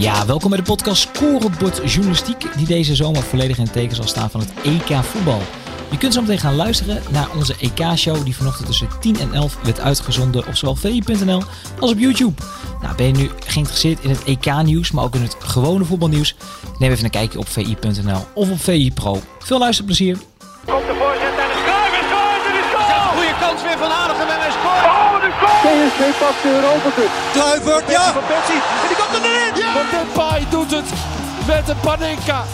[0.00, 4.06] Ja, welkom bij de podcast Scorebord Journalistiek, die deze zomer volledig in het teken zal
[4.06, 5.42] staan van het EK voetbal.
[5.90, 9.58] Je kunt zo meteen gaan luisteren naar onze EK-show die vanochtend tussen 10 en 11
[9.62, 11.42] werd uitgezonden op zowel vi.nl
[11.80, 12.42] als op YouTube.
[12.82, 16.34] Nou, ben je nu geïnteresseerd in het EK-nieuws, maar ook in het gewone voetbalnieuws?
[16.78, 19.22] Neem even een kijkje op vi.nl of op VI Pro.
[19.38, 20.16] Veel luisterplezier!
[20.66, 23.08] Komt de voorzet en de schuif is goed en is goal!
[23.16, 24.84] Goede kans weer van Aardigem en hij scoort.
[24.84, 25.60] Oh, de goal!
[25.64, 27.10] PSV pakt de Europa Cup.
[27.32, 28.12] Kluivert, ja!
[28.12, 28.60] Van Persie
[29.72, 30.92] Van Depay doet het
[31.46, 32.44] met de Panenka.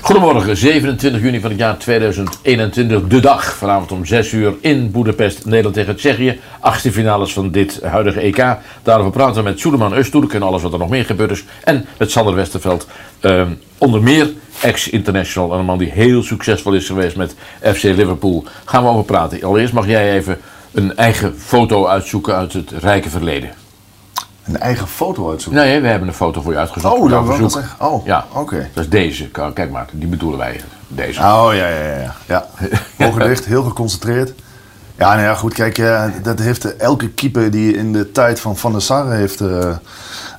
[0.00, 3.56] Goedemorgen, 27 juni van het jaar 2021, de dag.
[3.56, 6.40] Vanavond om 6 uur in Boedapest, Nederland tegen Tsjechië.
[6.60, 8.56] Achtste finales van dit huidige EK.
[8.82, 11.44] Daarover praten we met Soeleman Öztürk en alles wat er nog meer gebeurd is.
[11.64, 12.86] En met Sander Westerveld,
[13.20, 14.32] ehm, onder meer
[14.62, 15.52] ex-international.
[15.52, 18.44] En een man die heel succesvol is geweest met FC Liverpool.
[18.64, 19.42] Gaan we over praten.
[19.42, 20.38] Allereerst mag jij even
[20.72, 23.63] een eigen foto uitzoeken uit het rijke verleden.
[24.44, 25.62] Een eigen foto uitzoeken?
[25.62, 26.94] Nee, we hebben een foto voor je uitgezocht.
[26.94, 27.86] Oh, dat zeggen.
[27.86, 28.26] Oh, ja.
[28.32, 28.70] oké.
[28.74, 29.28] Dat is deze.
[29.28, 30.60] Kijk maar, die bedoelen wij.
[30.88, 31.20] Deze.
[31.20, 32.46] Oh, ja, ja, ja.
[32.98, 33.18] ja.
[33.26, 34.32] Dicht, heel geconcentreerd.
[34.98, 38.56] Ja, nou ja, goed, kijk, eh, dat heeft elke keeper die in de tijd van
[38.56, 39.76] Van der Sar heeft, eh,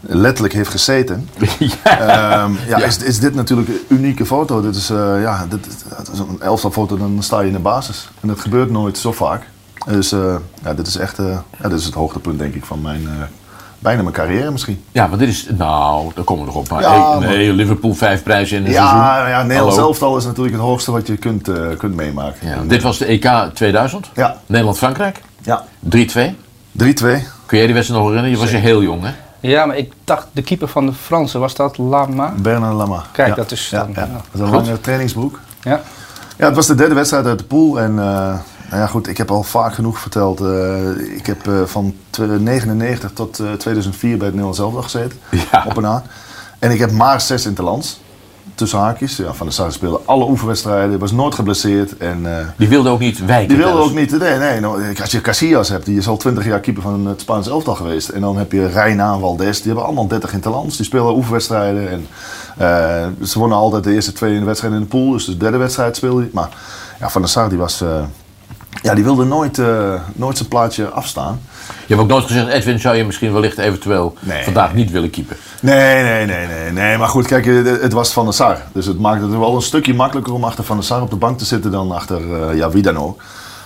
[0.01, 1.29] letterlijk heeft gezeten.
[1.83, 4.61] Ehm, ja, Is, is dit natuurlijk een unieke foto.
[4.61, 8.09] Dit is, eh, ja, dit, dit is een elftalfoto, dan sta je in de basis.
[8.21, 9.43] En dat gebeurt nooit zo vaak.
[9.85, 12.81] Dus eh, ja, dit is echt eh, ja, dit is het hoogtepunt, denk ik, van
[12.81, 13.13] mijn, eh,
[13.79, 14.83] bijna mijn carrière misschien.
[14.91, 15.47] Ja, want dit is.
[15.57, 16.69] Nou, daar komen we nog op.
[16.69, 18.97] Maar Ja, hey, nee, Liverpool vijf prijzen in een seizoen.
[18.97, 19.87] Ja, ja Nederlands Hallo.
[19.89, 22.47] elftal is natuurlijk het hoogste wat je kunt, eh, kunt meemaken.
[22.47, 24.09] Ja, En, dit was de EK 2000.
[24.15, 24.37] Ja.
[24.45, 25.21] Nederland-Frankrijk.
[25.41, 26.35] Ja, 3-2.
[26.71, 27.27] 3-2.
[27.45, 28.29] Kun jij die wedstrijd nog herinneren?
[28.29, 29.11] Je was je heel jong, hè?
[29.39, 32.33] Ja, maar ik dacht, de keeper van de Fransen, was dat Lama?
[32.37, 33.03] Bernard Lama.
[33.11, 33.35] Kijk, Ja.
[33.35, 34.01] dat is Ja, dan- ja.
[34.01, 34.07] ja.
[34.13, 35.39] Dat is een lange trainingsbroek.
[35.61, 35.81] Ja.
[36.37, 37.79] Ja, het was de derde wedstrijd uit de pool.
[37.79, 38.33] En eh,
[38.69, 40.39] nou ja, goed, ik heb al vaak genoeg verteld.
[40.41, 45.19] eh, ik heb eh, van 1999 tot eh, 2004 bij het Nederlands elftal gezeten.
[45.51, 45.63] Ja.
[45.67, 46.03] Op en na.
[46.59, 47.99] En ik heb maar zes in het land.
[48.55, 49.15] Tussen haakjes.
[49.17, 50.99] Ja, van de Sar speelde alle oefenwedstrijden.
[50.99, 51.97] Was nooit geblesseerd.
[51.97, 53.47] En, eh, Die wilde ook niet wijken.
[53.47, 54.19] die wilde ook niet.
[54.19, 54.59] Nee, nee.
[54.59, 57.75] nou, als je Casillas hebt, die is al 20 jaar keeper van het Spaans elftal
[57.75, 58.09] geweest.
[58.09, 60.75] En dan heb je Reina en Valdes, die hebben allemaal 30 in het land.
[60.77, 61.89] Die spelen oefenwedstrijden.
[61.89, 62.07] En,
[62.57, 65.11] eh, ze wonnen altijd de eerste twee in de wedstrijd in de pool.
[65.11, 66.29] Dus de derde wedstrijd speelde hij.
[66.33, 66.49] Maar
[66.99, 67.83] ja, Van der Sar die was.
[68.85, 71.39] Ja, die wilde nooit, eh, nooit zijn plaatje afstaan.
[71.67, 74.43] Je hebt ook nooit gezegd, Edwin, zou je misschien wellicht eventueel Nee.
[74.43, 75.37] vandaag niet willen keepen?
[75.61, 76.97] Nee, nee, nee, nee, nee.
[76.97, 78.57] Maar goed, kijk, eh, het was Van der Sar.
[78.71, 81.15] Dus het maakte het wel een stukje makkelijker om achter Van der Sar op de
[81.15, 83.21] bank te zitten dan achter eh, ja, wie dan ook.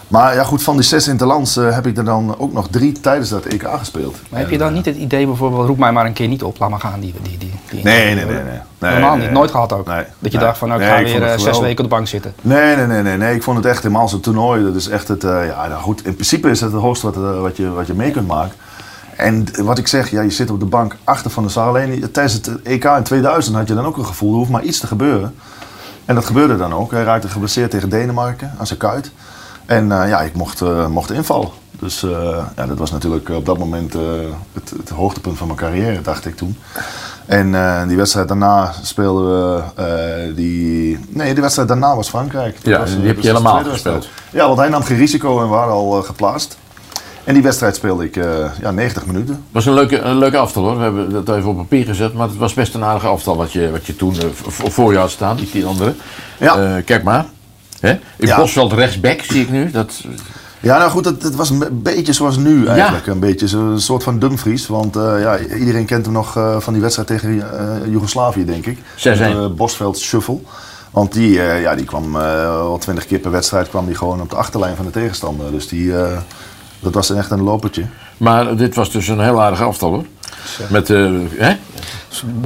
[0.10, 2.92] Maar ja, goed, van die zes interlands eh heb ik er dan ook nog drie
[2.92, 4.18] tijdens dat EK gespeeld.
[4.30, 6.60] Maar heb je dan niet het idee bijvoorbeeld, roep mij maar een keer niet op,
[6.60, 7.14] laat maar gaan die...
[7.22, 8.34] die, die, die Nee, nee, nee.
[8.34, 8.44] nee.
[8.80, 9.88] nee Helemaal nee, niet, nooit gehad ook.
[9.88, 10.04] Nee.
[10.20, 12.34] Dat je dacht van, nou ik ga weer eh, zes weken op de bank zitten.
[12.42, 13.36] Nee, nee, nee, nee, nee.
[13.36, 14.64] Ik vond het echt helemaal zo'n toernooi.
[14.64, 16.06] Dat is echt het, eh, ja, nou goed.
[16.06, 18.56] In principe is het het hoogste wat, eh, wat, je, wat je mee kunt maken.
[19.16, 21.68] En wat ik zeg, ja, je zit op de bank achter van de zaal.
[21.68, 24.64] Alleen tijdens het EK in 2000 had je dan ook een gevoel, er hoeft maar
[24.64, 25.36] iets te gebeuren.
[26.06, 26.92] En dat gebeurde dan ook.
[26.92, 29.12] Hij raakte geblesseerd tegen Denemarken aan zijn kuit.
[29.70, 31.50] En eh, ja, ik mocht, eh, mocht invallen.
[31.80, 33.94] Dus eh, ja, dat was natuurlijk op dat moment
[34.54, 36.58] het, het hoogtepunt van mijn carrière, dacht ik toen.
[37.26, 37.52] En
[37.88, 39.26] die wedstrijd daarna speelden
[39.76, 41.00] we die...
[41.10, 42.56] Nee, die wedstrijd daarna was Frankrijk.
[42.56, 44.10] Dat Ja, was, die heb je helemaal gespeeld.
[44.32, 46.58] Ja, want hij nam geen risico en we waren al geplaatst.
[47.24, 48.16] En die wedstrijd speelde ik
[48.62, 49.34] ja, 90 minuten.
[49.34, 50.78] Het was een leuke, een leuke aftal hoor.
[50.78, 52.14] We hebben dat even op papier gezet.
[52.14, 54.98] Maar het was best een aardige aftal wat je, wat je toen v- voor je
[54.98, 55.98] had staan, die tien anderen.
[56.38, 56.82] Ja.
[56.82, 57.26] Kijk maar.
[57.80, 57.90] Hè?
[57.92, 58.38] In Ja.
[58.38, 59.72] Bosveld rechtsback zie ik nu.
[59.72, 60.04] Dat,
[60.60, 63.08] Ja, nou goed, het, het was een beetje zoals nu eigenlijk.
[63.08, 64.68] Een beetje zo'n soort van Dumfries.
[64.68, 68.66] Want eh, ja, iedereen kent hem nog eh, van die wedstrijd tegen eh, Joegoslavië, denk
[68.66, 68.78] ik.
[68.78, 68.82] 6-1.
[69.02, 70.40] De Bosveld Shuffle.
[70.92, 74.36] Want die, ja, die kwam wel twintig keer per wedstrijd kwam die gewoon op de
[74.36, 75.52] achterlijn van de tegenstander.
[75.52, 75.94] Dus die,
[76.80, 77.86] dat was echt een lopertje.
[78.18, 80.06] maar dit was dus een heel aardige aftal hoor.
[80.70, 81.12] Met, eh,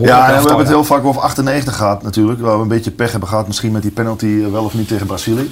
[0.01, 2.41] Ja, en we hebben het heel vaak over 98 gehad natuurlijk.
[2.41, 4.87] Waar we een beetje pech hebben gehad misschien met die penalty eh, wel of niet
[4.87, 5.49] tegen Brazilië.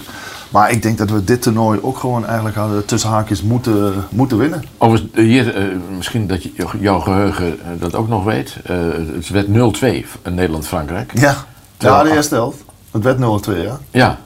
[0.51, 4.37] Maar ik denk dat we dit toernooi ook gewoon eigenlijk hadden tussen haakjes moeten, moeten
[4.37, 4.63] winnen.
[4.77, 5.63] Overigens, eh, hier, eh,
[5.97, 8.55] misschien dat je, jouw geheugen eh, dat ook nog weet.
[9.15, 11.11] Het werd 0-2 in Nederland-Frankrijk.
[11.19, 11.35] Ja,
[11.77, 12.03] Ja.
[12.03, 12.57] de eerste helft.
[12.91, 13.79] Het werd 0-2, ja.
[13.91, 14.17] Ja.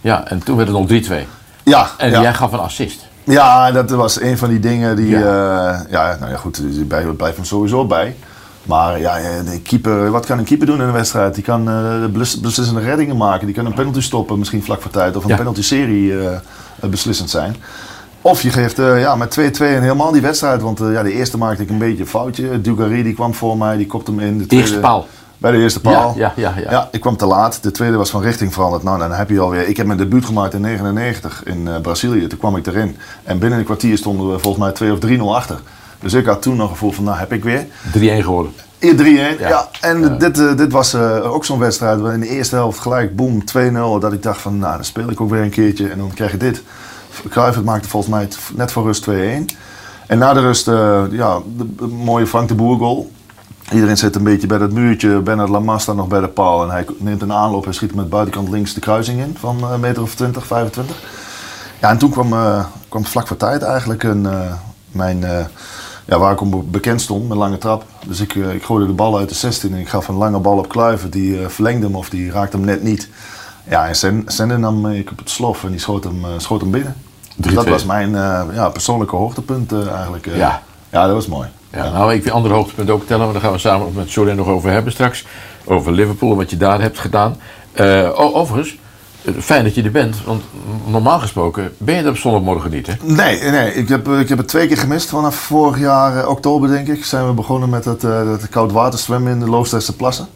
[0.00, 1.26] ja, en toen werd het nog 3-2.
[1.62, 2.20] Ja, En ja.
[2.20, 3.06] jij gaf een assist.
[3.24, 5.08] ja, dat was een van die dingen die...
[5.08, 5.18] Ja.
[5.18, 8.16] Ja, ja nou ja, goed, die blijft hem sowieso bij.
[8.62, 9.16] Maar ja,
[9.50, 11.34] de keeper, wat kan een keeper doen in een wedstrijd?
[11.34, 13.46] Die kan eh, belis- beslissende reddingen maken.
[13.46, 15.16] Die kan een penalty stoppen, misschien vlak voor tijd.
[15.16, 15.36] Of een Ja.
[15.36, 16.40] penalty-serie eh, eh,
[16.90, 17.56] beslissend zijn.
[18.20, 19.40] Of je geeft eh, ja, met 2-2
[19.74, 20.62] en helemaal die wedstrijd.
[20.62, 22.60] Want eh, ja, de eerste maakte ik een beetje een foutje.
[22.60, 24.38] Dugarry die kwam voor mij, die kopte hem in.
[24.38, 25.06] De tweede, Eerste paal.
[25.38, 26.14] Bij de eerste paal.
[26.16, 26.88] Ja, ja, ja, ja.
[26.92, 27.62] Ik kwam te laat.
[27.62, 28.82] De tweede was van richting veranderd.
[28.82, 29.68] Nou, dan heb je alweer.
[29.68, 32.26] Ik heb mijn debuut gemaakt in 99 in eh, Brazilië.
[32.26, 32.96] Toen kwam ik erin.
[33.24, 35.60] En binnen een kwartier stonden we volgens mij 2 of 3-0 achter.
[36.02, 37.66] Dus ik had toen nog een gevoel van, nou heb ik weer.
[37.92, 38.52] 3-1 geworden.
[38.82, 39.68] Hier 3-1, ja.
[39.80, 43.16] En dit, eh, dit was eh, ook zo'n wedstrijd waar in de eerste helft gelijk,
[43.16, 43.98] boom, 2-0.
[44.00, 46.30] Dat ik dacht van, nou dan speel ik ook weer een keertje en dan krijg
[46.30, 46.62] je dit.
[47.28, 49.12] Kluivert maakte volgens mij net voor rust 2-1.
[50.06, 53.10] En na de rust, eh, ja, de, de mooie Frank de Boer goal.
[53.72, 55.20] Iedereen zit een beetje bij dat muurtje.
[55.20, 56.62] Bernard Lamas staat nog bij de paal.
[56.62, 59.80] En hij neemt een aanloop en schiet met buitenkant links de kruising in van een
[59.80, 60.96] meter of 20, 25.
[61.80, 62.34] Ja, en toen kwam,
[62.88, 64.26] kwam vlak voor tijd eigenlijk een,
[64.92, 65.24] mijn,
[66.04, 67.84] ja, waar ik om bekend stond, met lange trap.
[68.06, 70.38] Dus ik, eh, ik gooide de bal uit de 16 en ik gaf een lange
[70.38, 71.10] bal op Kluiver.
[71.10, 73.08] Die eh, verlengde hem of die raakte hem net niet.
[73.68, 76.60] Ja, en Sen- Sende nam ik op het slof en die schoot hem, eh, schoot
[76.60, 76.94] hem binnen.
[77.36, 77.70] Dus dat 3-2.
[77.72, 78.10] was mijn
[78.54, 80.26] ja, persoonlijke hoogtepunt eigenlijk.
[80.26, 80.62] Ja.
[80.90, 81.48] ja, dat was mooi.
[81.72, 84.36] Ja, nou, ik wil andere hoogtepunten ook tellen, maar daar gaan we samen met Soren
[84.36, 85.26] nog over hebben straks.
[85.64, 87.36] Over Liverpool, wat je daar hebt gedaan.
[88.14, 88.78] Overigens,
[89.40, 90.42] fijn dat je er bent, want
[90.86, 92.92] normaal gesproken ben je er op zondagmorgen niet, hè?
[93.02, 95.08] Nee, nee ik, heb, ik heb het twee keer gemist.
[95.08, 99.32] Vanaf vorig jaar eh, oktober, denk ik, zijn we begonnen met het, eh het koudwaterzwemmen
[99.32, 100.26] in de Loosdrechtse plassen.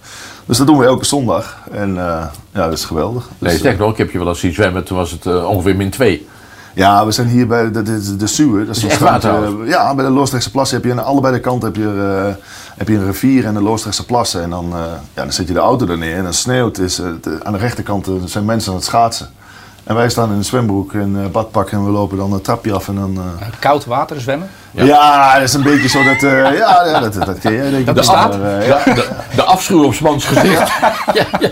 [0.46, 1.58] Dus dat doen we elke zondag.
[1.70, 3.28] En eh, ja, dat is geweldig.
[3.38, 5.76] Nee, Dus, sterker nog, ik heb je wel eens zien zwemmen, toen was het ongeveer
[5.76, 6.26] min 2.
[6.76, 8.64] Ja, we zijn hier bij de, de, de Suwe.
[8.66, 9.60] Dat is strand, waterhout?
[9.60, 12.44] eh, ja, bij de Loosdrechtse plassen heb je aan allebei de kanten heb je, eh,
[12.76, 14.42] heb je een rivier en de Loosdrechtse plassen.
[14.42, 14.78] En dan, eh,
[15.14, 16.78] ja, dan zet je de auto er neer en dan sneeuwt.
[16.78, 17.06] Is, eh,
[17.42, 19.28] aan de rechterkant zijn mensen aan het schaatsen.
[19.86, 22.72] En wij staan in een zwembroek en eh, badpak en we lopen dan een trapje
[22.72, 23.16] af en dan...
[23.40, 24.48] eh, Koud water zwemmen.
[24.70, 25.32] ja.
[25.34, 26.22] dat is een beetje zo dat...
[26.22, 27.86] eh, ja, ja, dat, dat ken jij denk ik.
[27.86, 28.38] Dat bestaat?
[28.38, 28.78] Maar, eh, ja.
[28.84, 30.72] De, de, de afschuw op 's mans gezicht.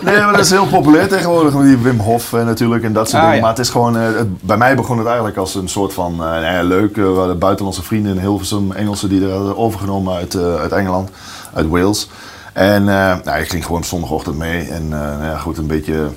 [0.03, 3.09] Nee, maar dat is heel populair tegenwoordig, met die Wim Hof eh, natuurlijk en dat
[3.09, 3.35] soort Ah, dingen.
[3.37, 3.41] ja.
[3.47, 6.13] Maar het is gewoon, eh, het- bij mij begon het eigenlijk als een soort van,
[6.13, 9.57] eh, nou ja, leuk, eh, we hadden buitenlandse vrienden in Hilversum, Engelsen die er hadden
[9.57, 11.11] overgenomen uit, eh, uit Engeland,
[11.55, 12.11] uit Wales.
[12.53, 16.09] En eh, nou, ik ging gewoon zondagochtend mee en eh, nou ja, goed, een beetje,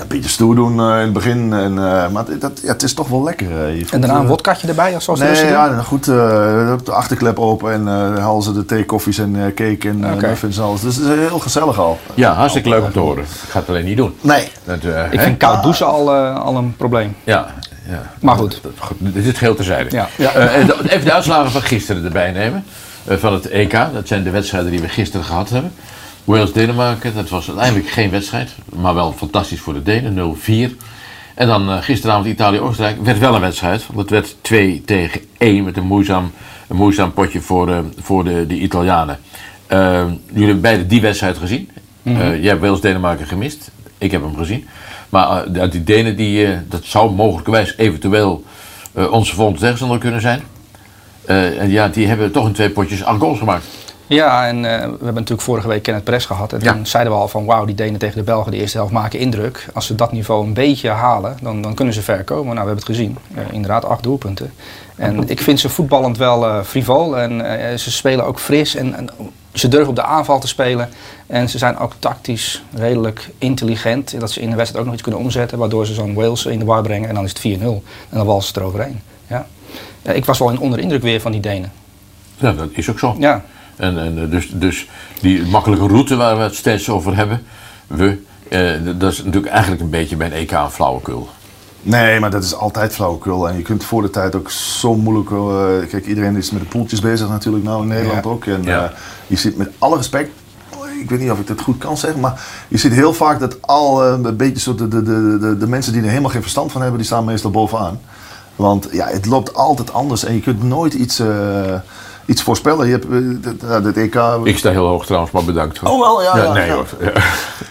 [0.00, 1.52] een beetje stoer doen eh, in het begin.
[1.52, 3.46] En, eh, maar het- dat, ja, het is toch wel lekker.
[3.66, 3.78] eh.
[3.78, 6.14] Je En daarna een wodkatje erbij, of zoals de Nee, ja, nou goed, eh,
[6.84, 10.56] de achterklep open en eh halen ze de thee, koffies en eh, cake en muffins
[10.56, 10.80] en alles.
[10.80, 11.98] Dus het is heel gezellig al.
[12.14, 13.22] Ja, hartstikke leuk om te horen.
[13.22, 14.14] Ik ga het alleen niet doen.
[14.20, 15.24] Nee, Dat, eh, Ik hè?
[15.24, 17.16] vind koud douchen al, al een probleem.
[17.24, 17.46] Ja,
[17.88, 18.02] ja.
[18.20, 18.60] Maar goed.
[18.98, 19.90] Dit is het geheel terzijde.
[19.96, 20.08] Ja.
[20.16, 22.64] De- even de uitslagen van gisteren erbij nemen.
[23.10, 23.72] van het EK.
[23.72, 25.72] Dat zijn de wedstrijden die we gisteren gehad hebben.
[26.28, 28.50] Wales-Denemarken, dat was uiteindelijk geen wedstrijd.
[28.74, 30.76] Maar wel fantastisch voor de Denen, 0-4.
[31.34, 33.02] En dan eh, gisteravond Italië-Oostenrijk.
[33.02, 33.86] Werd wel een wedstrijd.
[33.86, 36.30] Want het werd 2 tegen 1 met een moeizaam,
[36.68, 39.18] een moeizaam potje voor, eh, voor de, de Italianen.
[39.66, 41.70] Eh, jullie hebben beide die wedstrijd gezien.
[42.02, 43.70] Eh, jij hebt Wales-Denemarken gemist.
[43.98, 44.66] Ik heb hem gezien.
[45.08, 48.44] Maar die Denen, die, dat zou mogelijkerwijs eventueel
[49.10, 50.42] onze volgende tegenstander kunnen zijn.
[51.26, 53.64] En ja, die hebben toch in twee potjes acht goals gemaakt.
[54.08, 56.52] Ja, en eh, we hebben natuurlijk vorige week Kenneth Press gehad.
[56.52, 56.72] En Ja.
[56.72, 59.18] toen zeiden we al van wauw, die Denen tegen de Belgen de eerste helft maken
[59.18, 59.66] indruk.
[59.74, 62.54] Als ze dat niveau een beetje halen, dan, dan kunnen ze ver komen.
[62.54, 63.16] Nou, we hebben het gezien.
[63.34, 64.52] Eh, inderdaad, acht doelpunten.
[64.96, 67.18] En ik vind ze voetballend wel eh frivol.
[67.18, 68.74] En eh, ze spelen ook fris.
[68.74, 69.08] En, en
[69.52, 70.88] ze durven op de aanval te spelen.
[71.26, 74.20] En ze zijn ook tactisch redelijk intelligent.
[74.20, 75.58] Dat ze in de wedstrijd ook nog iets kunnen omzetten.
[75.58, 77.08] Waardoor ze zo'n Wales in de war brengen.
[77.08, 77.62] En dan is het 4-0.
[78.10, 79.00] En dan walsen ze eroverheen.
[79.26, 79.46] Ja.
[80.02, 81.72] Ja, ik was wel in onder indruk weer van die Denen.
[82.36, 83.16] Ja, dat is ook zo.
[83.18, 83.42] Ja.
[83.78, 84.88] En, en eh, dus, dus
[85.20, 87.42] die makkelijke route waar we het steeds over hebben,
[87.86, 91.28] we, eh, dat is natuurlijk eigenlijk een beetje bij een EK een flauwekul.
[91.82, 93.48] Nee, maar dat is altijd flauwekul.
[93.48, 95.30] En je kunt voor de tijd ook zo moeilijk...
[95.30, 98.30] eh, kijk, iedereen is met de poeltjes bezig natuurlijk nou in Nederland Ja.
[98.30, 98.44] ook.
[98.46, 98.84] En Ja.
[98.84, 98.90] eh,
[99.26, 100.30] je ziet met alle respect...
[101.02, 103.62] Ik weet niet of ik dat goed kan zeggen, maar je ziet heel vaak dat
[103.62, 106.72] al een beetje zo de, de, de, de, de mensen die er helemaal geen verstand
[106.72, 108.00] van hebben, die staan meestal bovenaan.
[108.56, 111.22] Want ja, het loopt altijd anders en je kunt nooit iets,
[112.28, 112.86] iets voorspellen.
[112.86, 113.06] Je hebt
[113.62, 114.20] eh, het EK...
[114.44, 115.78] Ik sta heel hoog trouwens, maar bedankt.
[115.78, 115.90] hoor.
[115.90, 116.36] Oh wel, ja.
[116.44, 116.74] ja, nee ja.
[116.74, 116.86] hoor.
[117.00, 117.12] Ja.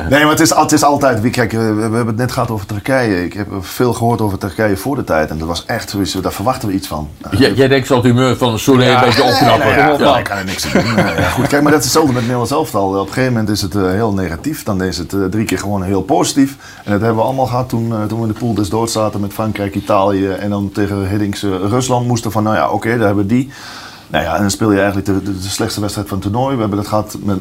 [0.10, 1.22] Nee, maar het is, het is altijd.
[1.22, 3.24] wie- Kijk, eh, we, we hebben het net gehad over Turkije.
[3.26, 5.30] Ik heb veel gehoord over Turkije voor de tijd.
[5.30, 7.10] En dat was echt zoiets, daar verwachten we iets van.
[7.32, 9.68] Jij, jij denkt zo het humeur van Soleil een beetje opknappen.
[9.68, 10.18] Nee, ja, Ja.
[10.18, 10.96] ik kan er niks aan doen.
[10.96, 12.88] Ja, goed, kijk, maar dat is hetzelfde met Nederlands elftal.
[12.90, 14.64] Op een gegeven moment is het eh, heel negatief.
[14.64, 16.56] Dan is het drie keer gewoon heel positief.
[16.84, 19.22] En dat hebben we allemaal gehad toen, toen we in de pool des dood zaten
[19.22, 20.28] met Frankrijk, Italië.
[20.30, 23.52] En dan tegen Hiddings Rusland moesten van, nou ja, oké, daar hebben we die.
[24.08, 26.54] Nou ja, en dan speel je eigenlijk de, de, de slechtste wedstrijd van het toernooi.
[26.56, 27.38] We hebben dat gehad met,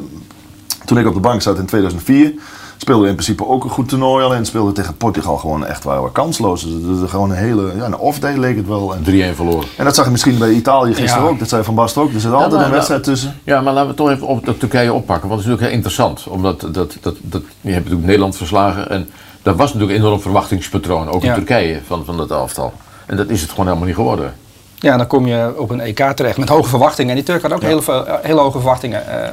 [0.85, 2.33] toen ik op de bank zat in 2004.
[2.77, 4.25] Speelden we in principe ook een goed toernooi.
[4.25, 6.63] Alleen speelden we tegen Portugal gewoon echt we kansloos.
[6.63, 8.95] Dus het is gewoon een hele, ja, een off-day leek het wel.
[8.95, 9.67] En, 3-1 verloren.
[9.77, 11.29] en dat zag je misschien bij Italië gisteren Ja.
[11.29, 11.39] ook.
[11.39, 12.13] Dat zei Van Basten ook.
[12.13, 13.39] Er zit altijd maar- een wedstrijd tussen.
[13.43, 15.29] Ja, maar laten we toch even op dat Turkije oppakken.
[15.29, 16.27] Want het is natuurlijk heel interessant.
[16.27, 18.89] Omdat dat, dat, dat, je hebt natuurlijk Nederland verslagen.
[18.89, 19.09] En
[19.41, 21.09] dat was natuurlijk een enorm verwachtingspatroon.
[21.09, 21.35] Ook in Ja.
[21.35, 22.73] Turkije van, van dat elftal.
[23.05, 24.33] En dat is het gewoon helemaal niet geworden.
[24.79, 27.09] Ja, dan kom je op een EK terecht met hoge verwachtingen.
[27.09, 29.31] En die Turken hadden ook heel veel, hele hoge verwachtingen eh,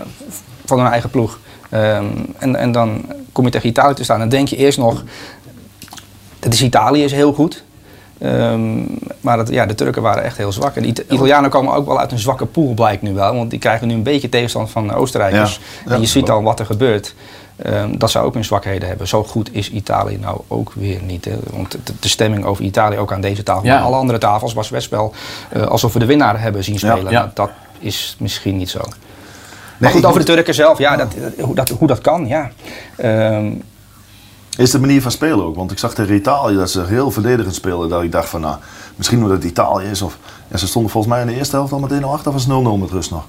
[0.65, 1.39] van hun eigen ploeg.
[1.71, 2.05] Ehm,
[2.39, 4.19] en, en dan kom je tegen Italië te staan.
[4.19, 5.03] Dan denk je eerst nog,
[6.39, 7.65] dat is Italië is heel goed.
[8.19, 8.79] Ehm,
[9.21, 10.77] maar het, ja, de Turken waren echt heel zwak.
[10.77, 13.35] En de Ita- Italianen komen ook wel uit een zwakke pool, blijkt nu wel.
[13.35, 15.55] Want die krijgen nu een beetje tegenstand van de Oostenrijkers.
[15.55, 15.61] Ja,
[15.91, 17.15] ja, en je ziet al wat er gebeurt.
[17.57, 19.09] Ehm, dat zou ook hun zwakheden hebben.
[19.09, 21.25] Zo goed is Italië nou ook weer niet.
[21.25, 21.37] Hè.
[21.51, 23.75] Want de, de stemming over Italië, ook aan deze tafel, Ja.
[23.75, 25.13] maar alle andere tafels, was best wel
[25.51, 27.13] eh, alsof we de winnaar hebben zien spelen.
[27.13, 27.19] Ja.
[27.19, 28.79] Nou, dat is misschien niet zo.
[28.79, 28.93] Nee,
[29.79, 32.51] maar goed, over de Turken zelf, ja, dat, hoe, dat, hoe dat kan, ja.
[32.97, 33.53] Ehm,
[34.57, 35.57] Is de manier van spelen ook.
[35.57, 37.89] Want ik zag tegen Italië dat ze heel verdedigend speelden.
[37.89, 38.57] Dat ik dacht van, nou,
[38.97, 40.03] misschien omdat het Italië is.
[40.03, 40.19] Of,
[40.49, 42.29] en ze stonden volgens mij in de eerste helft al meteen 0 achter.
[42.29, 43.25] Of was het 0-0 met rust nog?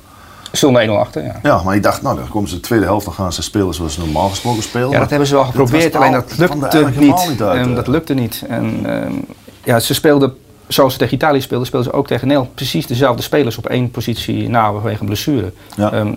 [0.57, 1.39] Stonden 1-0 achter, ja.
[1.43, 3.05] Ja, maar ik dacht, nou, dan komen ze de tweede helft.
[3.05, 4.89] Dan gaan ze spelen zoals ze normaal gesproken spelen.
[4.89, 6.99] Ja, dat hebben ze wel geprobeerd, al- alleen dat lukte niet.
[6.99, 7.75] niet uit, Ehm, eh.
[7.75, 8.43] dat lukte niet.
[8.49, 9.13] En, ehm,
[9.63, 10.33] ja, ze speelden,
[10.67, 13.91] zoals ze tegen Italië speelden, speelden ze ook tegen Nederland precies dezelfde spelers op één
[13.91, 15.51] positie na vanwege een blessure.
[15.75, 15.91] Ja.
[15.91, 16.13] Ehm,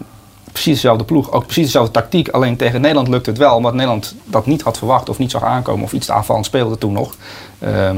[0.52, 2.28] precies dezelfde ploeg, ook precies dezelfde tactiek.
[2.28, 5.42] Alleen tegen Nederland lukte het wel, omdat Nederland dat niet had verwacht of niet zag
[5.44, 7.14] aankomen of iets te aanvallend speelde toen nog.
[7.58, 7.96] Ehm, eh,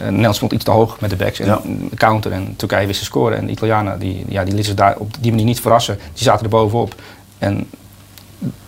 [0.00, 1.60] Nederland stond iets te hoog met de backs en Ja.
[1.64, 3.38] de counter en Turkije wist te scoren.
[3.38, 5.98] En de Italianen die, ja, die lieten zich daar op die manier niet verrassen.
[6.14, 6.94] Die zaten er bovenop.
[7.38, 7.66] En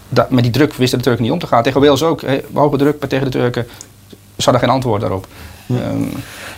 [0.09, 1.63] da- met die druk wisten de Turken niet om te gaan.
[1.63, 2.21] Tegen Wales ook.
[2.23, 3.67] hè, hoge druk maar tegen de Turken.
[4.11, 5.27] Ze hadden geen antwoord daarop.
[5.69, 6.03] Ehm,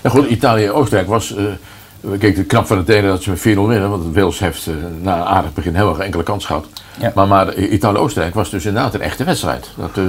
[0.03, 1.35] Ja, goed, Italië-Oostenrijk was.
[1.37, 1.45] eh
[2.19, 3.91] kijk, de knap van het ene dat ze met 4-0 winnen.
[3.91, 6.67] Want Wales heeft eh, na een aardig begin heel erg enkele kans gehad.
[7.01, 7.13] Ja.
[7.15, 9.71] Maar, maar Italië-Oostenrijk was dus inderdaad een echte wedstrijd.
[9.77, 10.05] Dat, eh,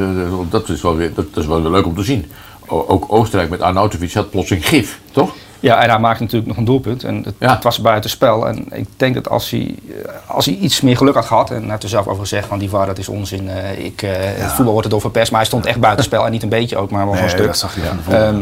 [0.50, 2.32] dat, is, wel weer, dat, is wel weer leuk om te zien.
[2.88, 5.32] Ook Oostenrijk met Arnautovic had plotseling gif, toch?
[5.60, 7.04] ja, en hij maakte natuurlijk nog een doelpunt.
[7.04, 7.54] En het, Ja.
[7.54, 8.48] het was buiten spel.
[8.48, 9.76] En ik denk dat als hij,
[10.06, 11.50] eh, als hij iets meer geluk had gehad.
[11.52, 13.50] En hij heeft er zelf over gezegd: van die VAR, dat is onzin.
[13.50, 15.30] eh, ik, eh, Het voetbal wordt het door verpest.
[15.32, 16.26] Maar hij stond echt buiten spel.
[16.26, 17.46] En niet een beetje ook, maar wel Nee, een stuk.
[17.46, 18.22] dat zag je voetbal.
[18.24, 18.42] Ehm,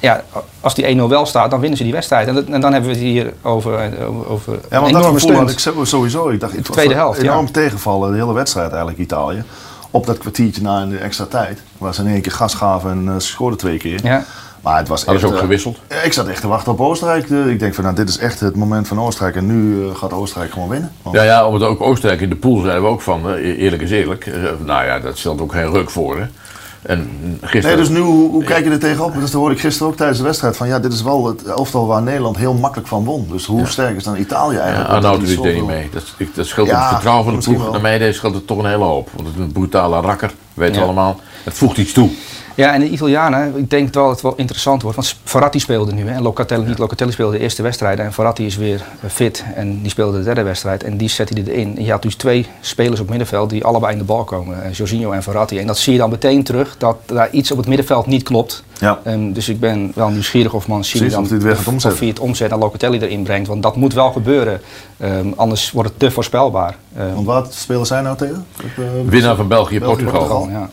[0.00, 0.22] ja,
[0.60, 2.28] als die 1-0 wel staat, dan winnen ze die wedstrijd.
[2.28, 3.72] En, dat- en dan hebben we het hier over,
[4.28, 6.28] over, Ja, een want dat enorme gevoel had ik sowieso.
[6.28, 7.52] Ik dacht, ik De tweede helft, enorm ja.
[7.52, 9.42] tegenvallen, de hele wedstrijd eigenlijk, Italië.
[9.90, 11.60] Op dat kwartiertje na in de extra tijd.
[11.78, 14.00] Waar ze in één keer gas gaven en ze scoorden twee keer.
[14.04, 14.24] Ja.
[14.62, 15.22] Maar het was Hadden echt...
[15.22, 15.78] ze ook eh, gewisseld?
[16.04, 17.28] Ik zat echt te wachten op Oostenrijk.
[17.30, 19.36] Ik denk van, nou, dit is echt het moment van Oostenrijk.
[19.36, 20.92] En nu eh, gaat Oostenrijk gewoon winnen.
[21.02, 23.90] Want- Ja, ja, omdat ook Oostenrijk in de pool zeiden we ook van, eerlijk is
[23.90, 24.26] eerlijk.
[24.64, 26.18] nou ja, dat stelt ook geen ruk voor.
[26.18, 26.26] Hè.
[26.82, 27.10] En
[27.40, 27.76] gisteren.
[27.76, 29.12] Nee, dus nu, hoe, hoe kijk je er tegenop?
[29.12, 30.56] Dus dat hoorde ik gisteren ook tijdens de wedstrijd.
[30.56, 33.26] Van ja, dit is wel het elftal waar Nederland heel makkelijk van won.
[33.30, 34.90] Dus hoe sterk is dan Italië Ja, eigenlijk?
[34.90, 35.88] Arnautovic die deed niet mee.
[35.92, 37.72] Dat, ik- dat scheelt Ja, het vertrouwen van de ploeg.
[37.72, 39.08] Naar mij deze scheelt het toch een hele hoop.
[39.14, 40.84] Want het is een brutale rakker, weten we Ja.
[40.84, 41.20] allemaal.
[41.44, 42.10] Het voegt iets toe.
[42.60, 44.96] Ja, en de Italianen, ik denk wel dat het wel interessant wordt.
[44.96, 46.08] Want Verratti speelde nu.
[46.08, 46.14] Hè.
[46.14, 47.98] En Locatelli, niet Locatelli speelde de eerste wedstrijd.
[47.98, 49.44] En Verratti is weer eh, fit.
[49.54, 50.84] En die speelde de derde wedstrijd.
[50.84, 51.76] En die zette hij erin.
[51.76, 54.62] En je had dus twee spelers op middenveld die allebei in de bal komen.
[54.64, 55.58] eh, Jorginho en Verratti.
[55.58, 56.74] En dat zie je dan meteen terug.
[56.78, 58.62] Dat daar iets op het middenveld niet klopt.
[58.78, 59.00] Ja.
[59.04, 61.92] Ehm, dus ik ben wel nieuwsgierig of Mancini dan of het weer gaat omzetten.
[61.92, 63.48] of hij het omzet en Locatelli erin brengt.
[63.48, 64.60] Want dat moet wel gebeuren.
[64.98, 66.76] Ehm, anders wordt het te voorspelbaar.
[66.96, 68.46] Ehm, Want waar spelen zij nou tegen?
[69.06, 70.28] Winnaar van België, België, Portugal.
[70.28, 70.48] Portugal.
[70.60, 70.70] ja.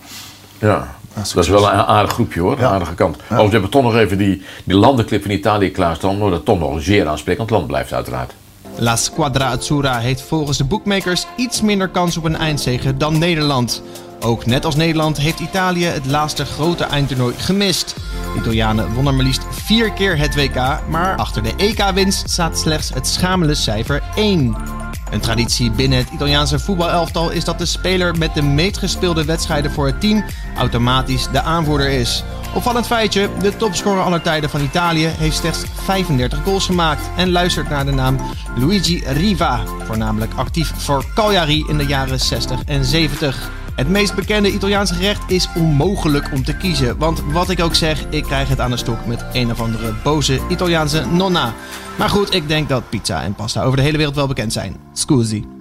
[0.60, 0.96] Ja.
[1.18, 3.18] Dat is wel een aardig groepje hoor, een aardige kant.
[3.30, 3.36] Ja.
[3.36, 6.60] Als we hebben toch nog even die, die landenclip van Italië klaarstaan, maar dat toch
[6.60, 8.34] nog een zeer aansprekend land blijft uiteraard.
[8.76, 13.82] La Squadra Azzurra heeft volgens de bookmakers iets minder kans op een eindzege dan Nederland.
[14.20, 17.96] Ook net als Nederland heeft Italië het laatste grote eindtoernooi gemist.
[18.34, 22.94] De Italianen wonnen maar liefst vier keer het WK, maar achter de EK-winst staat slechts
[22.94, 24.77] het schamele cijfer 1.
[25.12, 29.72] Een traditie binnen het Italiaanse voetbalelftal is dat de speler met de meest gespeelde wedstrijden
[29.72, 30.24] voor het team
[30.58, 32.24] automatisch de aanvoerder is.
[32.56, 37.70] Opvallend feitje, de topscorer aller tijden van Italië heeft slechts 35 goals gemaakt en luistert
[37.70, 38.18] naar de naam
[38.58, 43.50] Luigi Riva, voornamelijk actief voor Cagliari in de jaren 60 en 70.
[43.78, 48.06] Het meest bekende Italiaanse gerecht is onmogelijk om te kiezen, want wat ik ook zeg,
[48.10, 51.54] ik krijg het aan de stok met een of andere boze Italiaanse nonna.
[51.98, 54.76] Maar goed, ik denk dat pizza en pasta over de hele wereld wel bekend zijn.
[54.94, 55.57] Scusi.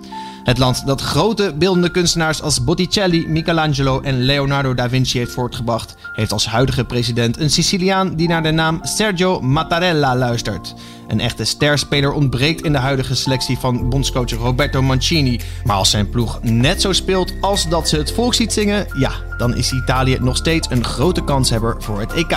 [0.47, 5.95] Het land dat grote beeldende kunstenaars als Botticelli, Michelangelo en Leonardo da Vinci heeft voortgebracht,
[6.13, 10.75] heeft als huidige president een Siciliaan die naar de naam Sergio Mattarella luistert.
[11.09, 15.41] Een echte sterspeler ontbreekt in de huidige selectie van bondscoach Roberto Mancini.
[15.65, 19.57] Maar als zijn ploeg net zo speelt als dat ze het volkslied zingen, ja, dan
[19.57, 22.37] is Italië nog steeds een grote kanshebber voor het EK.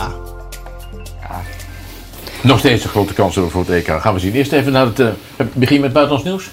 [2.42, 4.02] Nog steeds een grote kans hebben voor het EK.
[4.02, 4.34] Gaan we zien.
[4.34, 5.08] Eerst even naar het uh,
[5.54, 6.50] begin met buitenlands nieuws.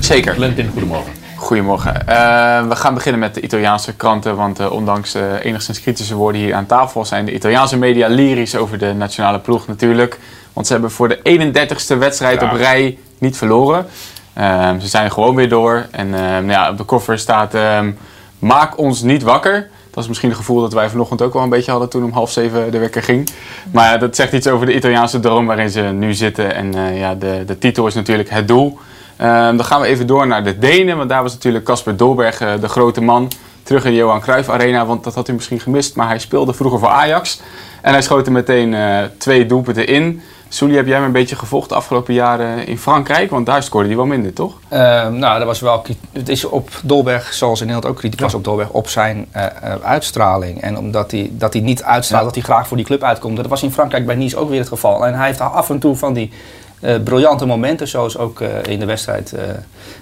[0.00, 0.38] Zeker.
[0.38, 1.12] Lentin, goedemorgen.
[1.36, 1.94] Goedemorgen.
[1.94, 6.40] Uh, we gaan beginnen met de Italiaanse kranten, want uh, ondanks uh, enigszins kritische woorden
[6.40, 10.18] hier aan tafel zijn de Italiaanse media lyrisch over de nationale ploeg natuurlijk.
[10.52, 12.50] Want ze hebben voor de 31ste wedstrijd ja.
[12.50, 13.86] op rij niet verloren.
[14.32, 15.86] Ehm, ze zijn gewoon weer door.
[15.90, 17.90] En ehm, ja, op de koffer staat ehm,
[18.38, 19.68] maak ons niet wakker.
[19.90, 22.12] Dat is misschien het gevoel dat wij vanochtend ook wel een beetje hadden toen om
[22.12, 23.28] half zeven de wekker ging.
[23.72, 26.54] Maar dat zegt iets over de Italiaanse droom waarin ze nu zitten.
[26.54, 28.78] En ja, de, de titel is natuurlijk het doel.
[29.20, 32.40] Um, dan gaan we even door naar de Denen, want daar was natuurlijk Casper Dolberg,
[32.40, 33.30] uh, de grote man,
[33.62, 34.86] terug in de Johan Cruijff Arena.
[34.86, 37.40] Want dat had u misschien gemist, maar hij speelde vroeger voor Ajax.
[37.82, 40.22] En hij schoot er meteen eh, twee doelpunten in.
[40.48, 43.30] Sully, heb jij hem een beetje gevolgd de afgelopen jaren in Frankrijk?
[43.30, 44.58] Want daar scoorde hij wel minder, toch?
[44.68, 45.84] Ehm, nou, dat was wel.
[46.12, 49.44] Het is op Dolberg, zoals in Nederland ook kritiek was op Dolberg, op zijn eh,
[49.44, 50.60] eh, uitstraling.
[50.60, 53.36] En omdat hij, dat hij niet uitstraalt dat hij graag voor die club uitkomt.
[53.36, 55.06] Dat was in Frankrijk bij Nice ook weer het geval.
[55.06, 56.32] En hij heeft af en toe van die
[56.80, 59.42] eh, briljante momenten, zoals ook eh, in de wedstrijd eh,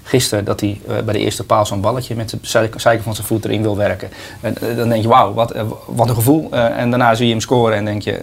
[0.02, 3.26] gisteren, dat hij bij de eerste paal zo'n balletje met de zijk- zijkant van zijn
[3.26, 4.10] voet erin wil werken.
[4.40, 5.54] En, dan denk je, wauw, wat,
[5.86, 6.52] wat een gevoel.
[6.52, 8.20] En daarna zie je hem scoren en denk je,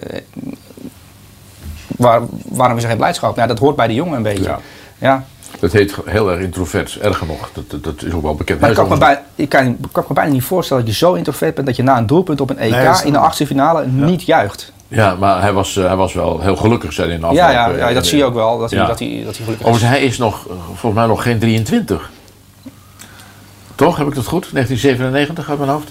[1.97, 3.35] waar, waarom is er geen blijdschap?
[3.35, 4.43] Ja, dat hoort bij de jongen een beetje.
[4.43, 4.59] Ja.
[4.97, 5.25] ja.
[5.59, 7.49] Dat heet heel erg introvert, erger nog.
[7.53, 8.59] Dat, dat, dat is ook wel bekend.
[8.59, 10.99] Maar ik kan, me bij, ik kan, ik kan me bijna niet voorstellen dat je
[10.99, 13.45] zo introvert bent dat je na een doelpunt op een EK Nee, in de achtste
[13.45, 14.71] finale niet juicht.
[14.93, 17.79] Ja, maar hij was, eh, hij was wel heel gelukkig zijn in de Ja, afgelopen...
[17.79, 18.85] ja, ja, dat eh, zie je ook wel, dat, hij, ja.
[18.87, 19.73] dat, hij, dat hij gelukkig is.
[19.73, 22.09] Overigens, hij is nog, eh, volgens mij nog geen 23.
[23.75, 23.97] Toch?
[23.97, 24.49] Heb ik dat goed?
[24.53, 25.89] 1997 uit mijn hoofd?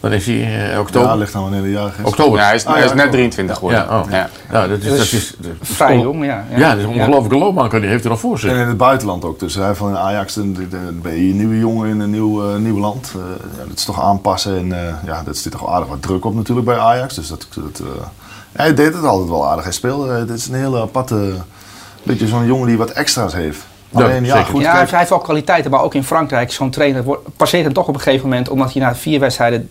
[0.00, 1.16] Dan is hij eh, Ja, oktober.
[1.16, 2.04] ligt aan wanneer de jarig is.
[2.04, 2.38] oktober.
[2.38, 3.10] Ja, hij is, Ah, hij is ja, net ook.
[3.12, 3.86] 23 geworden.
[3.88, 4.10] Ja, oh.
[4.10, 4.28] Ja.
[4.52, 6.44] Ja, dat is, Dat dat is is, dat is Vrij on- jong, ja.
[6.56, 7.68] Ja, dat is een ongelofelijke loopbaan.
[7.80, 8.50] Die heeft er nog voor zich.
[8.50, 9.38] En in het buitenland ook.
[9.40, 12.78] Dus hij van Ajax, dan dan ben je een nieuwe jongen in een nieuw, nieuw
[12.78, 13.12] land.
[13.14, 13.20] Eh,
[13.58, 14.56] ja, dat is toch aanpassen.
[14.58, 17.14] En eh, ja, dat zit toch aardig wat druk op natuurlijk bij Ajax.
[17.14, 18.06] Dus dat, dat, eh,
[18.58, 19.64] hij deed het altijd wel aardig.
[19.64, 20.12] Hij speelde.
[20.12, 21.32] Het is een hele aparte,
[22.02, 23.60] beetje zo'n jongen die wat extra's heeft.
[23.88, 24.60] Ja, Alleen ja, goed.
[24.62, 27.88] ja, hij heeft- wel kwaliteiten, maar ook in Frankrijk, zo'n trainer wordt, passeert hem toch
[27.88, 29.70] op een gegeven moment, omdat hij na vier wedstrijden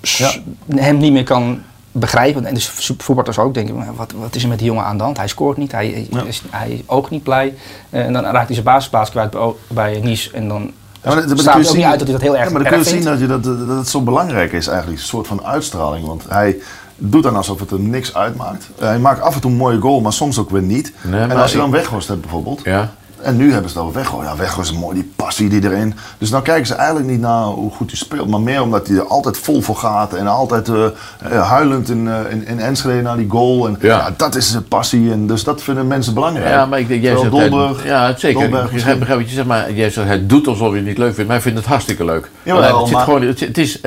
[0.00, 0.30] Ja.
[0.76, 2.44] hem niet meer kan begrijpen.
[2.46, 2.68] En dus
[2.98, 5.16] voetballers ook denken, maar wat, wat is er met die jongen aan de hand?
[5.16, 6.22] Hij scoort niet, hij, Ja.
[6.22, 7.54] is, hij is ook niet blij.
[7.90, 10.62] Eh, en dan raakt hij zijn basisplaats kwijt bij, bij Nice en dan
[11.02, 12.62] Ja, maar kun je ook niet zien- uit dat hij dat heel erg Ja, maar
[12.62, 15.26] dan kun je zien dat, je dat, dat het zo belangrijk is eigenlijk, een soort
[15.26, 16.06] van uitstraling.
[16.06, 16.56] Want hij
[16.96, 18.68] doet dan alsof het hem niks uitmaakt.
[18.78, 20.92] Eh, hij maakt af en toe een mooie goal, maar soms ook weer niet.
[21.02, 22.60] Nee, en als je dan Weghorst hebt bijvoorbeeld.
[22.64, 22.90] Ja.
[23.20, 24.28] En nu hebben ze het over Weghorst.
[24.28, 25.94] Ja, Weghorst is mooi, die passie die erin.
[26.18, 28.28] Dus dan kijken ze eigenlijk niet naar hoe goed hij speelt.
[28.28, 30.14] Maar meer omdat hij er altijd vol voor gaat.
[30.14, 30.84] En altijd eh,
[31.30, 33.66] eh, huilend in, in, in Enschede naar die goal.
[33.66, 33.96] En Ja.
[33.98, 34.14] ja.
[34.16, 35.12] dat is zijn passie.
[35.12, 36.48] En dus dat vinden mensen belangrijk.
[36.48, 37.32] Ja, maar ik denk, jij zegt...
[37.32, 38.40] Hij- Dolberg, ja, zeker.
[38.40, 40.98] Dolberg ik begrijp, wat je zegt, maar jij zegt, hij doet alsof hij het niet
[40.98, 41.24] leuk vindt.
[41.30, 42.30] Maar hij vindt het hartstikke leuk.
[42.42, 43.80] Jawel, hij- het zit maar- gewoon, het, het is,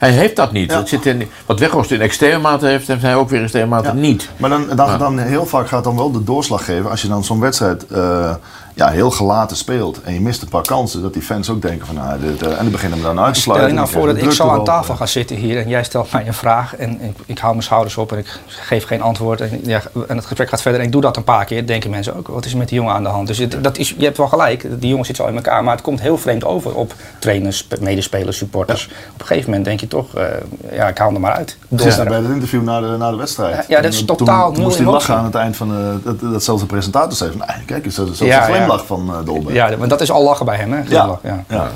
[0.00, 0.70] hij heeft dat niet.
[0.70, 0.78] Ja.
[0.78, 3.66] Het zit in, wat Weghorst in extreme mate heeft, heeft hij ook weer in extreme
[3.66, 3.92] mate Ja.
[3.94, 4.28] niet.
[4.36, 7.24] Maar dan, dan, dan heel vaak gaat dan wel de doorslag geven als je dan
[7.24, 8.34] zo'n wedstrijd eh,
[8.80, 11.86] ja, heel gelaten speelt en je mist een paar kansen, dat die fans ook denken
[11.86, 13.76] van nou, dit, en die beginnen hem dan uit te Stel sluiten.
[13.76, 16.26] je nou voor dat ik zo aan tafel ga zitten hier en jij stelt mij
[16.26, 19.60] een vraag en ik, ik hou mijn schouders op en ik geef geen antwoord en,
[19.62, 22.16] ja, en het gesprek gaat verder en ik doe dat een paar keer, denken mensen
[22.16, 23.26] ook, wat is er met die jongen aan de hand?
[23.26, 25.74] Dus het, dat is, je hebt wel gelijk, die jongen zit zo in elkaar, maar
[25.74, 28.90] het komt heel vreemd over op trainers, medespelers, supporters.
[29.12, 30.24] Op een gegeven moment denk je toch, eh,
[30.72, 31.56] ja, ik haal hem er maar uit.
[31.76, 33.64] Gisteren bij het interview na de, na de wedstrijd.
[33.68, 36.20] Ja, dat is totaal toen, nul moest hij lachen aan het eind van eh, dat,
[36.20, 38.69] dat zelfs de presentator zei van, nee, kijk een ja.
[38.70, 39.54] Glimlach van eh Dolberg.
[39.54, 40.84] Ja, want dat is al lachen bij hem, hè?
[40.84, 41.44] Glimlach, ja.
[41.48, 41.70] ja.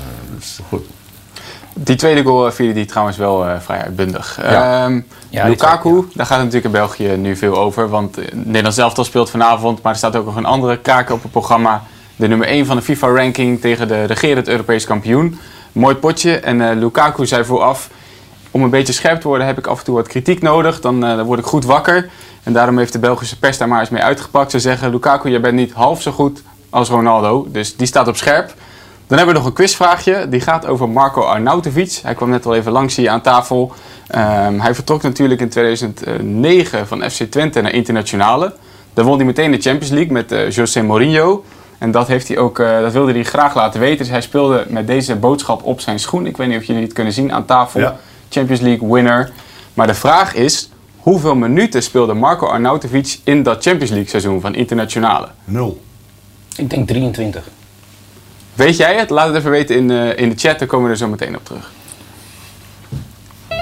[0.69, 0.85] Goed.
[1.73, 4.39] Die tweede goal eh, vierde die trouwens wel eh, vrij uitbundig.
[4.41, 4.83] Ja.
[4.83, 7.89] Ehm, Ja, Lukaku, twee, daar gaat het natuurlijk in België nu veel over.
[7.89, 11.31] Want Nederland zelf speelt vanavond, maar er staat ook nog een andere kaak op het
[11.31, 11.83] programma.
[12.15, 15.39] De nummer 1 van de FIFA-ranking tegen de regerend Europees kampioen.
[15.71, 16.39] Mooi potje.
[16.39, 17.89] En eh, Lukaku zei vooraf,
[18.51, 20.81] om een beetje scherp te worden heb ik af en toe wat kritiek nodig.
[20.81, 22.09] Dan, eh, dan word ik goed wakker.
[22.43, 24.51] En daarom heeft de Belgische pers daar maar eens mee uitgepakt.
[24.51, 26.41] Ze zeggen, Lukaku, jij bent niet half zo goed
[26.75, 27.47] als Ronaldo.
[27.49, 28.53] Dus die staat op scherp.
[29.07, 30.29] Dan hebben we nog een quizvraagje.
[30.29, 31.99] Die gaat over Marco Arnautovic.
[32.03, 33.73] Hij kwam net al even langs hier aan tafel.
[34.07, 38.53] Ehm, hij vertrok natuurlijk in 2009 van FC Twente naar Internationale.
[38.93, 41.43] Dan won hij meteen de Champions League met eh, José Mourinho.
[41.77, 43.97] En dat, heeft hij ook, eh, dat wilde hij graag laten weten.
[43.97, 46.25] Dus hij speelde met deze boodschap op zijn schoen.
[46.25, 47.79] Ik weet niet of jullie het kunnen zien aan tafel.
[47.79, 47.95] Ja.
[48.29, 49.31] Champions League winner.
[49.73, 54.55] Maar de vraag is, hoeveel minuten speelde Marco Arnautovic in dat Champions League seizoen van
[54.55, 55.27] Internationale?
[55.43, 55.83] Nul.
[56.57, 57.49] Ik denk 23.
[58.53, 59.09] Weet jij het?
[59.09, 61.35] Laat het even weten in, eh, in de chat, dan komen we er zo meteen
[61.35, 61.71] op terug.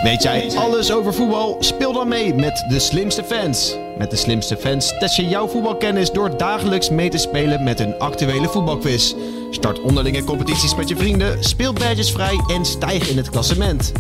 [0.04, 1.58] Weet jij alles over voetbal?
[1.60, 3.78] Speel dan mee met de slimste fans.
[3.98, 8.00] Met de slimste fans test je jouw voetbalkennis door dagelijks mee te spelen met een
[8.00, 9.14] actuele voetbalquiz.
[9.50, 13.92] Start onderlinge competities met je vrienden, speel badges vrij en stijg in het klassement.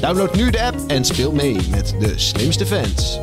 [0.00, 3.20] Download nu de app en speel mee met de slimste fans.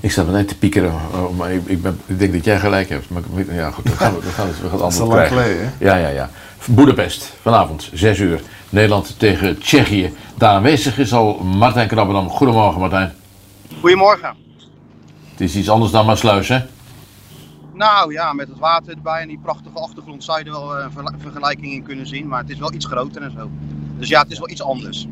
[0.00, 2.58] Ik sta me net te piekeren, oh, maar ik, ik, ben, ik denk dat jij
[2.60, 3.10] gelijk hebt.
[3.10, 5.36] Maar ja, goed, we gaan, we gaan, het- we gaan het Dat is lang krijgen.
[5.36, 6.30] geleden, Ja, ja, ja.
[6.66, 8.40] Boedapest, vanavond, 6 uur.
[8.70, 10.12] Nederland tegen Tsjechië.
[10.38, 12.28] Daar aanwezig is al Martijn Krabberdam.
[12.28, 13.12] Goedemorgen, Martijn.
[13.80, 14.34] Goedemorgen.
[15.30, 16.58] Het is iets anders dan Maasluis, hè?
[17.74, 20.84] Nou ja, met het water erbij en die prachtige achtergrond zou je er wel eh,
[20.84, 22.28] een verla- vergelijking in kunnen zien.
[22.28, 23.50] Maar het is wel iets groter en zo.
[23.98, 25.06] Dus ja, het is wel iets anders.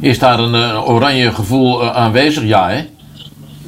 [0.00, 2.42] Is daar een eh, oranje gevoel eh, aanwezig?
[2.44, 2.88] Ja, hè?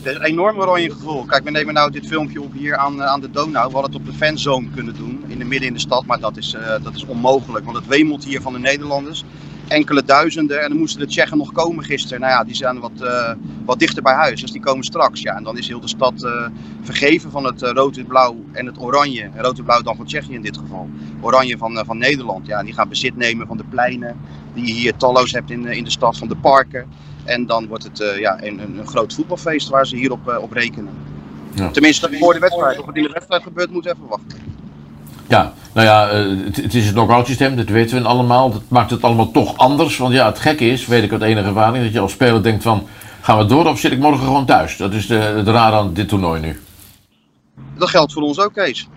[0.03, 1.25] Is een enorm oranje gevoel.
[1.25, 3.67] Kijk, we nemen nou dit filmpje op hier aan, eh, aan de Donau.
[3.67, 6.07] We hadden het op de fanzone kunnen doen, in de midden in de stad.
[6.07, 9.25] Maar dat is, eh, dat is onmogelijk, want het wemelt hier van de Nederlanders.
[9.69, 10.63] Enkele duizenden.
[10.63, 12.21] En dan moesten de Tsjechen nog komen gisteren.
[12.21, 13.33] Nou ja, die zijn wat, eh,
[13.65, 14.41] wat dichter bij huis.
[14.41, 15.21] Dus die komen straks.
[15.21, 16.27] Ja, en dan is heel de stad
[16.83, 19.31] vergeven van het eh, rood-wit-blauw en het oranje.
[19.37, 20.89] Rood-wit-blauw dan van Tsjechië in dit geval.
[21.21, 22.47] Oranje van, van Nederland.
[22.47, 24.17] Ja, en die gaan bezit nemen van de pleinen
[24.55, 26.87] die je hier talloos hebt in, in de stad, van de parken.
[27.25, 30.53] En dan wordt het eh, ja, een, een, groot voetbalfeest waar ze hierop op op
[30.53, 30.93] rekenen.
[31.55, 31.71] Ja.
[31.71, 32.79] Tenminste, voor de wedstrijd.
[32.79, 34.39] Of het in de wedstrijd gebeurt, moet even wachten.
[35.29, 38.51] Ja, nou ja, eh, het, het is het knock-out systeem, dat weten we allemaal.
[38.53, 39.97] Dat maakt het allemaal toch anders.
[39.97, 42.63] Want ja, het gekke is, weet ik uit enige ervaring, dat je als speler denkt
[42.63, 42.87] van...
[43.23, 44.77] Gaan we door of zit ik morgen gewoon thuis?
[44.77, 46.61] Dat is de, het raar aan dit toernooi nu.
[47.79, 48.89] Dat geldt voor ons ook, Kees.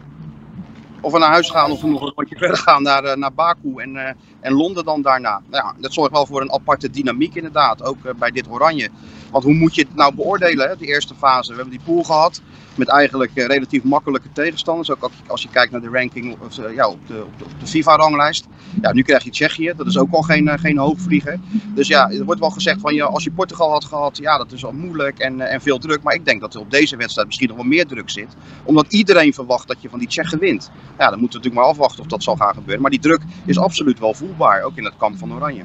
[1.06, 3.34] Of we naar huis gaan of we nog een rondje verder gaan naar, eh, naar
[3.34, 5.42] Baku en, eh, en Londen dan daarna.
[5.50, 8.90] Nou ja, dat zorgt wel voor een aparte dynamiek inderdaad, ook eh, bij dit oranje.
[9.32, 11.50] Want hoe moet je het nou beoordelen, de eerste fase?
[11.50, 12.42] We hebben die pool gehad
[12.76, 14.92] met eigenlijk relatief makkelijke tegenstanders.
[14.92, 16.38] Ook als- je kijkt naar de ranking
[16.76, 18.48] ja, op de, op de, op de FIFA-ranglijst.
[18.82, 21.40] Ja, nu krijg je Tsjechië, dat is ook al geen, geen hoogvlieger.
[21.76, 24.52] Dus ja, er wordt wel gezegd van ja, als je Portugal had gehad, ja, dat
[24.52, 26.02] is wel moeilijk en, en veel druk.
[26.04, 28.36] Maar ik denk dat er op deze wedstrijd misschien nog wel meer druk zit.
[28.64, 30.70] Omdat iedereen verwacht dat je van die Tsjechen wint.
[30.98, 32.82] Ja, dan moeten we natuurlijk maar afwachten of dat zal gaan gebeuren.
[32.82, 35.64] Maar die druk is absoluut wel voelbaar, ook in het kamp van Oranje.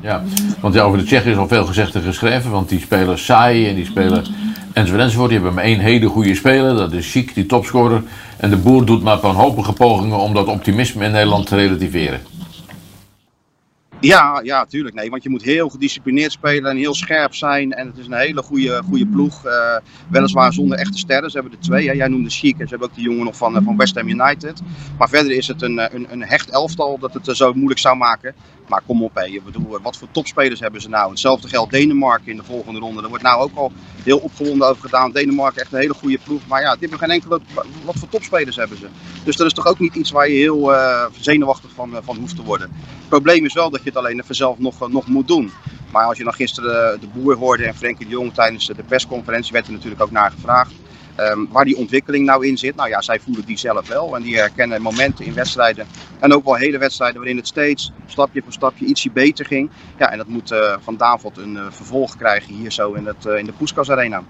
[0.00, 0.22] Ja,
[0.60, 2.50] want ja, over de Tsjechen is al veel gezegd en geschreven.
[2.50, 4.24] Want die spelen saai en die spelen
[4.72, 5.28] enzovoort enzovoort.
[5.28, 8.02] Die hebben maar één hele goede speler, dat is Chic, die topscorer.
[8.36, 12.20] En de boer doet maar wanhopige pogingen om dat optimisme in Nederland te relativeren.
[14.00, 14.94] Ja, ja, tuurlijk.
[14.94, 17.72] Nee, want je moet heel gedisciplineerd spelen en heel scherp zijn.
[17.72, 19.44] En het is een hele goede, goede ploeg.
[19.44, 19.76] eh,
[20.08, 21.30] weliswaar zonder echte sterren.
[21.30, 21.86] Ze hebben er twee.
[21.86, 21.92] Hè.
[21.92, 24.08] Jij noemde Chic en ze hebben ook die jongen nog van, eh, van West Ham
[24.08, 24.60] United.
[24.98, 27.96] Maar verder is het een, eh, een, een hecht elftal dat het zo moeilijk zou
[27.96, 28.34] maken.
[28.68, 29.40] Maar kom op, hé.
[29.44, 31.10] Bedoel, wat voor topspelers hebben ze nou?
[31.10, 33.02] Hetzelfde geldt Denemarken in de volgende ronde.
[33.02, 35.12] Er wordt nou ook al heel opgewonden over gedaan.
[35.12, 36.46] Denemarken echt een hele goede ploeg.
[36.46, 37.40] Maar ja, dit hebben geen enkele...
[37.84, 38.86] Wat voor topspelers hebben ze?
[39.24, 42.16] Dus dat is toch ook niet iets waar je heel eh, zenuwachtig van, eh, van
[42.16, 42.70] hoeft te worden.
[42.98, 45.50] Het probleem is wel dat je het alleen even zelf nog, eh, nog moet doen.
[45.92, 49.52] Maar als je dan gisteren de boer hoorde en Frenkie de Jong tijdens de persconferentie
[49.52, 50.72] werd er natuurlijk ook naar gevraagd.
[51.18, 52.76] Ehm, waar die ontwikkeling nou in zit.
[52.76, 54.16] Nou ja, zij voelen die zelf wel.
[54.16, 55.86] En die herkennen momenten in wedstrijden.
[56.20, 59.70] En ook wel hele wedstrijden waarin het steeds stapje voor stapje ietsje beter ging.
[59.98, 63.26] Ja, en dat moet eh, van Davot een eh, vervolg krijgen hier zo in, het,
[63.26, 64.22] eh, in de Poeskas Arena.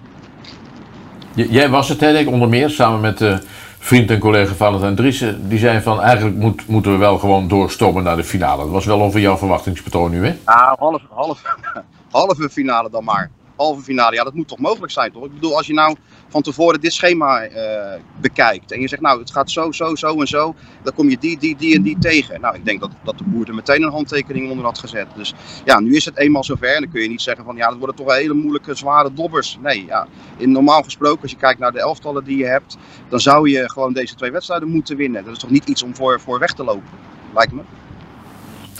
[1.35, 3.41] J- Jij was het, hè, denk ik, onder meer, samen met
[3.79, 5.49] vriend en collega Valentijn Driessen.
[5.49, 8.63] Die zei van, eigenlijk moet, moeten we wel gewoon doorstomen naar de finale.
[8.63, 10.35] Dat was wel over jouw verwachtingspatroon nu, hè?
[10.45, 11.47] Ja, halve, halve,
[12.11, 13.29] halve finale dan maar.
[13.55, 15.25] Halve finale, ja, dat moet toch mogelijk zijn, toch?
[15.25, 15.95] Ik bedoel, als je nou
[16.29, 20.19] van tevoren dit schema eh, bekijkt en je zegt, nou, het gaat zo, zo, zo
[20.19, 22.41] en zo, dan kom je die, die, die en die tegen.
[22.41, 25.07] Nou, ik denk dat, dat de boer er meteen een handtekening onder had gezet.
[25.15, 25.33] Dus
[25.65, 27.77] ja, nu is het eenmaal zover en dan kun je niet zeggen van, ja, dat
[27.77, 29.57] worden toch hele moeilijke, zware dobbers.
[29.61, 32.77] Nee, ja, in, normaal gesproken, als je kijkt naar de elftallen die je hebt,
[33.09, 35.23] dan zou je gewoon deze twee wedstrijden moeten winnen.
[35.23, 36.89] Dat is toch niet iets om voor, voor weg te lopen,
[37.33, 37.61] lijkt me.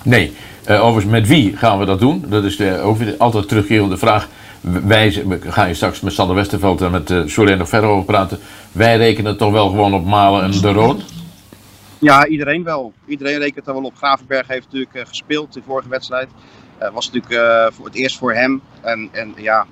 [0.04, 0.34] Nee.
[0.66, 2.26] Eh, overigens, met wie gaan we dat doen?
[2.28, 4.28] Dat is de, altijd terugkerende vraag.
[4.62, 8.39] Wij we gaan je straks met Sander Westerveld en met uh, nog verder over praten.
[8.72, 11.02] Wij rekenen toch wel gewoon op Malen en de Roon?
[12.00, 12.93] Ja, iedereen wel.
[13.08, 13.95] Iedereen rekent er wel op.
[13.95, 16.30] Gravenberg heeft natuurlijk uh, gespeeld de vorige wedstrijd.
[16.82, 18.62] Uh, was natuurlijk voor het eerst voor hem.
[18.82, 19.65] En, en ja,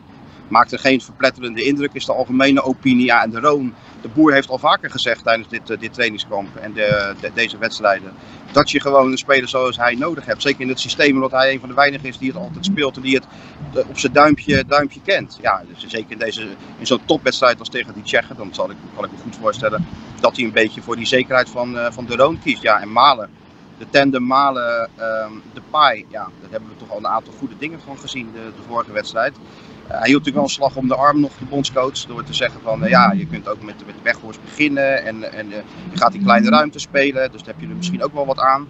[0.47, 3.05] maakte geen verpletterende indruk, is de algemene opinie.
[3.05, 6.55] Ja, en de Roon, de boer heeft al vaker gezegd tijdens dit, uh, dit trainingskamp
[6.55, 8.13] en de, de, deze wedstrijden.
[8.51, 10.41] Dat je gewoon een speler zoals hij nodig hebt.
[10.41, 12.95] Zeker in het systeem, omdat hij een van de weinigen is die het altijd speelt
[12.95, 13.25] en die het
[13.75, 15.37] uh, op zijn duimpje, duimpje kent.
[15.41, 16.47] Ja, dus zeker in, deze,
[16.79, 19.85] in zo'n topwedstrijd als tegen die Tsjechen, dan zal ik, kan ik me goed voorstellen
[20.19, 22.61] dat hij een beetje voor die zekerheid van, uh, van de Roon kiest.
[22.61, 23.29] Ja, en Malen
[23.77, 27.57] de tandem Malen, um, de Pai, ja, daar hebben we toch al een aantal goede
[27.57, 29.35] dingen van gezien de vorige wedstrijd.
[29.87, 32.33] Uh, hij hield natuurlijk wel een slag om de arm nog, de bondscoach, door te
[32.33, 35.55] zeggen van uh, ja, je kunt ook met, met Weghorst beginnen en, en uh,
[35.91, 38.39] je gaat in kleine ruimte spelen, dus daar heb je er misschien ook wel wat
[38.39, 38.67] aan.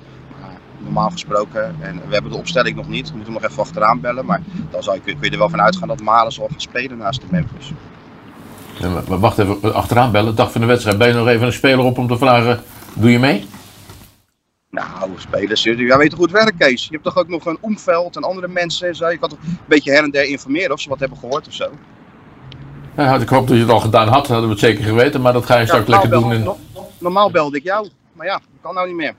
[0.77, 4.25] normaal gesproken, en we hebben de opstelling nog niet, we moeten nog even achteraan bellen,
[4.25, 6.97] maar dan zou je, kun je er wel van uitgaan dat Malen zal gaan spelen
[6.97, 7.71] naast de Memphis.
[8.79, 11.53] Ja, maar wacht even, achteraan bellen, dag van de wedstrijd, ben je nog even een
[11.53, 12.59] speler op om te vragen,
[12.93, 13.47] doe je mee?
[14.77, 16.83] Nou, spelers, jij weet toch hoe het werkt, Kees?
[16.83, 19.09] Je hebt toch ook nog een omveld en andere mensen en zo.
[19.09, 21.53] Je kan toch een beetje her en der informeren of ze wat hebben gehoord of
[21.53, 21.69] zo.
[22.97, 25.33] Ja, ik hoop dat je het al gedaan had, hadden we het zeker geweten, maar
[25.33, 26.33] dat ga je ja, straks lekker doen.
[26.33, 26.49] In...
[26.97, 29.13] Normaal belde ik jou, maar ja, dat kan nou niet meer.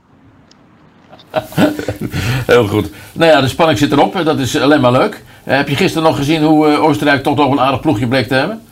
[2.52, 2.90] Heel goed.
[3.12, 5.22] Nou ja, de spanning zit erop, dat is alleen maar leuk.
[5.44, 8.28] Uh, heb je gisteren nog gezien hoe uh, Oostenrijk toch nog een aardig ploegje bleek
[8.28, 8.62] te hebben?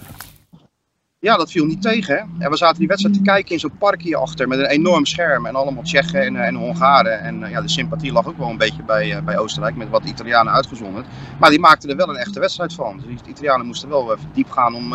[1.27, 2.31] Ja, dat viel niet tegen.
[2.39, 5.47] En we zaten die wedstrijd te kijken in zo'n park hierachter met een enorm scherm
[5.47, 7.21] en allemaal Tsjechen en, en Hongaren.
[7.21, 9.89] En uh, ja, de sympathie lag ook wel een beetje bij, uh, bij Oostenrijk met
[9.89, 11.07] wat Italianen uitgezonderd.
[11.39, 13.03] Maar die maakten er wel een echte wedstrijd van.
[13.07, 14.95] Dus de Italianen moesten wel even diep gaan om,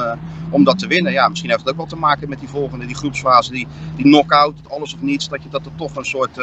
[0.49, 1.11] om dat te winnen.
[1.11, 4.05] Ja, misschien heeft het ook wel te maken met die volgende, die groepsfase, die, die
[4.05, 5.29] knock-out, alles of niets.
[5.29, 6.37] Dat je dat er toch een soort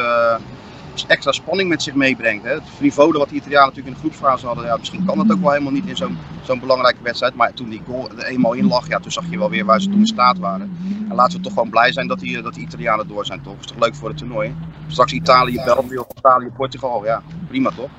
[1.06, 2.44] extra spanning met zich meebrengt.
[2.44, 2.50] Hè.
[2.50, 5.40] Het frivole wat de Italianen natuurlijk in de groepsfase hadden, ja, misschien kan dat ook
[5.40, 7.34] wel helemaal niet in zo'n zo'n belangrijke wedstrijd.
[7.34, 9.80] Maar toen die goal er eenmaal in lag, ja, toen zag je wel weer waar
[9.80, 10.76] ze toen in staat waren.
[11.08, 13.54] En laten we toch gewoon blij zijn dat die, dat die Italianen door zijn, toch?
[13.60, 14.54] Is toch leuk voor het toernooi.
[14.88, 17.90] Straks Italië, België, Italië, Portugal, ja, prima toch?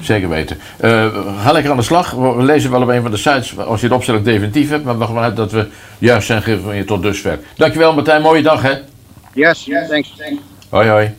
[0.00, 0.58] Zeker weten.
[0.80, 2.10] Uh, ga lekker aan de slag.
[2.10, 4.84] We lezen wel op een van de sites als je het opstelling definitief hebt.
[4.84, 7.38] Maar we gaan uit dat we juist zijn gegeven van je tot dusver.
[7.56, 8.74] Dankjewel Martijn, mooie dag hè?
[9.34, 10.14] Yes, yes thanks.
[10.68, 11.14] Hoi hoi.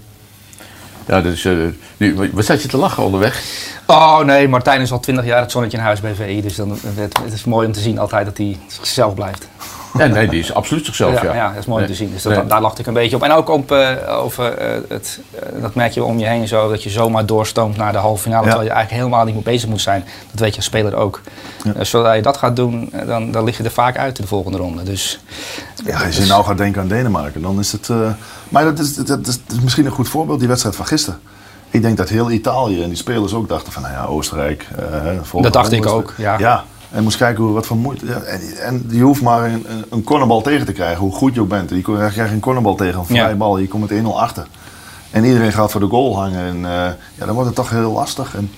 [1.07, 3.43] Ja, dus, uh, nu, wat zat je te lachen onderweg?
[3.87, 6.41] Oh nee, Martijn is al twintig jaar het zonnetje in huis bij VI.
[6.41, 9.47] Dus dan, het, het is mooi om te zien altijd dat hij zichzelf blijft.
[9.97, 11.23] Ja, nee, die is absoluut zichzelf, ja.
[11.23, 11.89] Ja, ja dat is mooi nee.
[11.89, 12.11] om te zien.
[12.11, 12.45] Dus dat, nee.
[12.45, 13.23] daar lachte ik een beetje op.
[13.23, 15.19] En ook op, uh, over uh, het,
[15.55, 18.21] uh, dat merk je om je heen zo, dat je zomaar doorstoomt naar de halve
[18.21, 18.47] finale, ja.
[18.47, 20.03] terwijl je eigenlijk helemaal niet mee bezig moet zijn.
[20.31, 21.21] Dat weet je als speler ook.
[21.63, 21.83] Ja.
[21.83, 24.57] zodra je dat gaat doen, dan, dan lig je er vaak uit in de volgende
[24.57, 24.83] ronde.
[24.83, 25.19] Dus,
[25.85, 27.89] ja, als je nou gaat denken aan Denemarken, dan is het...
[28.49, 31.19] maar dat is, dat, is, dat is misschien een goed voorbeeld, die wedstrijd van gisteren.
[31.69, 34.67] Ik denk dat heel Italië en die spelers ook dachten van, nou ja, Oostenrijk.
[35.41, 36.37] dat dacht ik ook, ja.
[36.37, 36.63] ja.
[36.93, 38.05] En moest kijken hoe, wat voor moeite.
[38.05, 41.41] Ja, en, en, je hoeft maar een, een cornerbal tegen te krijgen, hoe goed je
[41.41, 41.69] ook bent.
[41.69, 43.35] Je krijgt een cornerbal tegen, een vrije ja.
[43.35, 44.47] bal, je komt met 1-0 achter.
[45.11, 46.45] En iedereen gaat voor de goal hangen.
[46.45, 46.63] En uh,
[47.15, 48.35] ja, dan wordt het toch heel lastig.
[48.35, 48.51] En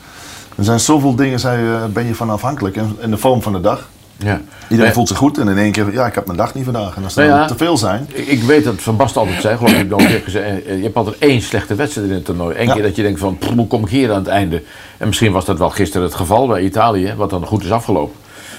[0.56, 2.78] er zijn zoveel dingen, zei, ben je van afhankelijk.
[2.78, 3.88] En in de vorm van de dag.
[4.18, 4.42] Ja.
[4.70, 6.96] Iedereen voelt zich goed en in één keer, ja, ik heb mijn dag niet vandaag.
[6.96, 8.08] En als er nou ja, te veel zijn.
[8.14, 11.42] Ik weet dat Van Basten altijd zei, geloof ik, dan gezegd, je hebt altijd één
[11.42, 12.56] slechte wedstrijd in het toernooi.
[12.58, 12.74] Eén ja.
[12.74, 14.64] keer dat je denkt van, hoe kom ik hier aan het einde?
[14.98, 18.16] En misschien was dat wel gisteren het geval bij Italië, wat dan goed is afgelopen.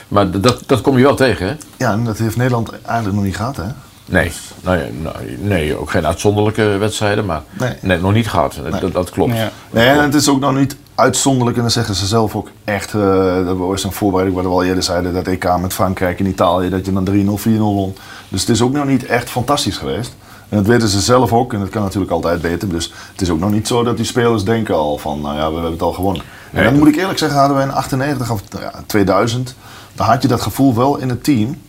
[0.08, 1.54] Maar dat, dat kom je wel tegen, hè?
[1.76, 3.64] Ja, en dat heeft Nederland eigenlijk nog niet gehad, hè?
[4.08, 7.72] Nee, nou ja, nou, nee ook geen uitzonderlijke wedstrijden, maar nee.
[7.80, 8.58] Nee, nog niet gehad.
[8.70, 8.80] Nee.
[8.80, 9.34] Dat, dat, klopt.
[9.34, 9.50] Ja.
[9.70, 12.94] Nee, en het is ook nog niet uitzonderlijk, en dat zeggen ze zelf ook echt.
[12.94, 16.26] Uh, dat was een voorbereiding waar we al eerder zeiden: dat EK met Frankrijk en
[16.26, 17.96] Italië, dat je dan 3-0, 4-0 won.
[18.28, 20.14] Dus het is ook nog niet echt fantastisch geweest.
[20.48, 22.68] En dat weten ze zelf ook, en dat kan natuurlijk altijd beter.
[22.68, 25.48] Dus het is ook nog niet zo dat die spelers denken al van: nou ja,
[25.48, 26.22] we hebben het al gewonnen.
[26.52, 29.54] En dan moet ik eerlijk zeggen, hadden we in 98 of ja, 2000
[29.96, 31.60] dan had je dat gevoel wel in het team.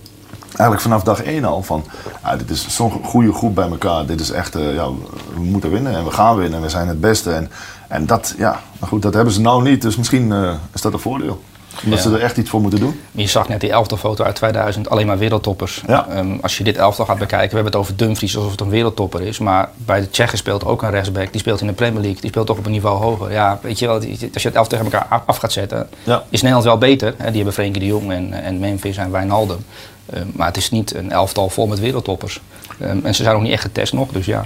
[0.47, 1.83] Eigenlijk vanaf dag 1 al van,
[2.23, 4.05] ja, dit is zo'n goede groep bij elkaar.
[4.05, 4.89] Dit is echt, uh, ja,
[5.33, 7.31] we moeten winnen en we gaan winnen en we zijn het beste.
[7.31, 7.51] En,
[7.87, 9.81] en dat, ja, maar goed, dat hebben ze nou niet.
[9.81, 11.41] Dus misschien uh, is dat een voordeel.
[11.83, 13.01] Omdat ze er echt iets voor moeten doen.
[13.11, 15.83] Je zag net die elftal foto uit 2000, alleen maar wereldtoppers.
[16.15, 18.69] Um, als je dit elftal gaat bekijken, we hebben het over Dumfries alsof het een
[18.69, 19.39] wereldtopper is.
[19.39, 21.31] Maar bij de Tsjechen speelt ook een rechtsback.
[21.31, 22.21] Die speelt in de Premier League.
[22.21, 23.31] Die speelt toch op een niveau hoger.
[23.31, 25.89] Ja, weet je wel, als je het elftal tegen elkaar af gaat zetten,
[26.29, 27.13] is Nederland wel beter.
[27.17, 27.25] Hè?
[27.25, 29.65] Die hebben Frenkie de Jong en, en Memphis en Wijnaldum.
[30.13, 32.41] Um, maar het is niet een elftal vol met wereldtoppers.
[32.81, 34.45] Um, en ze zijn nog niet echt getest nog, dus ja.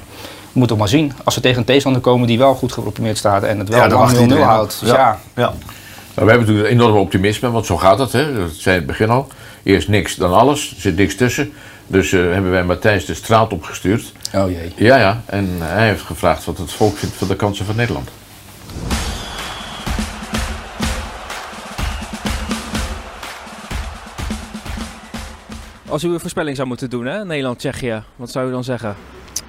[0.51, 1.13] We moeten maar zien.
[1.23, 4.27] Als ze tegen een tegenstander komen die wel goed geprogrammeerd staat en het wel ja,
[4.29, 4.79] 0-0 houdt.
[4.79, 4.95] Dus ja.
[4.95, 5.17] ja.
[5.35, 5.53] ja.
[6.15, 8.11] Nou, we hebben natuurlijk een enorm optimisme, want zo gaat het.
[8.11, 8.33] Hè?
[8.33, 9.27] Dat zei het begin al.
[9.63, 10.73] Eerst niks, dan alles.
[10.75, 11.53] Er zit niks tussen.
[11.87, 14.13] Dus uh, hebben wij Matthijs de straat opgestuurd.
[14.35, 14.73] Oh jee.
[14.75, 15.21] Ja, ja.
[15.25, 18.09] En hij heeft gevraagd wat het volk vindt van de kansen van Nederland.
[25.87, 27.25] Als u een voorspelling zou moeten doen, hè?
[27.25, 28.95] Nederland-Tsjechië, wat zou u dan zeggen?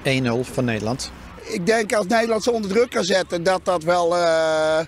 [0.03, 0.09] 1-0
[0.41, 1.11] van Nederland.
[1.41, 4.17] Ik denk als Nederland ze onder druk kan zetten, dat dat wel...
[4.17, 4.79] Uh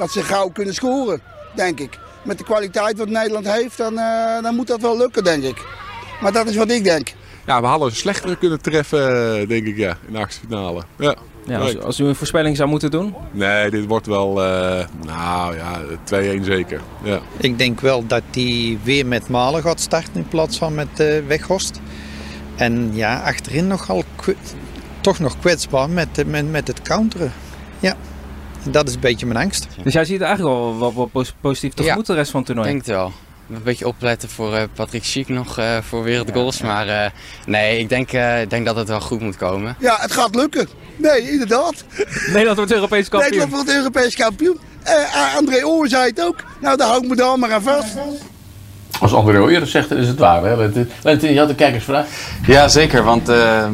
[0.00, 1.20] dat ze gauw kunnen scoren,
[1.54, 1.98] denk ik.
[2.22, 5.64] Met de kwaliteit wat Nederland heeft, dan, uh, dan moet dat wel lukken, denk ik.
[6.20, 7.12] Maar dat is wat ik denk.
[7.46, 10.82] Ja, we hadden een slechtere kunnen treffen, denk ik, ja, in de achtste finale.
[10.98, 11.16] Ja.
[11.46, 13.14] Ja, als, als, u een voorspelling zou moeten doen?
[13.30, 15.80] Nee, dit wordt wel, uh, nou ja,
[16.40, 16.80] 2-1 zeker.
[17.02, 17.20] Ja.
[17.36, 21.26] Ik denk wel dat hij weer met Malen gaat starten in plaats van met uh,
[21.26, 21.80] Weghorst.
[22.56, 24.02] En ja, achterin nogal
[25.00, 27.32] toch nog kwetsbaar met, met, met het counteren.
[27.80, 27.96] Ja.
[28.64, 29.66] Dat is een beetje mijn angst.
[29.82, 32.68] Dus jij ziet eigenlijk wel wat, wat positief tegemoet ja, de rest van het toernooi?
[32.68, 33.12] Ik denk het wel.
[33.50, 36.58] Een beetje opletten voor uh, Patrick Schiek nog uh, voor wereldgoals.
[36.58, 36.72] Ja, ja.
[36.72, 37.10] Maar uh,
[37.46, 39.76] nee, ik denk, ik denk dat het wel goed moet komen.
[39.78, 40.68] Ja, het gaat lukken.
[40.96, 41.84] Nee, inderdaad.
[42.26, 43.30] Nederland wordt Europees kampioen.
[43.30, 44.58] Nederland wordt Europees kampioen.
[45.36, 46.44] André Oor zei het ook.
[46.60, 47.94] Nou, daar hou ik me dan maar aan vast.
[49.00, 50.44] Als André Oor zegt, dan is het waar.
[50.44, 50.70] Hè?
[51.02, 52.06] Lentin, je had een kijkersvraag.
[52.46, 53.02] Ja, zeker.
[53.02, 53.72] Want ehm,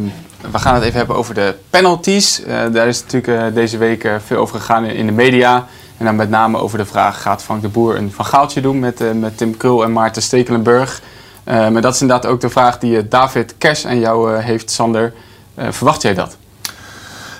[0.51, 2.41] we gaan het even hebben over de penalties.
[2.41, 5.67] Uh, daar is natuurlijk uh, deze week uh, veel over gegaan in, in, de media.
[5.97, 8.79] En dan met name over de vraag: gaat Frank de Boer een van Gaaltje doen
[8.79, 11.03] met, met Tim Krul en Maarten Stekelenburg?
[11.45, 15.13] maar dat is inderdaad ook de vraag die David Kers aan jou heeft, Sander.
[15.57, 16.37] verwacht jij dat?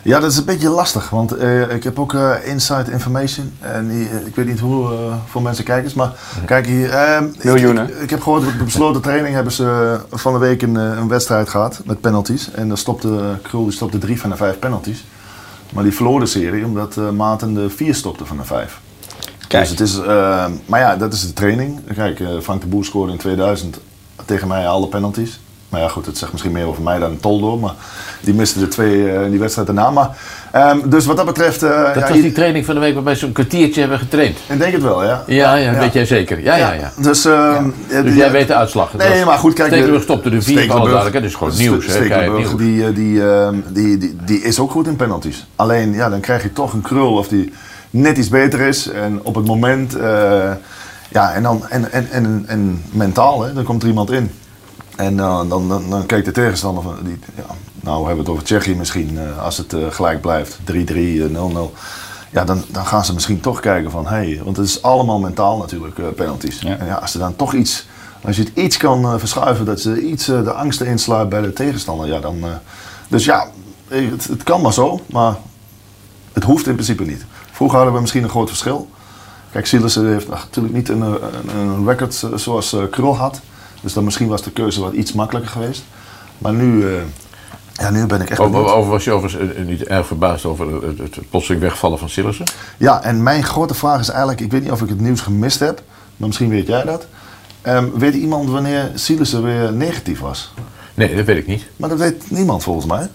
[0.07, 3.53] Ja, dat is een beetje lastig, want eh, ik heb ook eh, inside information.
[3.61, 4.89] En die, eh, ik weet niet hoe
[5.31, 6.13] veel mensen kijken, maar
[6.45, 6.91] kijk hier.
[6.91, 7.89] ehm, ik- Miljoenen.
[7.89, 11.09] Ik, ik heb gehoord, op de besloten training hebben ze van de week een, een
[11.09, 12.51] wedstrijd gehad met penalties.
[12.51, 15.05] En daar stopte uh, Krul die stopte drie van de vijf penalties.
[15.73, 18.81] Maar die verloor de serie omdat Maarten de vier stopte van de vijf.
[19.61, 21.81] Dus het is, eh, maar ja, dat is de training.
[21.95, 23.79] Kijk, Frank de Boer scoorde in 2000
[24.25, 25.41] tegen mij alle penalties.
[25.69, 27.59] Maar ja, goed, het zegt misschien meer over mij dan Toldo.
[27.59, 27.75] Maar
[28.21, 29.91] die miste de twee eh, in die wedstrijd daarna.
[29.91, 30.09] Maar,
[30.53, 31.63] ehm, dus wat dat betreft...
[31.63, 34.39] eh, Dat ja, was die training van de week waarbij ze een kwartiertje hebben getraind.
[34.49, 35.23] Ik denk het wel, ja.
[35.27, 36.43] Ja, ja, weet jij zeker.
[36.43, 36.93] Ja, ja, ja.
[37.03, 37.35] Dus, ehm,
[37.89, 38.93] ja, Dus die- jij weet de uitslag.
[38.95, 39.67] Nee, was- maar goed, kijk...
[39.69, 41.13] Stekelenburg stopte de vier, duidelijkheid.
[41.13, 44.71] Dat is gewoon nieuws, hè, keihard die, eh, die, ehm, die, die, die is ook
[44.71, 45.47] goed in penalties.
[45.57, 47.53] Alleen, ja, dan krijg je toch een krul of die
[47.91, 48.89] net iets beter is.
[48.91, 49.97] En op het moment...
[51.09, 51.67] ja, en dan...
[51.69, 54.31] En, en, en, en mentaal, hè, dan komt er iemand in.
[54.97, 56.97] En eh, dan, dan, dan kijkt de tegenstander van...
[57.03, 57.45] Die, ja,
[57.87, 59.19] nou, we hebben het over Tsjechië misschien.
[59.19, 60.59] eh, als het eh, gelijk blijft.
[60.65, 61.73] 3-3, eh, 0-0.
[62.31, 64.07] Ja, dan, dan gaan ze misschien toch kijken van...
[64.07, 66.65] Hey, want het is allemaal mentaal natuurlijk, penalties.
[66.65, 67.87] En ja, als er dan toch iets...
[68.25, 72.07] Als je het iets kan verschuiven, dat ze iets de angsten insluit bij de tegenstander,
[72.07, 72.45] ja, dan.
[73.09, 73.49] dus ja,
[73.89, 75.37] het, het kan maar zo, maar
[76.33, 77.25] het hoeft in principe niet.
[77.53, 78.91] Vroeger hadden we misschien een groot verschil.
[79.51, 83.41] Kijk, Silas heeft natuurlijk niet een, een, een record zoals Krul had.
[83.81, 85.85] Dus dan misschien was de keuze wat iets makkelijker geweest.
[86.39, 86.93] Maar nu, eh,
[87.73, 88.41] ja, nu ben ik echt.
[88.41, 91.99] Over, over was je overigens eh, niet erg verbaasd over het, het, het plotseling wegvallen
[91.99, 92.45] van Sillissen?
[92.77, 95.61] Ja, en mijn grote vraag is eigenlijk, ik weet niet of ik het nieuws gemist
[95.61, 95.83] heb,
[96.17, 97.07] maar misschien weet jij dat.
[97.63, 100.53] Ehm, weet iemand wanneer Silas weer negatief was?
[100.95, 101.67] Nee, dat weet ik niet.
[101.77, 103.09] Maar dat weet niemand volgens mij.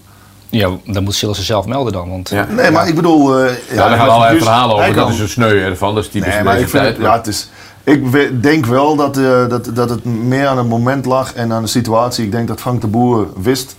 [0.50, 2.10] Ja, dan moet Sillissen zelf melden dan.
[2.10, 3.38] Want, Nee, maar ik bedoel...
[3.40, 4.94] eh, Ja, daar gaan allerlei dus verhalen over.
[4.94, 5.96] Dat is een sneu ervan.
[5.96, 6.96] Dat is typisch Nee, maar ik, vind tijd.
[6.96, 7.50] het, ja, het is,
[7.84, 11.62] ik denk wel dat, eh, dat, dat het meer aan het moment lag en aan
[11.62, 12.26] de situatie.
[12.26, 13.76] Ik denk dat Frank de Boer wist,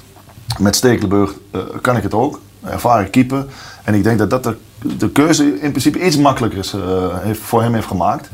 [0.58, 2.40] met Stekelenburg eh, kan ik het ook.
[2.64, 3.44] Ervaren keeper.
[3.84, 4.56] En ik denk dat dat de,
[4.96, 6.80] de keuze in principe iets makkelijker is, eh,
[7.18, 8.28] heeft, voor hem heeft gemaakt.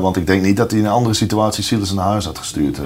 [0.00, 2.78] Want ik denk niet dat hij in een andere situatie Silas naar huis had gestuurd.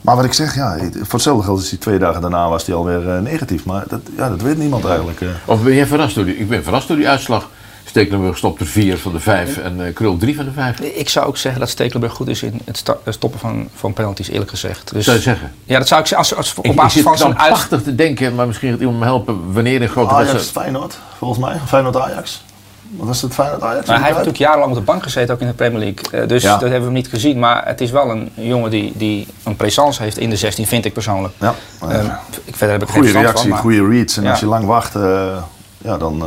[0.00, 2.74] Maar wat ik zeg, ja, voor hetzelfde geld is hij twee dagen daarna was hij
[2.74, 3.64] alweer negatief.
[3.64, 5.22] Maar dat, ja, dat weet niemand eigenlijk.
[5.44, 6.36] Of ben jij verrast door die?
[6.36, 7.48] Ik ben verrast door die uitslag.
[7.84, 10.80] Stekelenburg stopt er vier van de vijf en eh, Krul drie van de vijf.
[10.80, 14.50] Ik zou ook zeggen dat Stekelenburg goed is in het stoppen van, van penalties, eerlijk
[14.50, 14.92] gezegd.
[14.92, 15.52] Dus, Zou je zeggen?
[15.64, 16.28] Ja, dat zou ik zeggen.
[16.28, 17.38] Als, als, op Ik, ik basis zit van zijn uit...
[17.38, 20.66] krampachtig te denken, maar misschien gaat iemand me helpen wanneer een grote Ajax wedstrijd...
[20.66, 21.56] Feyenoord, volgens mij.
[21.66, 22.42] Feyenoord Ajax.
[22.90, 23.86] Wat was het Feyenoord Ajax?
[23.86, 26.20] Maar hij heeft natuurlijk jarenlang op de bank gezeten, ook in de Premier League.
[26.20, 26.50] Eh, dus Ja.
[26.50, 27.38] dat hebben we hem niet gezien.
[27.38, 30.84] Maar het is wel een jongen die, die een présence heeft in de 16, vind
[30.84, 31.34] ik persoonlijk.
[31.40, 31.54] Ja.
[31.80, 32.06] Ehm,
[32.44, 33.48] ik, verder heb ik geen Goede reactie, van.
[33.48, 34.16] maar- goede reads.
[34.16, 34.30] En Ja.
[34.30, 35.36] als je lang wacht, eh,
[35.78, 36.22] ja, dan.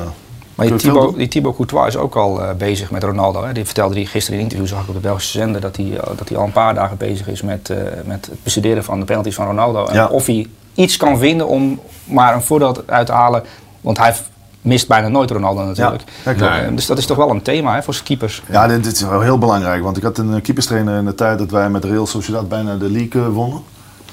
[0.58, 3.44] Maar Thibaut, die Thibaut Courtois is ook al eh, bezig met Ronaldo.
[3.44, 3.54] Hè.
[3.54, 5.98] Die vertelde die gisteren in een interview, zag ik op de Belgische zender, dat hij,
[5.98, 9.00] eh, dat hij al een paar dagen bezig is met, eh, met het bestuderen van
[9.00, 9.86] de penalties van Ronaldo.
[9.86, 10.08] En Ja.
[10.08, 13.44] of hij iets kan vinden om maar een voordeel uit te halen.
[13.82, 14.16] Want hij
[14.62, 16.04] mist bijna nooit Ronaldo natuurlijk.
[16.24, 18.44] Ja, dat dus dat is toch wel een thema hè, voor zijn keepers.
[18.50, 19.84] Ja, dit, is wel heel belangrijk.
[19.84, 22.90] Want ik had een keeperstrainer in de tijd dat wij met Real Sociedad bijna de
[22.92, 23.62] league wonnen.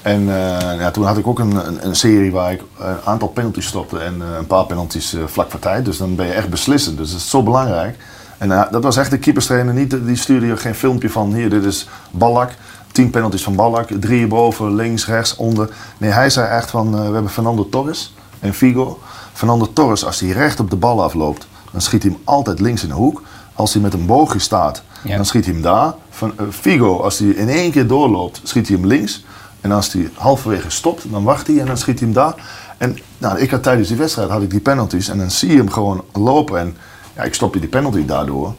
[0.05, 3.27] En eh, ja, toen had ik ook een, een, een serie waar ik een aantal
[3.27, 5.85] penalties stopte en eh, een paar penalties eh, vlak voor tijd.
[5.85, 6.97] Dus dan ben je echt beslissend.
[6.97, 7.97] Dus dat is zo belangrijk.
[8.37, 9.73] En dat was echt de keeperstrainer.
[9.73, 12.51] Niet, die stuurde je geen filmpje van hier, dit is Ballack.
[12.91, 15.69] Tien penalties van Ballack, drie boven, links, rechts, onder.
[15.97, 18.99] Nee, hij zei echt van, we hebben Fernando Torres en Figo.
[19.33, 22.83] Fernando Torres, als hij recht op de bal afloopt, dan schiet hij hem altijd links
[22.83, 23.21] in de hoek.
[23.53, 25.15] Als hij met een boogje staat, Ja.
[25.15, 25.93] dan schiet hij hem daar.
[26.09, 29.23] Van, Figo, als hij in één keer doorloopt, schiet hij hem links.
[29.65, 32.35] En als hij halverwege stopt, dan wacht hij en dan schiet hij hem daar.
[32.77, 35.57] En nou, ik had tijdens die wedstrijd had ik die penalties en dan zie je
[35.57, 36.59] hem gewoon lopen.
[36.59, 36.77] En
[37.15, 38.53] ja, ik stopte die penalty daardoor.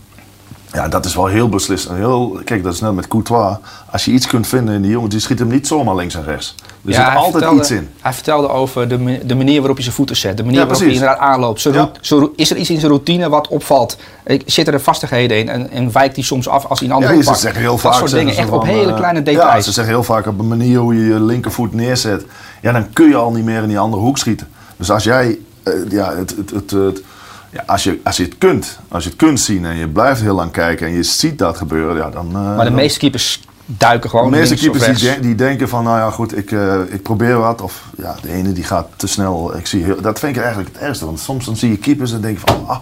[0.72, 1.96] Ja, dat is wel heel beslissend.
[1.96, 3.56] Heel, kijk, dat is net met Courtois.
[3.92, 6.24] Als je iets kunt vinden in die jongen, die schiet hem niet zomaar links en
[6.24, 6.54] rechts.
[6.86, 7.88] Er zit altijd vertelde- iets in.
[8.00, 10.36] Hij vertelde over de, de manier waarop je zijn voeten zet.
[10.36, 11.60] De manier Ja, waarop hij inderdaad aanloopt.
[11.60, 11.98] Zijn rout-
[12.36, 13.96] is er iets in zijn routine wat opvalt?
[14.46, 15.48] Zitten er vastigheden in?
[15.48, 17.80] En, en wijkt hij soms af als hij een andere Ja, ze zeggen heel dat
[17.80, 17.92] vaak.
[17.94, 18.36] soort dingen.
[18.36, 19.64] Echt op hele eh, kleine Ja, details.
[19.64, 22.24] ze zeggen heel vaak op de manier hoe je je linkervoet neerzet.
[22.62, 24.48] Ja, dan kun je al niet meer in die andere hoek schieten.
[24.76, 27.02] Dus als jij, eh, ja, het, het, het, het-
[27.56, 30.20] ja, als, je, als je het kunt, als je het kunt zien en je blijft
[30.20, 32.26] heel lang kijken en je ziet dat gebeuren, ja, dan.
[32.26, 35.84] eh, maar de dan- meeste keepers duiken gewoon de meeste keepers die, die denken van,
[35.84, 37.60] nou ja, goed, ik, eh, ik probeer wat.
[37.60, 39.56] Of ja, de ene die gaat te snel.
[39.56, 41.04] Ik zie heel, dat vind ik eigenlijk het ergste.
[41.04, 42.78] Want soms dan zie je keepers en denk je van, ah,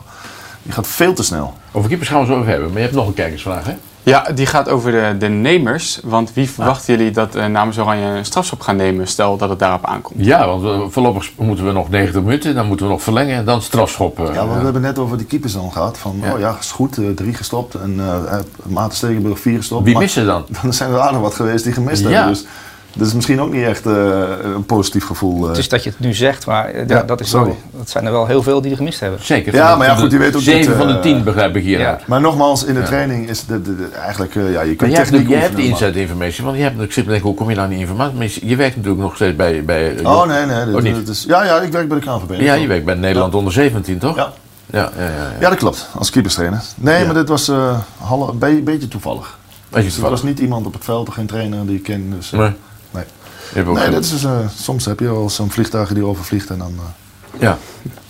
[0.63, 1.55] die gaat veel te snel.
[1.73, 3.75] Over keepers gaan we zo over hebben, maar je hebt nog een kijkersvraag, hè?
[4.05, 6.01] Ja, die gaat over de, de nemers.
[6.03, 9.07] Want wie verwachten jullie dat uh, namens Oranje een strafschop gaan nemen?
[9.09, 10.25] Stel dat het daarop aankomt.
[10.25, 13.45] Ja, want we- voorlopig moeten we nog 90 minuten, dan moeten we nog verlengen en
[13.45, 14.19] dan strafschop.
[14.21, 15.99] eh, Ja, want we hebben net over die keepers al gehad.
[15.99, 19.85] Van, oh ja, is goed, eh, drie gestopt en eh Maarten Stegenburg vier gestopt.
[19.85, 20.45] Wie Maar missen dan?
[20.62, 22.09] Dan zijn er aardig wat geweest die gemist Ja.
[22.11, 22.33] hebben.
[22.33, 22.44] Dus
[22.97, 24.21] Dat is misschien ook niet echt eh,
[24.55, 25.42] een positief gevoel.
[25.42, 25.49] eh.
[25.49, 27.47] Het is dat je het nu zegt, maar eh, Ja, ja, dat, is sorry.
[27.47, 29.25] wel, dat zijn er wel heel veel die er gemist hebben.
[29.25, 29.55] Zeker.
[29.55, 30.45] Ja, maar ja, goed, je weet ook niet...
[30.45, 32.07] Zeven van de eh, tien begrijp ik hieruit.
[32.07, 32.87] Maar nogmaals, in de Ja.
[32.87, 34.35] training is de, de, de- eigenlijk...
[34.35, 36.92] ja, je Maar kunt hebt, techniek jij hebt maar- inside information, want je hebt, ik
[36.92, 38.17] zit te denken, hoe kom je nou aan die informatie?
[38.19, 39.65] Maar je- werkt natuurlijk nog steeds bij...
[39.65, 40.67] bij Oh, nee, nee.
[40.67, 41.09] Oh, Dat, niet?
[41.09, 42.40] is, ja, ja, ik werk bij de KNVB.
[42.40, 44.17] Ja, je werkt bij Nederland onder 17, toch?
[44.17, 44.33] Ja.
[44.71, 45.09] Ja, ja, ja.
[45.11, 45.33] ja.
[45.40, 45.88] Ja, dat klopt.
[45.99, 46.63] Als keeperstrainer.
[46.77, 47.05] Nee, Ja.
[47.07, 49.38] maar dit was eh, half- een be- beetje toevallig.
[49.71, 52.11] Dus er was niet iemand op het veld, geen trainer die ik ken.
[52.17, 52.51] Dus, Nee.
[53.55, 53.90] Nee.
[53.90, 56.73] Dat is, dus, eh, soms heb je wel zo'n vliegtuig die overvliegt en dan...
[56.79, 57.59] eh, Ja.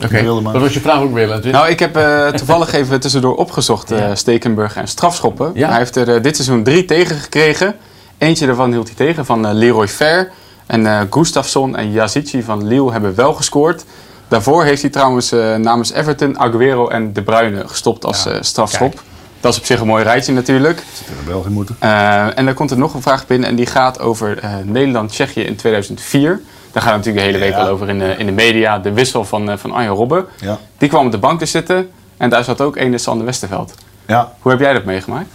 [0.05, 0.25] Oké.
[0.43, 1.53] Wat was je vraag ook weer, Lentin?
[1.53, 5.51] Nou, ik heb eh, toevallig even tussendoor opgezocht, eh Stekenburg en strafschoppen.
[5.55, 5.69] Ja.
[5.69, 7.75] Hij heeft er eh, dit seizoen drie tegen gekregen.
[8.19, 10.31] Eentje daarvan hield hij tegen van eh, Leroy Fer.
[10.67, 13.85] En eh Gustafsson en Yazici van Lille hebben wel gescoord.
[14.29, 19.03] Daarvoor heeft hij trouwens eh, namens Everton, Aguero en De Bruyne gestopt als eh, strafschop.
[19.45, 20.83] Dat is op zich een mooi rijtje natuurlijk.
[20.99, 21.77] tegen België moeten.
[21.79, 25.41] Eh, en dan komt er nog een vraag binnen en die gaat over eh, Nederland-Tsjechië
[25.41, 26.41] in 2004.
[26.73, 27.59] Daar gaat het natuurlijk de hele week Ja.
[27.65, 28.79] al over in de, in de media.
[28.79, 30.27] De wissel van, eh, van Arjen Robben.
[30.41, 30.59] Ja.
[30.79, 33.75] Die kwam op de bank te zitten en daar zat ook een Sander Westerveld.
[34.07, 34.33] Ja.
[34.41, 35.29] Hoe heb jij dat meegemaakt?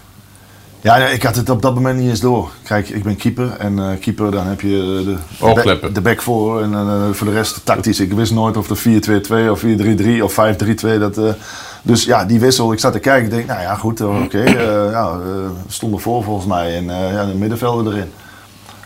[0.81, 2.51] Ja, ik had het op dat moment niet eens door.
[2.63, 4.67] Kijk, ik ben keeper en eh, keeper, dan heb je
[4.99, 5.81] eh, de, de, Oogkleppen.
[5.81, 7.99] back, de back voor en eh, voor de rest tactisch.
[7.99, 10.99] Ik wist nooit of het 4-2-2 of 4-3-3 of 5-3-2.
[10.99, 11.33] Dat, eh,
[11.81, 14.43] dus ja, die wissel, ik zat te kijken, ik denk, nou ja, goed, oké.
[14.43, 15.19] eh, ja,
[15.67, 18.11] stonden voor volgens mij en ja, de middenvelden erin.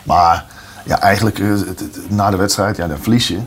[0.03, 0.45] Maar
[0.85, 1.41] ja, eigenlijk
[2.07, 3.39] na de wedstrijd, ja, dan verlies je.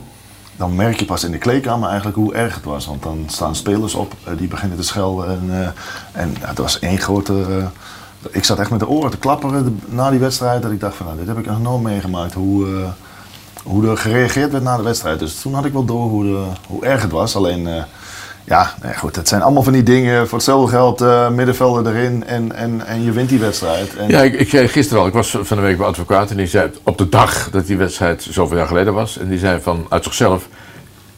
[0.55, 2.85] Dan merk je pas in de kleedkamer eigenlijk hoe erg het was.
[2.85, 5.29] Want dan staan spelers op, die beginnen te schelden.
[5.29, 5.73] En,
[6.11, 7.45] en het was één grote...
[8.31, 10.61] ik zat echt met de oren te klapperen de- na die wedstrijd.
[10.61, 12.33] Dat ik dacht van, nou, dit heb ik nog nooit meegemaakt.
[12.33, 12.71] Hoe, eh,
[13.63, 15.19] hoe er gereageerd werd na de wedstrijd.
[15.19, 17.35] Dus toen had ik wel door hoe, de- hoe erg het was.
[17.35, 17.83] Alleen, eh,
[18.43, 20.27] ja, nee, goed, het zijn allemaal van die dingen.
[20.27, 23.95] Voor hetzelfde geld eh, middenvelden erin en, en, en je wint die wedstrijd.
[23.95, 26.37] En, Ja, ik, ik zei gisteren al, ik was van de week bij advocaat en
[26.37, 29.17] die zei op de dag dat die wedstrijd zoveel jaar geleden was.
[29.17, 30.47] En die zei van uit zichzelf,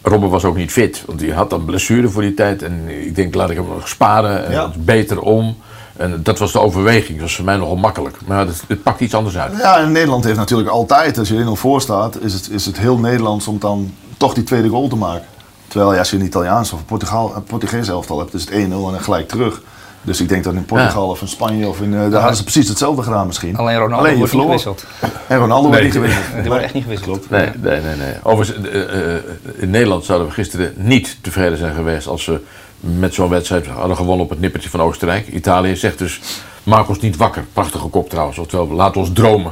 [0.02, 2.64] Robben was ook niet fit, want die had dan blessure voor die tijd.
[2.64, 4.72] En ik denk, laat ik hem nog sparen en Ja.
[4.78, 5.58] beter om.
[6.00, 8.18] En dat was de overweging, dat was voor mij nogal makkelijk.
[8.26, 9.58] Maar het, het pakt iets anders uit.
[9.58, 12.78] Ja, en Nederland heeft natuurlijk altijd, als je 1-0 voor staat, is het, is het
[12.80, 15.26] heel Nederlands om dan toch die tweede goal te maken.
[15.68, 18.52] Terwijl ja, als je een Italiaans of een Portugal, een Portugees elftal hebt, is het
[18.52, 19.62] 1-0 en dan gelijk terug.
[20.02, 22.44] Dus ik denk dat in Portugal of in Spanje of in, eh, daar hadden ze
[22.44, 23.56] precies hetzelfde gedaan misschien.
[23.56, 24.60] Alleen Ronaldo Alleen je wordt niet verloor.
[24.60, 24.86] gewisseld.
[25.28, 25.92] En Ronaldo wordt Nee.
[25.92, 26.26] niet gewisseld.
[26.42, 27.30] Die wordt echt niet gewisseld.
[27.30, 27.96] Nee, nee, nee.
[27.96, 28.14] nee.
[28.24, 29.22] Overigens, eh, eh,
[29.56, 32.42] in Nederland zouden we gisteren niet tevreden zijn geweest als ze
[32.80, 35.28] met zo'n wedstrijd hadden gewonnen op het nippertje van Oostenrijk.
[35.28, 36.22] Italië zegt dus,
[36.64, 37.46] maak ons niet wakker.
[37.54, 38.38] Prachtige kop trouwens.
[38.38, 39.52] Oftewel, laat ons dromen.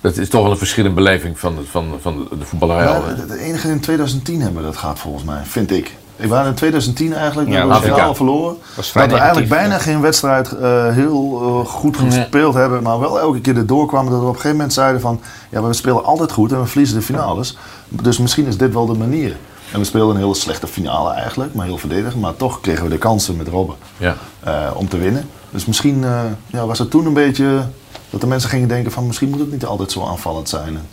[0.00, 2.86] Dat is toch wel een verschillende beleving van, van, van de voetballerij.
[2.86, 3.00] al?
[3.00, 5.94] Maar de enige in 2010 hebben we dat gehad volgens mij, vind ik.
[6.16, 8.56] Ik waren in 2010 eigenlijk, Ja, we we finale verloren.
[8.76, 13.40] Dat we eigenlijk bijna geen wedstrijd eh, heel eh, goed gespeeld hebben, maar wel elke
[13.40, 15.20] keer erdoor kwamen dat we op een gegeven moment zeiden van,
[15.50, 17.58] ja, we spelen altijd goed en we verliezen de finales.
[17.88, 19.36] Dus misschien is dit wel de manier.
[19.72, 22.20] En we speelden een hele slechte finale eigenlijk, maar heel verdedigend.
[22.22, 24.16] Maar toch kregen we de kansen met Robben Ja.
[24.40, 25.28] eh, om te winnen.
[25.50, 27.62] Dus misschien eh, ja, was het toen een beetje
[28.10, 30.66] dat de mensen gingen denken van misschien moet het niet altijd zo aanvallend zijn.
[30.66, 30.86] En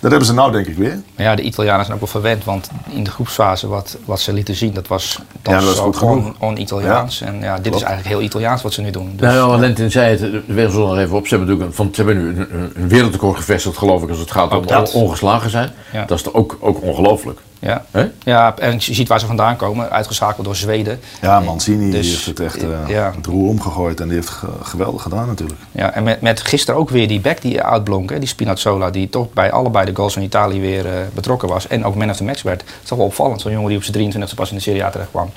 [0.00, 1.00] dat hebben ze nou denk ik weer.
[1.16, 4.32] Maar ja, de Italianen zijn ook wel verwend, want in de groepsfase wat, wat ze
[4.32, 7.20] lieten zien, dat was, dat Ja, dat was gewoon on-Italiaans.
[7.20, 7.76] En ja, dit Klopt.
[7.76, 9.12] is eigenlijk heel Italiaans wat ze nu doen.
[9.16, 11.26] Dus, Nou, ja, Valentin zei het, de wereld nog even op.
[11.26, 14.18] Ze hebben natuurlijk een, van, ze hebben nu een, een- wereldrecord gevestigd, geloof ik, als
[14.18, 15.70] het gaat om ongeslagen zijn.
[15.92, 16.04] Ja.
[16.04, 17.40] Dat is toch ook, ook ongelooflijk.
[17.58, 17.84] Ja.
[18.24, 21.00] Ja, en je ziet waar ze vandaan komen, uitgeschakeld door Zweden.
[21.20, 23.12] Ja, Mancini Dus, die heeft het echt eh, ja.
[23.16, 25.60] het roer omgegooid en die heeft ge- geweldig gedaan natuurlijk.
[25.72, 29.08] Ja, en met, met gisteren ook weer die back die uitblonk, hè, die Spinazzola, die
[29.08, 31.66] toch bij allebei de goals van Italië weer eh, betrokken was.
[31.66, 32.60] En ook man of the match werd.
[32.60, 34.84] Het is toch wel opvallend, zo'n jongen die op zijn 23e pas in de Serie
[34.84, 35.30] A terecht kwam.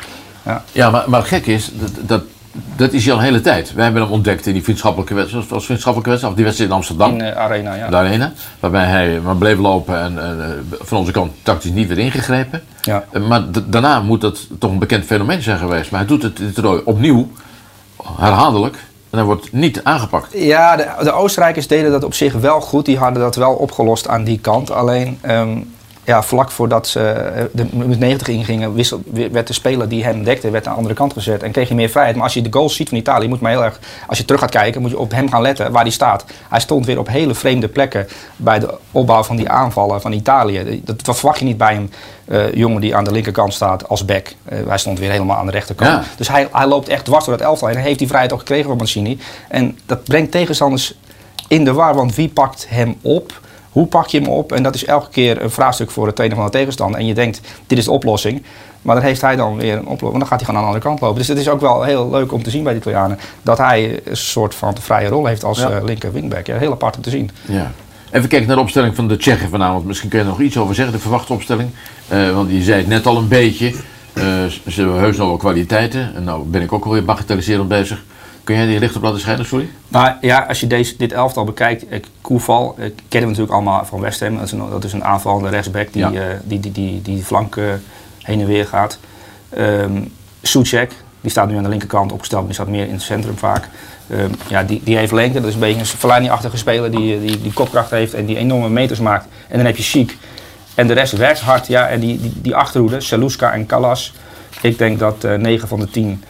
[0.46, 0.64] Ja.
[0.72, 2.22] Ja, maar, maar gek is, dat, dat,
[2.82, 3.74] dat is hij al een hele tijd.
[3.74, 6.78] Wij hebben hem ontdekt in die vriendschappelijke wedstrijd, als vriendschappelijke wedstrijd, of die wedstrijd in
[6.78, 7.12] Amsterdam.
[7.12, 7.90] In de arena, ja.
[7.90, 10.48] de arena, waarbij hij maar bleef lopen en eh,
[10.82, 12.64] van onze kant tactisch niet werd ingegrepen.
[12.82, 13.04] Ja.
[13.12, 15.92] Eh, maar daarna moet dat toch een bekend fenomeen zijn geweest.
[15.92, 17.32] Maar hij doet het toernooi opnieuw,
[18.18, 18.76] herhaaldelijk,
[19.10, 20.34] en hij wordt niet aangepakt.
[20.34, 22.86] Ja, de, de Oostenrijkers deden dat op zich wel goed.
[22.86, 24.72] Die hadden dat wel opgelost aan die kant.
[24.72, 25.58] Alleen ehm,
[26.04, 30.24] ja, vlak voordat ze eh, de minuut 90 ingingen, wissel, werd de speler die hem
[30.24, 32.16] dekte, werd aan de andere kant gezet en kreeg je meer vrijheid.
[32.16, 34.26] Maar als je de goals ziet van Italië, moet je maar heel erg, als je
[34.26, 36.26] terug gaat kijken, moet je op hem gaan letten waar hij staat.
[36.50, 40.82] Hij stond weer op hele vreemde plekken bij de opbouw van die aanvallen van Italië.
[40.84, 41.92] Dat, dat verwacht je niet bij een
[42.26, 44.34] eh, jongen die aan de linkerkant staat als back.
[44.46, 45.92] Eh, hij stond weer helemaal aan de rechterkant.
[45.92, 46.04] Ja.
[46.18, 47.70] Dus hij, hij loopt echt dwars door het elftal.
[47.70, 49.20] En hij heeft die vrijheid ook gekregen van Mancini.
[49.48, 50.94] En dat brengt tegenstanders
[51.48, 53.40] in de war, want wie pakt hem op?
[53.72, 54.52] Hoe pak je hem op?
[54.52, 57.00] En dat is elke keer een vraagstuk voor de trainer van de tegenstander.
[57.00, 58.44] En je denkt, dit is de oplossing.
[58.82, 60.02] Maar dan heeft hij dan weer een oplossing.
[60.12, 61.18] Want dan gaat hij gewoon aan de andere kant lopen.
[61.18, 63.20] Dus het is ook wel heel leuk om te zien bij de Italianen.
[63.42, 65.70] Dat hij een soort van vrije rol heeft als Ja.
[65.70, 66.46] eh, linker wingback.
[66.46, 67.30] Ja, heel apart om te zien.
[67.46, 67.72] Ja.
[68.12, 69.86] Even kijken naar de opstelling van de Tsjechen vanavond.
[69.86, 71.70] Misschien kun je er nog iets over zeggen, de verwachte opstelling.
[72.08, 73.68] Eh, want je zei het net al een beetje.
[74.14, 74.24] Eh,
[74.68, 76.16] ze hebben heus nog wel kwaliteiten.
[76.16, 78.04] En nou ben ik ook alweer bagatelliserend bezig.
[78.44, 79.70] Kun jij die licht op laten schijnen, sorry?
[79.88, 83.86] Nou ja, als je deze, dit elftal bekijkt, eh, Koeval, eh, kennen we natuurlijk allemaal
[83.86, 84.36] van West Ham.
[84.36, 86.12] Dat is een, dat is een aanvallende rechtsback die, Ja.
[86.12, 87.56] eh, die, die, die, die de flank
[88.18, 89.00] heen en weer gaat.
[90.42, 93.38] Soucek, die staat nu aan de linkerkant opgesteld, maar die staat meer in het centrum
[93.38, 93.68] vaak.
[94.10, 97.42] Ehm, ja, die, die heeft lengte, dat is een beetje een Fellaini-achtige speler die, die,
[97.42, 99.28] die kopkracht heeft en die enorme meters maakt.
[99.48, 100.18] En dan heb je Chic.
[100.76, 101.88] En de rest werkt hard, ja.
[101.88, 104.14] En die, die, die achterhoede, Saluska en Callas.
[104.62, 106.30] Ik denk dat eh 9 van de 10 eh,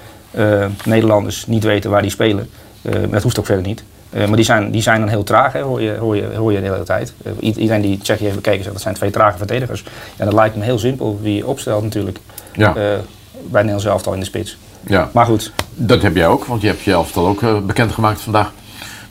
[0.85, 2.49] Nederlanders niet weten waar die spelen.
[2.81, 3.83] Eh, maar dat hoeft ook verder niet.
[4.09, 6.51] Eh, maar die zijn, die zijn dan heel traag, hè, hoor, je, hoor, je, hoor
[6.51, 7.13] je de hele tijd.
[7.23, 9.83] Eh, iedereen die Tsjechië heeft bekeken zegt dat zijn twee trage verdedigers.
[10.15, 12.17] Ja, dat lijkt me heel simpel wie je opstelt natuurlijk.
[12.53, 12.75] Ja.
[12.75, 12.99] Eh,
[13.43, 14.57] bij Nederlands elftal in de spits.
[14.87, 15.09] Ja.
[15.13, 15.51] Maar goed.
[15.75, 18.51] Dat heb jij ook, want je hebt je elftal ook eh, bekendgemaakt vandaag.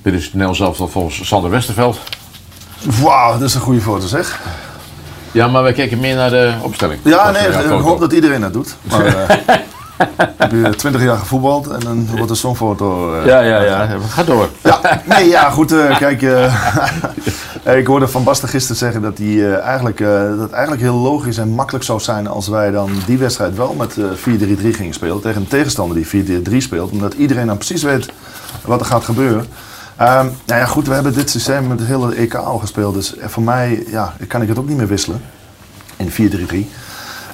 [0.03, 1.99] Dit is het Nederlands elftal volgens Sander Westerveld.
[3.03, 4.41] Wauw, dat is een goede foto zeg.
[5.33, 7.01] Ja, maar wij kijken meer naar de opstelling.
[7.05, 8.77] Ja, nee, ik hoop dat iedereen dat doet.
[8.83, 9.37] Maar eh,
[10.37, 13.15] heb je 20 jaar gevoetbald en dan wordt er zo'n foto.
[13.15, 13.89] eh, Ja, ja, ja.
[14.09, 14.49] Ga door.
[14.63, 14.81] Ja,
[15.17, 15.73] nee, ja, goed.
[15.73, 16.55] eh, kijk, eh,
[17.79, 21.49] ik hoorde Van Basten gisteren zeggen dat, die, eigenlijk, dat het eigenlijk heel logisch en
[21.49, 25.21] makkelijk zou zijn als wij dan die wedstrijd wel met eh 4-3-3 gingen spelen.
[25.21, 26.91] Tegen een tegenstander die 4-3 speelt.
[26.91, 28.09] Omdat iedereen dan precies weet
[28.65, 29.47] wat er gaat gebeuren.
[29.97, 32.95] Ehm, nou ja, goed, we hebben dit systeem met het hele EK al gespeeld.
[32.95, 35.23] Dus voor mij ja, kan ik het ook niet meer wisselen
[35.97, 36.67] in 4-3-3.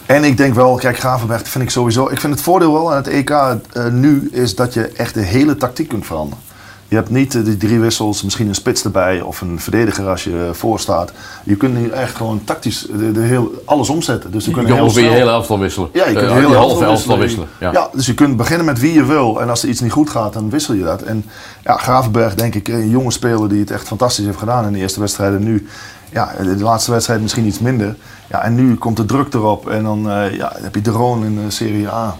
[0.06, 2.08] En ik denk wel, kijk, Gravenberg vind ik sowieso.
[2.10, 3.56] Ik vind het voordeel wel aan het EK eh,
[3.90, 6.44] nu is dat je echt de hele tactiek kunt veranderen.
[6.88, 10.24] Je hebt niet eh, die drie wissels, misschien een spits erbij of een verdediger als
[10.24, 11.12] je voor staat.
[11.44, 14.30] Je kunt nu echt gewoon tactisch de, de heel, alles omzetten.
[14.32, 15.88] Dus Je kunt heel ongeveer je snel- hele elftal wisselen.
[15.92, 17.18] Ja, je kunt Eh, die elftal halve elftal wisselen.
[17.18, 17.48] wisselen.
[17.60, 17.72] Ja.
[17.72, 17.88] Ja.
[17.92, 19.40] dus je kunt beginnen met wie je wil.
[19.40, 21.02] En als er iets niet goed gaat, dan wissel je dat.
[21.02, 21.24] En
[21.64, 24.78] ja, Gravenberg, denk ik, een jonge speler die het echt fantastisch heeft gedaan in de
[24.78, 25.42] eerste wedstrijden.
[25.44, 25.66] Nu,
[26.12, 27.96] ja, de laatste wedstrijd misschien iets minder.
[28.28, 29.68] Ja, en nu komt de druk erop.
[29.68, 32.16] En dan eh, ja, dan heb je de Roon in de Serie A.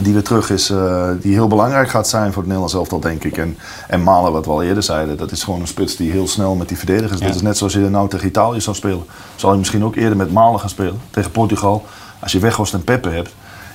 [0.00, 3.24] Die weer terug is, eh, die heel belangrijk gaat zijn voor het Nederlands elftal, denk
[3.24, 3.36] ik.
[3.36, 3.58] En,
[3.88, 6.54] en Malen, wat we al eerder zeiden, dat is gewoon een spits die heel snel
[6.54, 7.20] met die verdedigers.
[7.20, 9.04] Dat is net zoals je nou tegen Italië zou spelen.
[9.36, 11.84] Zal je misschien ook eerder met Malen gaan spelen tegen Portugal.
[12.20, 13.30] Als je Weghorst en Peppe hebt,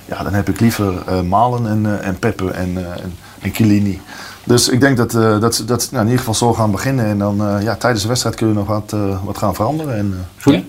[0.06, 3.54] ja, dan heb ik liever eh, Malen en, eh, en Peppe en, eh, en, en
[3.54, 4.00] Chiellini.
[4.46, 6.70] Dus ik denk dat, eh, dat, ze- dat ze nou, in ieder geval zo gaan
[6.70, 7.04] beginnen.
[7.06, 9.96] En dan eh, ja, tijdens de wedstrijd kun je nog wat, eh, wat gaan veranderen.
[9.96, 10.64] En, eh, Sorry?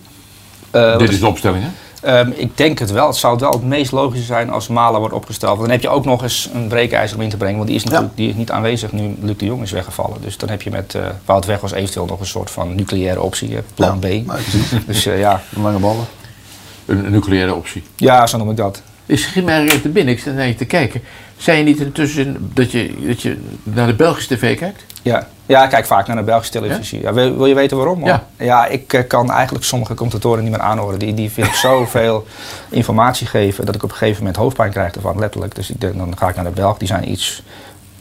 [0.71, 1.69] Eh, wat Dit is de opstelling, hè?
[2.01, 3.07] Ehm, ik denk het wel.
[3.07, 5.51] Het zou wel het meest logische zijn als Malen wordt opgesteld.
[5.57, 7.55] Want dan heb je ook nog eens een breekijzer om in te brengen.
[7.57, 10.21] Want die is natuurlijk die is niet aanwezig nu Luc de Jong is weggevallen.
[10.21, 13.57] Dus dan heb je met eh Wout Weghorst eventueel nog een soort van nucleaire optie.
[13.73, 14.05] Plan B.
[14.88, 15.41] Dus eh, ja.
[15.49, 16.05] Lange ballen.
[16.86, 17.84] Een, een nucleaire optie.
[17.95, 18.82] Ja, zo noem ik dat.
[19.08, 21.01] Is eigenlijk te binnen, ik zit naar je te kijken.
[21.38, 24.84] Zei je niet intussen dat je, dat je naar de Belgische tv kijkt?
[25.01, 25.28] Ja.
[25.45, 27.01] ja, ik kijk vaak naar de Belgische televisie.
[27.01, 27.14] Ja?
[27.14, 27.99] wil, wil je weten waarom?
[27.99, 28.08] hoor?
[28.08, 28.28] Ja.
[28.38, 30.99] ja, ik eh, kan eigenlijk sommige commentatoren niet meer aanhoren.
[30.99, 32.28] Die, die vind ik zoveel
[32.70, 35.55] informatie geven dat ik op een gegeven moment hoofdpijn krijg ervan, letterlijk.
[35.55, 37.41] Dus ik dan ga ik naar de Belg, die zijn iets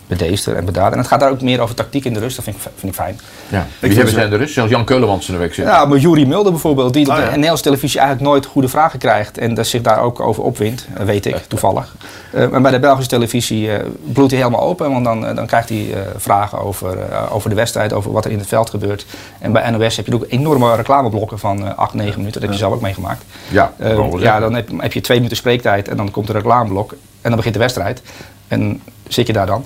[0.07, 0.93] bedeesder en bedaard.
[0.93, 2.93] En het gaat daar ook meer over tactiek in de rust, dat vind ik, vind
[2.93, 3.21] ik fijn.
[3.49, 3.67] Ja.
[3.81, 4.53] Wie hebben ze- zijn er dus?
[4.53, 5.75] Zelfs Jan Keulemans in de week zitten.
[5.75, 7.31] Ja, maar Juri Mulder bijvoorbeeld, die op Ah, de ja.
[7.31, 9.39] Nederlandse televisie eigenlijk nooit goede vragen krijgt.
[9.39, 11.95] En dat zich daar ook over opwindt, eh, weet ik toevallig.
[12.33, 14.91] Eh, maar bij de Belgische televisie eh, bloedt hij helemaal open.
[14.93, 16.99] Want dan, dan krijgt hij vragen over,
[17.31, 19.07] over de wedstrijd, over wat er in het veld gebeurt.
[19.39, 22.33] En bij NOS heb je ook enorme reclameblokken van eh 8, 9 minuten.
[22.33, 23.25] Dat heb je zelf ook meegemaakt.
[23.49, 23.73] Ja,
[24.19, 26.91] ja, dan heb, heb je twee minuten spreektijd en dan komt er een reclameblok.
[26.93, 28.03] En dan begint de wedstrijd.
[28.49, 29.65] En zit je daar dan.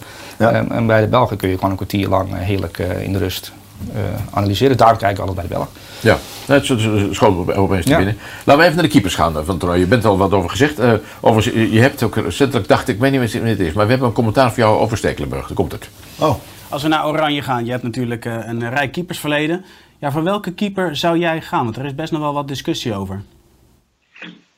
[0.49, 3.13] Eh, en bij de Belgen kun je gewoon een kwartier lang eh, heerlijk eh, in
[3.13, 3.53] de rust
[3.95, 4.77] eh, analyseren.
[4.77, 5.73] Daarom kijk ik altijd bij de Belgen.
[6.01, 7.97] Ja, dat is- dat is- schoot op- opeens te Ja.
[7.97, 8.17] binnen.
[8.45, 9.81] Laten we even naar de keepers gaan van het toernooi.
[9.81, 10.79] Je bent er al wat over gezegd.
[10.79, 13.85] Eh, overigens, je- hebt ook recentelijk, dacht ik, ik weet niet wie het is, maar
[13.85, 15.47] we hebben een commentaar voor jou over Stekelenburg.
[15.47, 15.89] Daar komt het.
[16.19, 16.35] Oh.
[16.69, 19.65] Als we naar Oranje gaan, je hebt natuurlijk eh, een rijk keepersverleden.
[19.99, 21.65] Ja, voor welke keeper zou jij gaan?
[21.65, 23.23] Want er is best nog wel wat discussie over.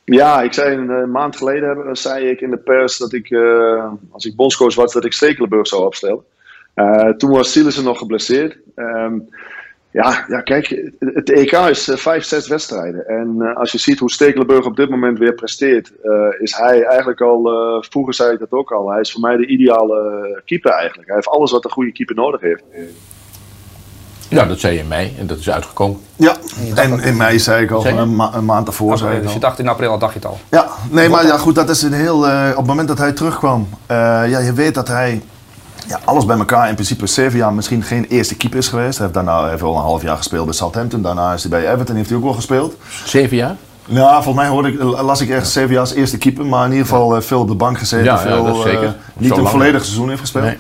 [0.05, 3.31] Ja, ik zei een eh, maand geleden hebben- zei ik in de pers dat ik,
[3.31, 6.25] eh, als ik bondscoach was, dat ik Stekelenburg zou opstellen.
[6.75, 8.59] Eh, toen was Sielissen nog geblesseerd.
[8.75, 9.19] Ehm,
[9.91, 13.07] ja, ja, kijk, het EK is eh, vijf, zes wedstrijden.
[13.07, 16.83] En eh, als je ziet hoe Stekelenburg op dit moment weer presteert, eh, is hij
[16.83, 20.43] eigenlijk al, eh, vroeger zei ik dat ook al, hij is voor mij de ideale
[20.45, 21.07] keeper eigenlijk.
[21.07, 22.65] Hij heeft alles wat een goede keeper nodig heeft.
[24.33, 26.01] Ja, dat zei je in mei en dat is uitgekomen.
[26.17, 26.37] Ja,
[26.75, 28.01] en in mei zei ik al, Zei je?
[28.01, 29.35] een, ma- een maand daarvoor zei ik dus al.
[29.35, 30.39] je dacht in april al dacht je het al.
[30.49, 32.29] Ja, nee, maar ja, goed, dat is een heel.
[32.29, 33.97] eh, op het moment dat hij terugkwam, eh,
[34.31, 35.23] ja, je weet dat hij.
[35.87, 38.99] Ja, alles bij elkaar in principe zeven jaar misschien geen eerste keeper is geweest.
[38.99, 41.03] Hij heeft daarna heeft wel een half jaar gespeeld bij Southampton.
[41.03, 42.75] Daarna is hij bij Everton, heeft hij ook wel gespeeld.
[43.05, 43.57] Zeven jaar?
[43.87, 46.47] Ja, volgens mij hoorde ik, las ik echt zeven jaar als eerste keeper.
[46.47, 48.05] Maar in ieder geval eh, veel op de bank gezeten.
[48.05, 48.85] Ja, ja, veel, dat is zeker.
[48.85, 50.45] eh, niet Zo een volledig seizoen heeft gespeeld.
[50.45, 50.59] Nee.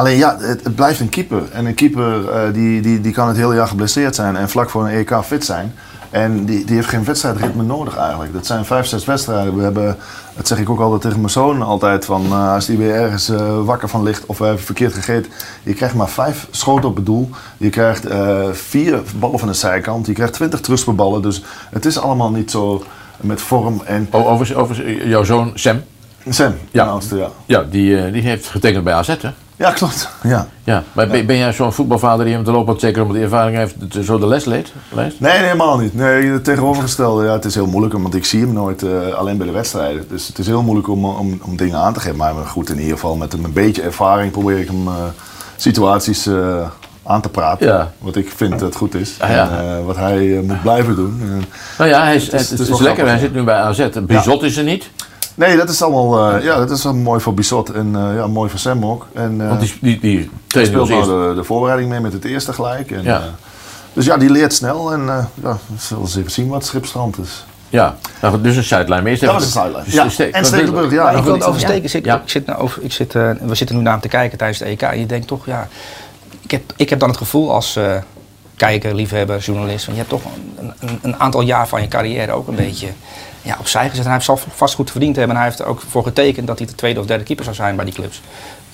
[0.00, 1.42] Alleen ja, het, het blijft een keeper.
[1.52, 4.70] En een keeper eh, die, die, die kan het hele jaar geblesseerd zijn en vlak
[4.70, 5.74] voor een EK fit zijn.
[6.10, 8.32] En die, die heeft geen wedstrijdritme nodig eigenlijk.
[8.32, 9.56] Dat zijn vijf, zes wedstrijden.
[9.56, 9.96] We hebben,
[10.36, 13.30] dat zeg ik ook altijd tegen mijn zoon altijd, van uh, als die weer ergens
[13.30, 15.32] uh, wakker van ligt of we hebben verkeerd gegeten.
[15.62, 17.30] Je krijgt maar vijf schoten op het doel.
[17.56, 18.06] Je krijgt
[18.52, 20.06] vier ballen van de zijkant.
[20.06, 21.22] Je krijgt twintig trustballen.
[21.22, 22.84] Dus het is allemaal niet zo
[23.16, 23.82] met vorm.
[23.84, 24.08] En...
[24.10, 25.80] Oh, over, over jouw zoon Sam?
[26.28, 26.84] Sam, ja.
[26.84, 27.28] Oudste, ja.
[27.46, 29.30] Ja, die, die heeft getekend bij AZ hè?
[29.60, 30.08] Ja, klopt.
[30.22, 30.46] Ja.
[30.64, 33.56] Ja, maar ben, ben jij zo'n voetbalvader die hem te lopen, zeker omdat hij ervaring
[33.56, 34.72] heeft, zo de les leed?
[34.88, 35.20] leest?
[35.20, 35.94] Nee, nee, helemaal niet.
[35.94, 37.24] Nee, het tegenovergestelde.
[37.24, 40.04] Ja, het is heel moeilijk, want ik zie hem nooit uh, alleen bij de wedstrijden.
[40.08, 42.16] Dus het is heel moeilijk om, om, om dingen aan te geven.
[42.16, 44.94] Maar goed, in ieder geval met een beetje ervaring probeer ik hem uh,
[45.56, 46.66] situaties uh,
[47.02, 47.66] aan te praten.
[47.66, 47.92] Ja.
[47.98, 49.16] Wat ik vind dat goed is.
[49.18, 49.50] Ah, ja.
[49.60, 51.44] En wat hij moet blijven doen.
[51.78, 53.06] nou ja, hij is, het is, het is, het is lekker.
[53.06, 53.88] Hij zit nu bij AZ.
[54.00, 54.90] Bizot is er niet.
[55.40, 58.26] Nee, dat is allemaal uh, ja, dat is wel mooi voor Bissot en uh, ja,
[58.26, 59.06] mooi voor Sam ook.
[59.12, 62.24] En, uh, Want die, die, die, die speelt nou de, de, voorbereiding mee met het
[62.24, 62.90] eerste gelijk.
[62.90, 63.22] En, ja.
[63.92, 65.06] dus ja, die leert snel en
[65.42, 67.44] ja, we zullen eens even zien wat Schipstrand is.
[67.68, 69.02] Ja, nou, dus een sideline.
[69.02, 69.84] Maar eerst dat was een sideline.
[69.86, 71.10] Ja, Ste en Stekelenburg, ja.
[71.10, 71.90] Ik wil het oversteken.
[71.90, 72.20] Zit, ja.
[72.20, 74.64] ik zit nou over, ik zit, we zitten nu naar hem te kijken tijdens de
[74.64, 74.82] EK.
[74.82, 75.68] En je denkt toch, ja,
[76.40, 77.78] ik heb, ik heb dan het gevoel als
[78.56, 80.22] kijker, liefhebber, journalist, van je hebt toch
[80.58, 82.88] een, een, een aantal jaar van je carrière ook een beetje
[83.42, 84.04] ja, opzij gezet.
[84.04, 85.34] Hij zelf vast goed verdiend hebben.
[85.34, 87.56] En hij heeft er ook voor getekend dat hij de tweede of derde keeper zou
[87.56, 88.22] zijn bij die clubs.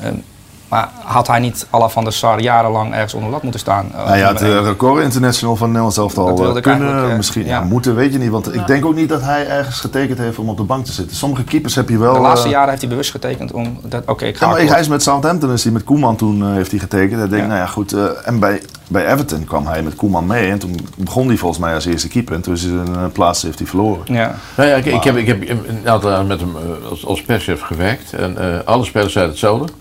[0.04, 0.24] Um,
[0.68, 3.88] maar had hij niet Alla van der Sar jarenlang ergens onder lat moeten staan?
[3.92, 7.60] Uh, nou ja, het uh, record international van Nederland zelf al kunnen, uh, misschien ja.
[7.60, 8.30] moeten, weet je niet.
[8.30, 10.92] Want ik denk ook niet dat hij ergens getekend heeft om op de bank te
[10.92, 11.16] zitten.
[11.16, 12.14] Sommige keepers heb je wel...
[12.14, 13.78] De laatste jaren heeft hij bewust getekend om...
[13.84, 16.52] Oké, okay, ik ga ja, maar hij is met Southampton, is hij met Koeman toen
[16.52, 17.22] heeft hij getekend.
[17.22, 17.48] Ik denk, ja.
[17.48, 17.92] nou ja, goed.
[18.24, 20.50] en bij, bij Everton kwam hij met Koeman mee.
[20.50, 22.34] En toen begon hij volgens mij als eerste keeper.
[22.34, 24.14] En toen is hij een plaats heeft hij verloren.
[24.14, 24.34] Ja.
[24.56, 26.56] Nou ja, ik, ik, heb, ik heb een aantal jaar met hem
[26.90, 28.12] als, als perschef gewerkt.
[28.12, 29.72] En alle spelers zeiden hetzelfde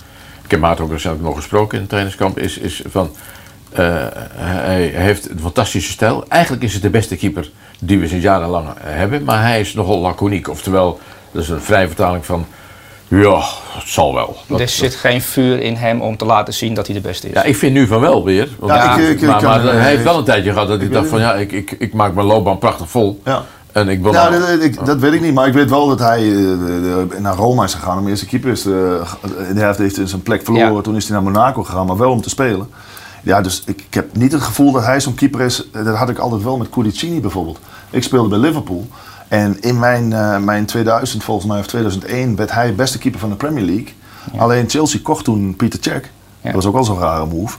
[0.45, 3.09] ik heb Maarten ook nog gesproken in het trainingskamp, is, is van,
[3.79, 6.25] uh, hij heeft een fantastische stijl.
[6.27, 9.99] Eigenlijk is het de beste keeper die we sinds jarenlang hebben, maar hij is nogal
[9.99, 10.49] laconiek.
[10.49, 10.99] Oftewel,
[11.31, 12.45] dat is een vrije vertaling van,
[13.07, 13.41] ja,
[13.73, 14.37] het zal wel.
[14.47, 17.27] Dat, er zit geen vuur in hem om te laten zien dat hij de beste
[17.27, 17.33] is.
[17.33, 18.49] Ja, ik vind nu van wel weer.
[18.59, 20.89] Want ja, ik, ik, maar, ik, maar hij heeft wel een tijdje gehad dat hij
[20.89, 23.21] dacht van, ja, ik, ik, ik maak mijn loopbaan prachtig vol.
[23.25, 23.45] Ja.
[23.75, 26.23] En ik nou, dat, ik, dat weet ik niet, maar ik weet wel dat hij
[26.23, 28.65] uh, naar Roma is gegaan om eerste keeper is.
[28.65, 28.73] Uh,
[29.53, 30.81] de helft heeft hij zijn plek verloren, ja.
[30.81, 32.69] toen is hij naar Monaco gegaan, maar wel om te spelen.
[33.23, 35.67] Ja, dus ik, ik heb niet het gevoel dat hij zo'n keeper is.
[35.71, 37.59] Dat had ik altijd wel met Cudicini bijvoorbeeld.
[37.89, 38.87] Ik speelde bij Liverpool.
[39.27, 43.29] En in mijn, uh, mijn 2000, volgens mij, of 2001, werd hij beste keeper van
[43.29, 43.93] de Premier League.
[44.33, 44.39] Ja.
[44.39, 46.01] Alleen Chelsea kocht toen Peter Cech.
[46.41, 47.57] Dat was ook wel zo'n rare move.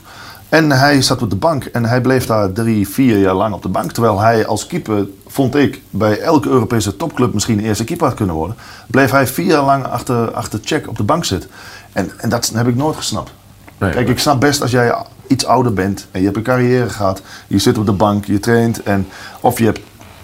[0.49, 3.61] En hij zat op de bank en hij bleef daar drie, vier jaar lang op
[3.61, 3.91] de bank.
[3.91, 8.35] Terwijl hij als keeper, vond ik, bij elke Europese topclub misschien eerste keeper had kunnen
[8.35, 8.57] worden.
[8.87, 11.49] Bleef hij vier jaar lang achter, achter check op de bank zitten.
[11.93, 13.31] En, en dat heb ik nooit gesnapt.
[13.77, 14.95] Nee, Kijk, ik snap best als jij
[15.27, 17.21] iets ouder bent en je hebt een carrière gehad.
[17.47, 19.07] Je zit op de bank, je traint en
[19.41, 19.79] of je, hebt,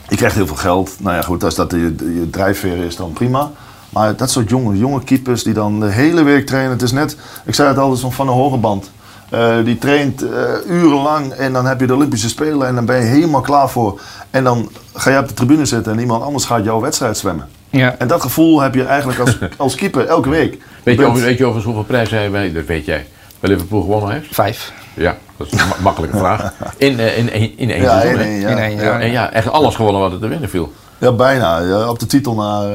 [0.07, 0.95] je krijgt heel veel geld.
[0.99, 3.51] Nou ja, goed, als dat je, je drijfveer is, dan prima.
[3.89, 6.71] Maar dat soort jonge, jonge keepers die dan de hele week trainen.
[6.71, 8.91] Het is net, ik zei het altijd, zo'n van een hoge band.
[9.33, 10.29] Uh, die traint uh,
[10.67, 14.01] urenlang en dan heb je de Olympische Spelen en dan ben je helemaal klaar voor.
[14.29, 17.49] En dan ga je op de tribune zitten en iemand anders gaat jouw wedstrijd zwemmen.
[17.69, 17.95] Ja.
[17.97, 20.57] En dat gevoel heb je eigenlijk als, als keeper elke week.
[20.83, 23.07] Weet je, over, weet je overigens hoeveel prijzen hij bij, dat weet jij,
[23.39, 24.27] bij Liverpool gewonnen heeft?
[24.31, 24.71] Vijf.
[24.93, 26.53] Ja, dat is een ma makkelijke vraag.
[26.77, 28.49] In, uh, in, in, in één ja, seizoen, in één, ja.
[28.49, 28.99] In één, ja.
[28.99, 30.73] En ja, echt alles gewonnen wat er te winnen viel.
[30.97, 31.59] Ja, bijna.
[31.59, 32.65] Ja, op de titel naar...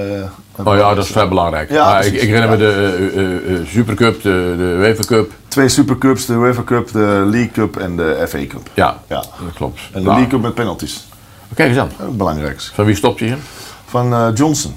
[0.64, 1.70] Oh ja, dat is vrij belangrijk.
[1.70, 5.32] Ja, maar ik, ik herinner me de uh, uh, Supercup, de, de UEFA Cup.
[5.48, 8.70] Twee Supercups, de UEFA Cup, de League Cup en de FA Cup.
[8.74, 9.16] Ja, ja.
[9.16, 9.80] dat klopt.
[9.92, 10.10] En de nou.
[10.10, 11.06] League Cup met penalties.
[11.54, 12.16] Kijk eens aan.
[12.16, 12.74] Belangrijkste.
[12.74, 13.38] Van wie stopt je hier?
[13.84, 14.74] Van uh, Johnson.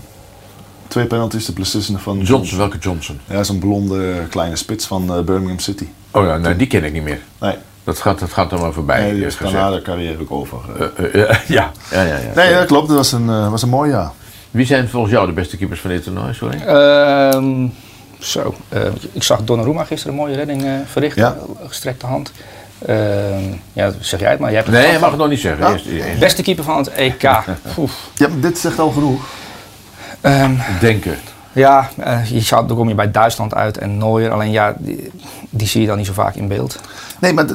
[0.87, 2.35] Twee penalties, de beslissende van Johnson.
[2.35, 2.57] Johnson.
[2.57, 3.19] Welke Johnson?
[3.25, 5.87] Ja, zo'n blonde kleine spits van Birmingham City.
[6.11, 7.19] Oh ja, nee, die ken ik niet meer.
[7.39, 7.55] Nee.
[7.83, 9.01] Dat gaat, dat gaat dan maar voorbij.
[9.01, 10.57] Nee, die is daarna de carrière ook over.
[11.13, 11.29] ja.
[11.47, 12.17] ja, ja, ja.
[12.35, 12.87] Nee, dat klopt.
[12.87, 14.11] Dat was een, was een mooi jaar.
[14.51, 16.33] Wie zijn volgens jou de beste keepers van dit toernooi?
[16.33, 16.57] Sorry.
[16.67, 17.69] Uh,
[18.19, 21.35] zo, uh, ik zag Donnarumma gisteren een mooie redding uh, verrichten, ja.
[21.67, 22.31] gestrekte hand.
[22.89, 22.95] Uh,
[23.73, 24.51] ja, zeg jij het maar.
[24.51, 25.65] Jij hebt nee, je mag het nog niet zeggen.
[25.65, 25.71] Ja.
[25.71, 26.19] Eerst, eerst.
[26.19, 27.21] Beste keeper van het EK.
[28.15, 29.25] ja, dit zegt al genoeg.
[30.21, 31.17] Um, Denken.
[31.53, 31.89] Ja,
[32.25, 34.31] je zou, dan kom je bij Duitsland uit en Neuer.
[34.31, 35.11] Alleen ja, die,
[35.49, 36.79] die zie je dan niet zo vaak in beeld.
[37.19, 37.47] Nee, maar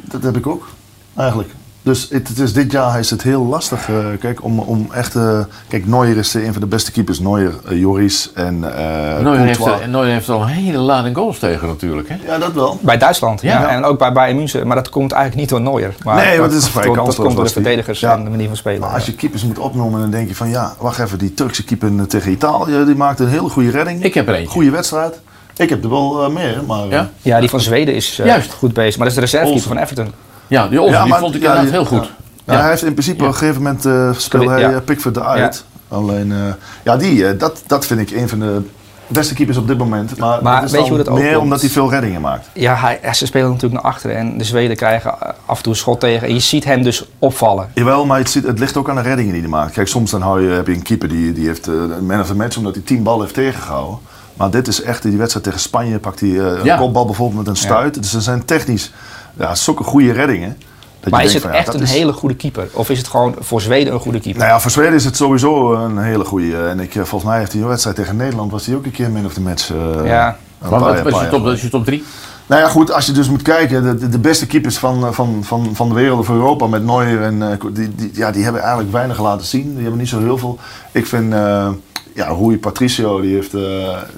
[0.00, 0.68] dat heb ik ook.
[1.16, 1.50] Eigenlijk.
[1.86, 3.88] Dus het, het is, dit jaar is het heel lastig.
[3.88, 5.14] Uh, kijk, om, om echt.
[5.14, 7.20] Uh, kijk, Neuer is een van de beste keepers.
[7.20, 8.58] Neuer, uh, Joris en.
[8.58, 12.08] Neuer heeft, Neuer heeft al een hele lading goals tegen, natuurlijk.
[12.08, 12.16] Hè?
[12.26, 12.78] Ja, dat wel.
[12.82, 13.60] Bij Duitsland, ja.
[13.60, 13.68] ja.
[13.68, 14.66] En ook bij Bayern München.
[14.66, 15.94] Maar dat komt eigenlijk niet door Neuer.
[16.04, 18.12] Maar nee, maar dat is vrij Dat, dat komt door de verdedigers ja.
[18.12, 18.80] en de manier van spelen.
[18.80, 21.64] Maar als je keepers moet opnoemen, dan denk je van ja, wacht even, die Turkse
[21.64, 24.04] keeper tegen Italië, die maakte een hele goede redding.
[24.04, 24.50] Ik heb er eentje.
[24.50, 25.20] Goede wedstrijd.
[25.56, 26.86] Ik heb er wel eh, meer, maar...
[26.86, 27.10] Ja?
[27.22, 28.52] Ja, die van Zweden is eh, Juist.
[28.52, 28.98] goed bezig.
[28.98, 30.25] Maar dat is de reservekeeper van Everton.
[30.46, 32.10] Ja, die maar- vond ik ja, inderdaad heel goed.
[32.44, 32.52] Ja.
[32.54, 34.70] Ja, hij heeft in principe op een gegeven moment eh speelde hij Ja.
[34.70, 35.64] eh, Pickford eruit.
[35.88, 36.38] Alleen, eh,
[36.84, 38.60] ja, die, eh, dat, dat vind ik een van de
[39.06, 40.18] beste keepers op dit moment.
[40.18, 41.42] Maar, Maar dat is weet je hoe dat ook meer komt?
[41.42, 42.48] omdat hij veel reddingen maakt.
[42.52, 44.16] Ja, hij, ja, ze spelen natuurlijk naar achteren.
[44.16, 45.14] En de Zweden krijgen
[45.46, 46.28] af en toe een schot tegen.
[46.28, 47.68] En je ziet hem dus opvallen.
[47.74, 49.72] Jawel, maar het, zit, het ligt ook aan de reddingen die hij maakt.
[49.72, 52.26] Kijk, soms dan hou je, heb je een keeper die, die heeft een man of
[52.26, 53.98] the match omdat hij tien ballen heeft tegengehouden.
[54.36, 56.76] Maar dit is echt, die wedstrijd tegen Spanje pakt hij een Ja.
[56.76, 57.94] kopbal bijvoorbeeld met een stuit.
[58.02, 58.92] Dus er zijn technisch
[59.38, 60.56] ja, zulke goede reddingen.
[61.00, 62.68] Dat Maar je is denkt het van, echt een is- hele goede keeper?
[62.72, 64.40] Of is het gewoon voor Zweden een goede keeper?
[64.40, 66.66] Nou ja, voor Zweden is het sowieso een hele goede.
[66.68, 68.90] En ik, eh, volgens mij heeft hij een wedstrijd tegen Nederland, was hij ook een
[68.90, 69.70] keer man of the match.
[69.70, 70.36] eh, Ja.
[70.58, 71.52] Maar wat was je top, geleden.
[71.52, 72.04] is je top drie?
[72.46, 75.12] Nou ja, goed, als je dus moet kijken, de, de, de beste keepers van, eh,
[75.12, 78.60] van, van, van de wereld of Europa met Neuer en die, die, ja, die hebben
[78.60, 79.72] eigenlijk weinig laten zien.
[79.72, 80.58] Die hebben niet zo heel veel.
[80.92, 81.68] Ik vind, eh
[82.14, 83.60] ja, Rui Patricio, die heeft, eh,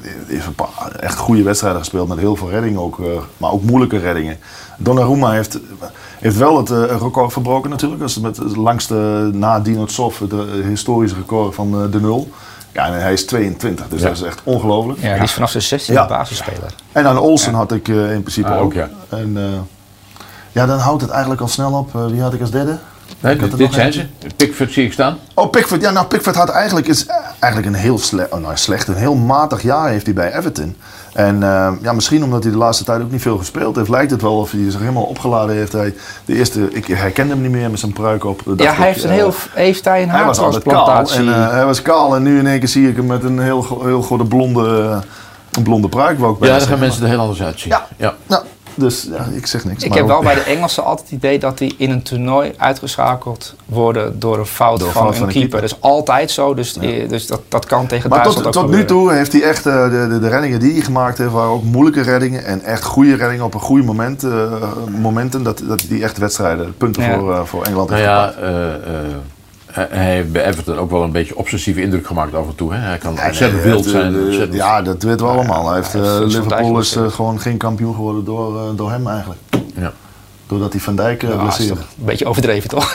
[0.02, 3.06] die heeft een paar echt goede wedstrijden gespeeld met heel veel reddingen ook, eh,
[3.36, 4.36] maar ook moeilijke reddingen.
[4.80, 5.58] Donnarumma heeft,
[6.18, 8.00] heeft wel het eh, record verbroken natuurlijk.
[8.00, 8.94] Dat is met het langste
[9.32, 12.30] na Dino Tsoff, het eh, historische record van eh, de nul.
[12.72, 14.06] Ja, en hij is 22, dus Ja.
[14.08, 15.00] dat is echt ongelooflijk.
[15.00, 16.06] Ja, die is vanaf zijn 16 Ja.
[16.06, 16.74] basisspeler.
[16.92, 18.62] En aan Olsen had ik in principe Ah, ook.
[18.64, 18.88] ook, ja.
[19.08, 19.42] En, eh,
[20.52, 21.92] ja, dan houdt het eigenlijk al snel op.
[22.10, 22.78] Wie had ik als derde?
[23.20, 24.06] Nee, Ik had dit zijn eentje.
[24.18, 24.26] ze.
[24.36, 25.18] Pickford zie ik staan.
[25.34, 25.80] Oh, Pickford.
[25.80, 27.06] Ja, nou, Pickford had eigenlijk, is
[27.38, 30.76] eigenlijk een heel slecht, oh, nou, slecht, een heel matig jaar heeft hij bij Everton.
[31.12, 34.10] En eh, ja, misschien omdat hij de laatste tijd ook niet veel gespeeld heeft, lijkt
[34.10, 35.72] het wel of hij zich helemaal opgeladen heeft.
[35.72, 35.94] Hij,
[36.24, 38.42] de eerste, ik herkende hem niet meer met zijn pruik op.
[38.56, 41.18] Ja, hij ik, heeft, een eh, heel, heeft hij een hij was kaal haartransplantatie?
[41.18, 43.38] en eh, hij was kaal en nu in één keer zie ik hem met een
[43.40, 44.98] heel, heel goede blonde, eh,
[45.52, 46.18] een blonde pruik.
[46.18, 47.70] wou ik Ja, daar gaan mensen er heel anders uitzien.
[47.70, 47.86] Ja.
[47.96, 48.14] ja.
[48.26, 48.42] Ja,
[48.78, 49.82] dus ja, ik zeg niks.
[49.82, 52.52] Ik maar heb wel bij de Engelsen altijd het idee dat die in een toernooi
[52.56, 55.60] uitgeschakeld worden door een fout, Door van, een van de keeper.
[55.60, 56.72] Dat is altijd zo, dus,
[57.08, 59.66] dus dat, dat kan tegen Maar Duitsland tot, ook tot nu toe heeft hij echt
[59.66, 62.84] eh, de, de, de reddingen die hij gemaakt heeft, waren ook moeilijke reddingen en echt
[62.84, 64.52] goede reddingen op een goede moment, eh,
[65.00, 65.42] momenten.
[65.42, 67.18] Dat, dat hij echt wedstrijden, punten Ja.
[67.18, 68.42] voor, eh, voor Engeland Nou heeft ja, gepakt.
[68.42, 69.14] eh, eh,
[69.90, 72.72] hij heeft bij Everton ook wel een beetje obsessieve indruk gemaakt af en toe.
[72.74, 72.78] Hè?
[72.80, 74.14] Hij kan Nee, ontzettend nee, wild zijn.
[74.14, 75.66] eh, ontzettend- Ja, dat weten we allemaal.
[75.66, 79.06] Hij heeft, hij eh, Liverpool is eh, gewoon geen kampioen geworden door, eh, door hem
[79.08, 79.40] eigenlijk.
[79.74, 79.92] Ja.
[80.46, 81.72] Doordat hij Van Dijk uh, Ja, blesseerde.
[81.80, 82.94] een beetje overdreven, toch?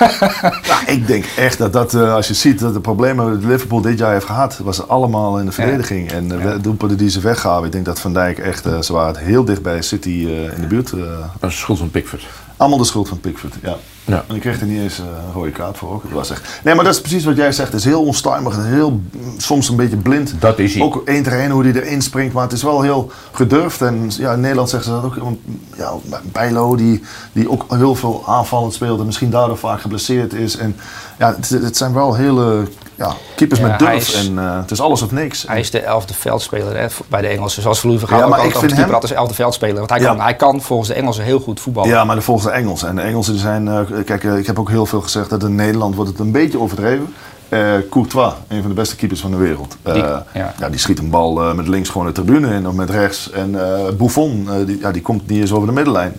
[0.64, 3.82] Ja, ik denk echt dat dat, eh, als je ziet dat de problemen die Liverpool
[3.82, 6.12] dit jaar heeft gehad, was het allemaal in de verdediging.
[6.12, 6.58] En de Ja.
[6.58, 9.62] doelpunten die ze weggaven, ik denk dat Van Dijk echt, eh, ze waren heel dicht
[9.62, 10.92] bij City eh, in de buurt.
[10.92, 11.00] eh,
[11.40, 12.26] Dat is schuld van Pickford.
[12.58, 13.76] allemaal de schuld van Pickford, ja.
[14.06, 14.26] Ja.
[14.28, 16.04] En ik kreeg er niet eens eh, een rode kaart voor ook.
[16.04, 16.60] Het was echt...
[16.64, 17.72] Nee, maar dat is precies wat jij zegt.
[17.72, 19.02] Het is heel onstuimig, en heel,
[19.38, 20.34] soms een beetje blind.
[20.40, 20.84] Dat is hij.
[20.84, 23.82] Ook één één hoe hij erin springt, maar het is wel heel gedurfd.
[23.82, 25.16] En ja, in Nederland zeggen ze dat ook.
[25.16, 25.40] want,
[25.78, 25.94] Ja,
[26.24, 30.58] Bijlo, die, die ook heel veel aanvallend speelt en misschien daardoor vaak geblesseerd is.
[30.58, 30.76] En
[31.20, 33.94] ja, het, het zijn wel hele ja, keepers Ja, met durf.
[33.96, 35.48] is- en eh, het is alles of niks.
[35.48, 37.62] Hij is de elfde veldspeler hè, bij de Engelsen.
[37.62, 39.78] Zoals Louis van Gaal Ja, maar ik vind hem- als elfde veldspeler.
[39.78, 40.06] Want hij, Ja.
[40.08, 41.90] kan, hij kan volgens de Engelsen heel goed voetballen.
[41.90, 42.88] Ja, maar de volgens de Engelsen.
[42.90, 43.68] En de Engelsen zijn...
[43.68, 46.32] eh, kijk, eh, ik heb ook heel veel gezegd dat in Nederland wordt het een
[46.32, 47.14] beetje overdreven.
[47.90, 49.78] Courtois, een van de beste keepers van de wereld.
[49.82, 50.26] Die- ja.
[50.60, 50.70] ja.
[50.70, 53.32] die schiet een bal met links gewoon de tribune in of met rechts.
[53.32, 53.56] En
[53.98, 56.14] Buffon, die, ja, die komt niet eens over de middenlijn.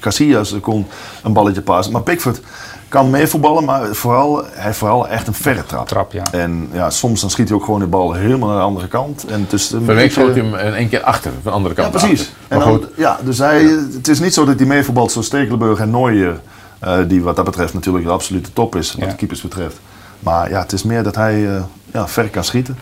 [0.00, 0.86] Casillas kon
[1.22, 1.92] een balletje passen.
[1.92, 2.40] Maar Pickford
[2.88, 5.88] kan meevoetballen, maar vooral, hij heeft vooral echt een verre trap.
[5.88, 6.22] Trap, ja.
[6.32, 9.24] En ja, soms dan schiet hij ook gewoon de bal helemaal naar de andere kant.
[9.26, 11.74] En is een week beetje- schoot hij hem in één keer achter, van de andere
[11.76, 11.94] ja, kant.
[11.94, 12.20] precies.
[12.20, 12.34] achter.
[12.48, 13.62] En dan, goed, ja, dus hij,
[13.92, 16.40] het is niet zo dat hij meevoetbalt zoals Stekelenburg en Nooijer,
[16.78, 19.10] eh, die wat dat betreft natuurlijk de absolute top is, wat Ja.
[19.10, 19.76] de keepers betreft.
[20.20, 21.62] Maar ja, het is meer dat hij eh,
[21.92, 22.78] ja, ver kan schieten.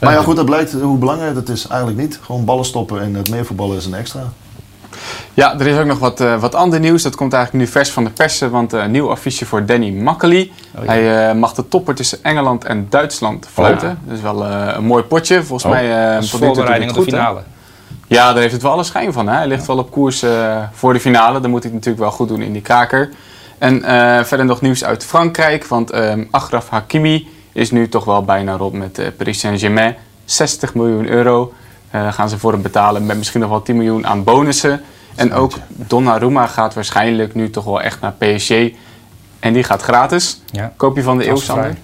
[0.00, 1.66] Maar ja, goed, dat blijkt hoe belangrijk het is.
[1.66, 2.18] Eigenlijk niet.
[2.22, 4.20] Gewoon ballen stoppen en het meevoetballen is een extra.
[5.34, 7.02] Ja, er is ook nog wat, eh, wat ander nieuws.
[7.02, 8.50] Dat komt eigenlijk nu vers van de persen.
[8.50, 10.50] Want eh, een nieuw affiche voor Danny Makkely.
[10.78, 10.90] Oh, ja.
[10.90, 13.88] Hij eh, mag de topper tussen Engeland en Duitsland fluiten.
[13.88, 13.96] Oh.
[14.08, 15.42] Dat is wel eh, een mooi potje.
[15.44, 15.70] Volgens Oh.
[15.70, 17.10] mij eh toe doet voorbereiding op de hè?
[17.10, 17.42] finale.
[18.06, 19.28] Ja, daar heeft het wel alle schijn van.
[19.28, 19.34] Hè?
[19.36, 21.40] Hij ligt wel op koers eh, voor de finale.
[21.40, 23.10] Dan moet hij het natuurlijk wel goed doen in die kraker.
[23.58, 25.66] En eh, verder nog nieuws uit Frankrijk.
[25.66, 29.96] Want ehm Achraf Hakimi is nu toch wel bijna rond met eh, Paris Saint-Germain.
[30.24, 31.52] 60 miljoen euro
[31.90, 33.06] eh, gaan ze voor hem betalen.
[33.06, 34.80] Met misschien nog wel 10 miljoen aan bonussen.
[35.14, 38.50] En ook Donnarumma gaat waarschijnlijk nu toch wel echt naar PSG.
[39.40, 40.42] En die gaat gratis.
[40.46, 40.72] Ja.
[40.76, 41.36] Koop je van de eeuw.
[41.36, 41.76] Sander?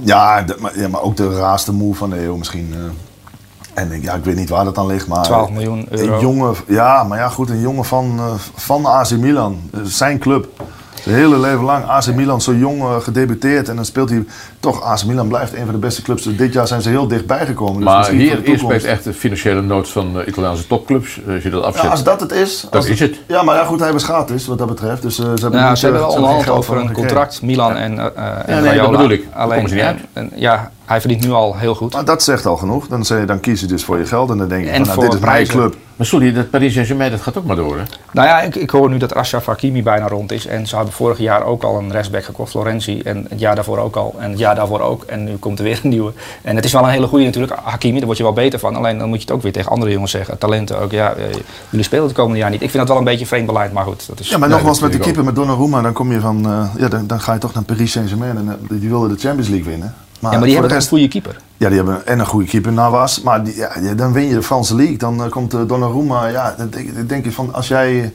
[0.00, 2.72] Ja, de- maar, ja, maar ook de raarste move van de eeuw misschien.
[2.74, 3.82] eh.
[3.82, 5.22] en ik- ja, ik weet niet waar dat aan ligt, maar...
[5.22, 6.14] 12 miljoen euro.
[6.14, 10.62] Een jongen, ja, maar ja goed, een jongen van, eh, van AC Milan, zijn club.
[11.02, 14.24] Zijn hele leven lang AC Milan, zo jong eh, gedebuteerd en dan speelt hij
[14.60, 16.22] toch, AC Milan blijft een van de beste clubs.
[16.22, 17.74] Dus dit jaar zijn ze heel dichtbij gekomen.
[17.76, 21.20] Dus maar hier, toekomst- speelt echt de financiële nood van de Italiaanse topclubs.
[21.28, 21.82] Als je dat afzet.
[21.82, 22.60] Ja, als dat het is.
[22.60, 23.16] Dat als is het.
[23.26, 25.02] Ja, maar ja, goed, hij was gratis wat dat betreft.
[25.02, 27.76] Dus eh, ze hebben, Nou, niet, ze hebben eh, wel onderhandeld over een contract, Milan
[27.76, 29.26] en, eh eh, en nee, dat bedoel ik.
[29.34, 30.00] Alleen, komen ze niet ja, uit.
[30.12, 31.92] en, ja, hij verdient nu al heel goed.
[31.92, 32.86] Maar dat zegt al genoeg.
[32.88, 34.76] Dan, zeg je, dan kies je dus voor je geld en dan denk je, En
[34.76, 35.54] van, nou, voor dit is mijn prijzen.
[35.54, 35.76] club.
[35.96, 37.82] Maar sorry, dat Paris Saint-Germain, dat gaat ook maar door, hè?
[38.12, 40.46] Nou ja, ik, ik hoor nu dat Ashraf Hakimi bijna rond is.
[40.46, 43.00] En ze hadden vorig jaar ook al een rechtsback gekocht, Florenzi.
[43.00, 44.14] En het jaar daarvoor ook al.
[44.18, 45.02] En het jaar daarvoor ook.
[45.04, 46.12] En nu komt er weer een nieuwe.
[46.42, 47.52] En het is wel een hele goede natuurlijk.
[47.62, 48.76] Hakimi, daar word je wel beter van.
[48.76, 50.38] Alleen dan moet je het ook weer tegen andere jongens zeggen.
[50.38, 50.90] Talenten ook.
[50.90, 51.24] Ja, eh,
[51.70, 52.62] jullie spelen het komende jaar niet.
[52.62, 54.06] Ik vind dat wel een beetje vreemd beleid, maar goed.
[54.08, 56.46] Dat is, Ja, maar Nee, nogmaals, met de keeper, met Donnarumma, dan kom je van...
[56.50, 58.36] eh, ja, dan, dan ga je toch naar Paris Saint-Germain.
[58.36, 59.94] En eh, die wilden de Champions League winnen.
[60.26, 60.32] Ook.
[60.32, 61.36] Ja, maar die hebben een goede keeper.
[61.56, 63.22] Ja, die hebben en een goede keeper, Navas.
[63.22, 64.96] Maar die, ja, dan win je de Franse League.
[64.96, 66.26] Dan eh, komt uh, Donnarumma.
[66.26, 68.12] Ja, dan denk, denk je van, als jij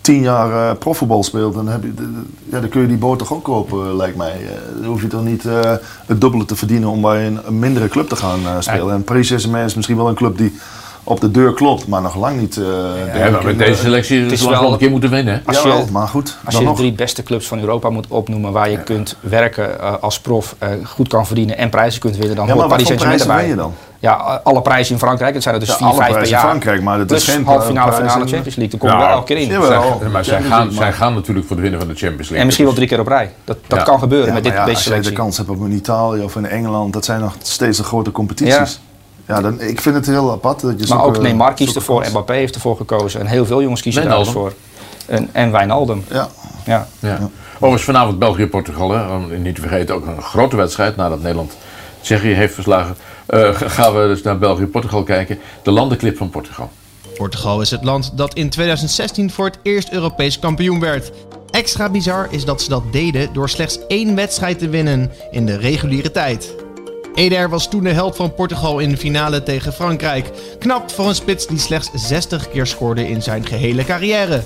[0.00, 1.92] tien jaar eh profvoetbal speelt, dan, heb je,
[2.44, 4.32] ja, dan kun je die boot toch ook kopen, eh, lijkt mij.
[4.32, 5.74] Eh, dan hoef je toch niet eh,
[6.06, 8.94] het dubbele te verdienen om bij een, een mindere club te gaan eh, spelen.
[8.94, 10.52] En Paris Saint-Germain is misschien wel een club die
[11.08, 12.56] op de deur klopt, maar nog lang niet...
[12.56, 12.64] eh,
[13.24, 15.34] Ja, maar met deze selectie Het is zullen we wel- wel een keer moeten winnen,
[15.34, 15.40] hè?
[15.44, 18.06] Als Jawel, je, maar goed, Als dan je de drie beste clubs van Europa moet
[18.08, 22.16] opnoemen waar je kunt werken eh, als prof, eh, goed kan verdienen en prijzen kunt
[22.16, 23.56] winnen, dan Ja, hoort Paris Saint-Germain prijzen erbij.
[23.56, 23.86] win je dan?
[24.00, 26.36] Ja, alle prijzen in Frankrijk, het zijn er dus Ja, vier, alle vijf per prijzen
[26.36, 26.50] in jaar.
[26.50, 29.14] Frankrijk, maar dat is geen halve finale, finale in- Champions League, dan kom je wel
[29.14, 29.62] elke keer in.
[29.62, 32.38] Zij- maar zij gaan, zij gaan natuurlijk voor de winnen van de Champions League.
[32.38, 33.32] En misschien wel Dus- drie keer op rij.
[33.44, 33.84] Dat, dat Ja.
[33.84, 35.12] kan gebeuren Ja, met dit, deze als jij de selectie.
[35.12, 38.80] kans hebt op in Italië of in Engeland, dat zijn nog steeds de grote competities.
[39.28, 40.60] Ja, dan, ik vind het heel apart.
[40.60, 43.62] Dat je Maar ook Neymar kiest ervoor, kans- Mbappé heeft ervoor gekozen en heel veel
[43.62, 44.52] jongens kiezen daar dus voor.
[45.06, 46.04] En, en Wijnaldum.
[46.10, 46.28] Ja.
[46.64, 46.88] Ja.
[46.98, 47.18] Ja.
[47.54, 49.14] Overigens vanavond België-Portugal, hè.
[49.14, 51.56] Om niet te vergeten ook een grote wedstrijd nadat Nederland
[52.00, 52.96] Tsjechië heeft verslagen.
[53.26, 55.38] Eh, gaan we dus naar België-Portugal kijken.
[55.62, 56.70] De landenclip van Portugal.
[57.16, 61.10] Portugal is het land dat in 2016 voor het eerst Europees kampioen werd.
[61.50, 65.56] Extra bizar is dat ze dat deden door slechts één wedstrijd te winnen in de
[65.56, 66.54] reguliere tijd.
[67.18, 70.30] Eder was toen de held van Portugal in de finale tegen Frankrijk.
[70.58, 74.42] Knap voor een spits die slechts 60 keer scoorde in zijn gehele carrière.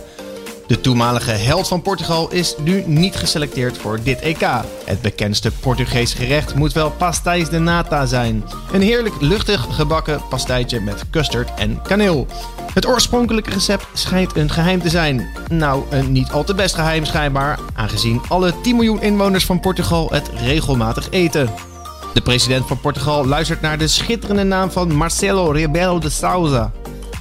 [0.67, 4.47] De toenmalige held van Portugal is nu niet geselecteerd voor dit EK.
[4.85, 8.45] Het bekendste Portugees gerecht moet wel pastéis de nata zijn.
[8.73, 12.27] Een heerlijk luchtig gebakken pastijtje met custard en kaneel.
[12.75, 15.29] Het oorspronkelijke recept schijnt een geheim te zijn.
[15.49, 20.09] Nou, een niet al te best geheim schijnbaar, aangezien alle 10 miljoen inwoners van Portugal
[20.11, 21.72] het regelmatig eten.
[22.13, 26.73] De president van Portugal luistert naar de schitterende naam van Marcelo Rebelo de Souza.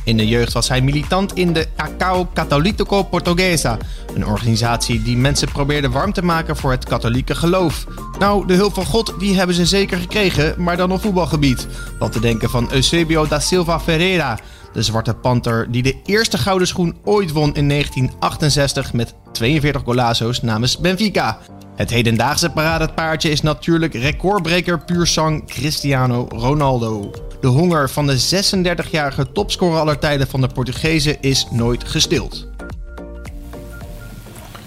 [0.03, 3.77] In de jeugd was hij militant in de Acao Católico Portuguesa,
[4.15, 7.85] een organisatie die mensen probeerde warm te maken voor het katholieke geloof.
[8.19, 11.67] Nou, de hulp van God die hebben ze zeker gekregen, maar dan op voetbalgebied.
[11.99, 14.39] Wat te denken van Eusebio da Silva Ferreira,
[14.73, 20.41] de zwarte panter die de eerste gouden schoen ooit won in 1968 met 42 golazo's
[20.41, 21.39] namens Benfica.
[21.75, 27.11] Het hedendaagse paradepaardje is natuurlijk recordbreker puur sang Cristiano Ronaldo.
[27.41, 28.43] De honger van de
[28.85, 32.50] 36-jarige topscorer aller tijden van de Portugezen is nooit gestild.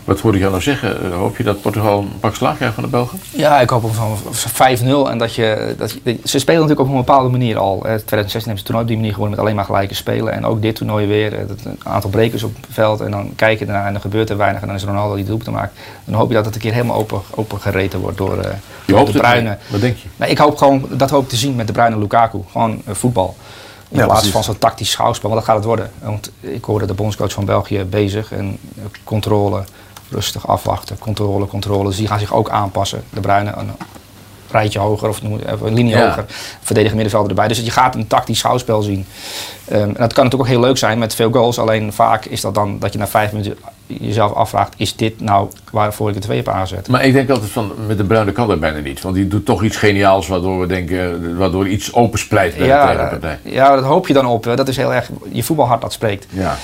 [0.05, 1.03] Wat hoorde ik jou nou zeggen?
[1.13, 3.21] Eh, Hoop je dat Portugal een pak slaag krijgt van de Belgen?
[3.31, 5.11] Ja, ik hoop op van 5-0.
[5.11, 7.75] En dat je, dat je- ze spelen natuurlijk op een bepaalde manier al.
[7.75, 10.33] Eh, 2016 hebben ze toernooi op die manier gewonnen met alleen maar gelijke spelen.
[10.33, 11.33] En ook dit toernooi weer.
[11.35, 13.01] eh, Een aantal brekers op het veld.
[13.01, 14.61] En dan kijk je ernaar en dan gebeurt er weinig.
[14.61, 15.79] En dan is Ronaldo die de doelpunt maakt.
[16.05, 18.51] Dan hoop je dat het een keer helemaal open, open gereten wordt door, eh,
[18.87, 20.09] door de het, maar Wat denk je?
[20.17, 22.39] Nee, ik hoop gewoon, dat hoop ik te zien met de Bruyne Lukaku.
[22.53, 23.37] Gewoon voetbal.
[23.89, 25.91] In Ja, plaats van zo'n tactisch schouwspel, want dat gaat het worden.
[26.03, 28.59] Want ik hoorde de bondscoach van België bezig en
[29.05, 29.65] controle,
[30.15, 31.89] rustig afwachten, controle, controle.
[31.89, 33.05] Dus die gaan zich ook aanpassen.
[33.11, 33.71] De Bruyne een
[34.51, 36.07] rijtje hoger of een linie Ja.
[36.07, 36.25] hoger.
[36.63, 37.49] Verdedigen middenvelder erbij.
[37.49, 39.07] Dus je gaat een tactisch schouwspel zien.
[39.65, 41.59] Ehm, en dat kan natuurlijk ook heel leuk zijn met veel goals.
[41.59, 45.49] Alleen vaak is dat dan dat je na vijf minuten jezelf afvraagt: is dit nou
[45.71, 46.89] waarvoor ik het twee heb aangezet?
[46.89, 49.01] Maar ik denk altijd van, met de Bruine kan dat bijna niet.
[49.03, 52.87] Want die doet toch iets geniaals waardoor we denken, waardoor iets opensplijt bij de Ja,
[52.93, 53.39] tegenpartij.
[53.43, 54.43] ja, dat hoop je dan op.
[54.57, 56.27] Dat is heel erg je voetbalhart dat spreekt.
[56.31, 56.57] Ja.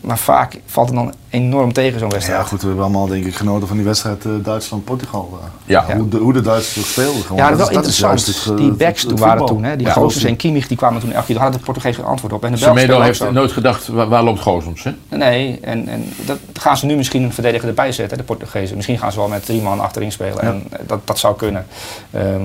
[0.00, 2.40] Maar vaak valt het dan enorm tegen zo'n wedstrijd.
[2.40, 5.38] Ja, goed, we hebben allemaal denk ik genoten van die wedstrijd eh, Duitsland-Portugal.
[5.42, 5.46] eh.
[5.64, 5.96] Ja.
[5.96, 7.22] Hoe, de, hoe de Duitsers ook speelden.
[7.22, 7.36] Gewoon.
[7.38, 8.26] Ja, dat is wel interessant.
[8.26, 10.66] het, eh, die het- backs het toen waren toen, hè, die Ja, Gozens en Kimmich,
[10.68, 12.44] die kwamen toen elke keer, daar hadden de Portugees geen antwoord op.
[12.44, 14.84] En de Semedo heeft nooit gedacht, waar, waar loopt Gozens?
[14.84, 15.16] Hè?
[15.16, 18.76] Nee, en, en dat gaan ze nu misschien een verdediger erbij zetten, de Portugezen.
[18.76, 20.40] Misschien gaan ze wel met drie man achterin spelen.
[20.40, 21.66] En eh, dat, dat zou kunnen.
[22.10, 22.42] Ehm,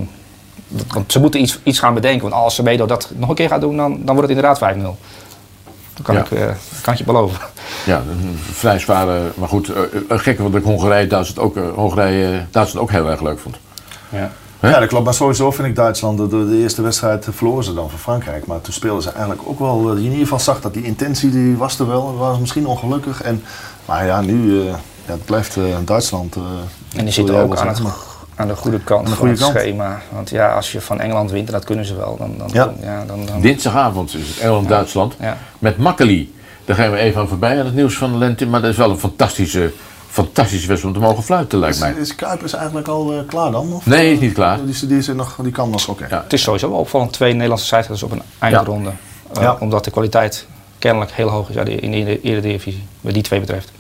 [0.68, 2.22] dat- want ze moeten iets, iets gaan bedenken.
[2.30, 4.98] Want als Semedo dat nog een keer gaat doen, dan, dan wordt het inderdaad 5-0.
[5.94, 6.22] Dat kan, Ja.
[6.22, 6.46] ik, eh,
[6.82, 7.40] kan ik je beloven.
[7.86, 12.46] Ja, een vrij zware, maar goed, eh, een gekke, want ik Hongarije, Duitsland ook, Hongarije,
[12.52, 13.56] Duitsland ook heel erg leuk vond.
[14.10, 14.32] Ja.
[14.62, 15.06] Ja, dat klopt.
[15.06, 18.46] Maar sowieso vind ik Duitsland, de, de eerste wedstrijd verloren ze dan van Frankrijk.
[18.46, 21.30] Maar toen speelden ze eigenlijk ook wel, je in ieder geval zag dat die intentie,
[21.30, 22.08] die was er wel.
[22.08, 23.22] Het was misschien ongelukkig.
[23.22, 23.44] En,
[23.88, 26.36] maar ja, nu, eh, ja, het blijft eh, Duitsland.
[26.36, 26.42] eh,
[26.96, 27.82] En die zitten ook aan, het,
[28.36, 29.58] aan de goede kant Aan de van goede het kant.
[29.60, 30.02] schema.
[30.12, 32.34] Want ja, als je van Engeland wint, en dat kunnen ze wel, dan...
[32.38, 32.74] dan, Ja.
[32.82, 35.38] ja, dan, dan Dinsdagavond is het Engeland-Duitsland Ja.
[35.60, 36.36] met Makkeli.
[36.66, 38.78] Daar gaan we even aan voorbij aan het nieuws van de lente, maar dat is
[38.78, 39.72] wel een fantastische
[40.10, 41.92] fantastische wedstrijd om te mogen fluiten, lijkt Is, mij.
[41.94, 43.74] is Kuipers eigenlijk al klaar dan?
[43.74, 44.60] Of, Nee, is niet klaar.
[44.66, 46.06] Die, die, is nog, die kan nog, oké.
[46.10, 48.90] Het is sowieso wel opvallend, twee Nederlandse scheidsrechters op een eindronde.
[49.34, 49.58] Eh, Ja.
[49.60, 50.48] Omdat de kwaliteit
[50.80, 53.72] kennelijk heel hoog is ja, in de Eredivisie, wat die twee betreft.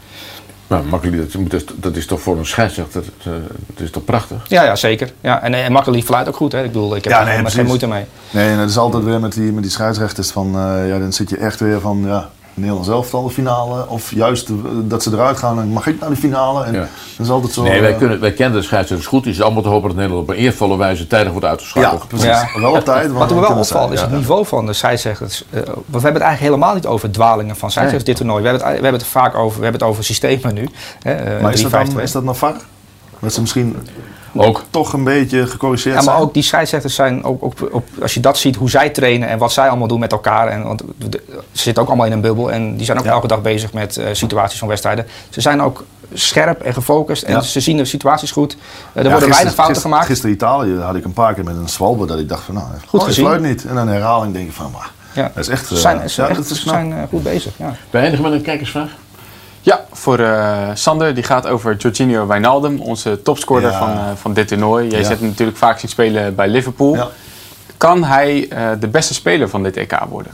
[0.68, 4.46] Nou, makkelijk, dat, dat is toch voor een scheidsrechter, dat, eh, dat is toch prachtig?
[4.48, 5.14] Ja, ja zeker.
[5.22, 6.52] Ja, en, en Makkeli fluit ook goed.
[6.52, 6.60] Hè.
[6.64, 8.06] Ik bedoel, ik heb Ja, er nee, geen moeite mee.
[8.30, 11.14] Nee, en dat is altijd weer met die, met die scheidsrechters van, eh, ja, dan
[11.14, 13.88] zit je echt weer van, ja, Nederland zelf al de finale.
[13.88, 14.50] Of juist
[14.84, 16.64] dat ze eruit gaan en mag ik naar de finale.
[16.64, 17.64] En dat is altijd zo.
[17.64, 19.26] nee, wij, eh, kunnen, wij kennen de scheidsrechters goed.
[19.26, 22.02] Het is allemaal te hopen dat Nederland op een eervolle wijze tijdig wordt uitgeschakeld.
[22.02, 22.62] Ja, precies.
[22.62, 25.44] Wel op tijd, want Wat we me wel opvalt is het niveau van de scheidsrechters.
[25.50, 28.44] Eh, want we hebben het eigenlijk helemaal niet over dwalingen van scheidsrechters dit toernooi.
[28.44, 30.70] We hebben, het, we hebben het vaak over, we hebben het over systemen nu.
[31.02, 31.94] Hè, eh, Maar is dat, 3-5-2.
[31.94, 32.56] dan, is dat nog VAR?
[33.20, 33.76] Dat ze misschien
[34.42, 36.26] ook toch een beetje gecorrigeerd Ja, maar zijn?
[36.26, 37.54] ook die scheidsrechters zijn, ook,
[38.02, 40.48] als je dat ziet, hoe zij trainen en wat zij allemaal doen met elkaar.
[40.48, 43.28] En, want de- ze zitten ook allemaal in een bubbel en die zijn ook elke
[43.28, 45.06] dag bezig met eh, situaties van wedstrijden.
[45.30, 45.84] Ze zijn ook
[46.14, 47.42] scherp en gefocust en Ja.
[47.42, 48.54] ze zien de situaties goed.
[48.54, 48.58] Eh,
[48.94, 50.06] er Ja, worden weinig fouten gemaakt.
[50.06, 52.68] Gisteren Italië had ik een paar keer met een zwalbe dat ik dacht van, nou,
[52.88, 53.42] Goed oh, gezien.
[53.42, 53.66] niet.
[53.66, 55.32] En dan herhaling denk ik van, maar, Ja.
[55.34, 55.68] dat is echt...
[55.68, 56.76] Ze eh, zijn, ze ja, echt- dat is ze knap.
[56.76, 57.54] zijn eh, goed bezig.
[57.58, 57.74] Ja.
[57.90, 58.90] We eindigen met een kijkersvraag.
[59.68, 61.14] Ja, voor eh, Sander.
[61.14, 63.78] Die gaat over Jorginho Wijnaldum, onze topscorer Ja.
[63.80, 64.90] van, eh, van dit toernooi.
[64.90, 65.06] Jij Ja.
[65.06, 67.12] zet hem natuurlijk vaak zien spelen bij Liverpool.
[67.78, 70.32] Kan hij eh, de beste speler van dit EK worden?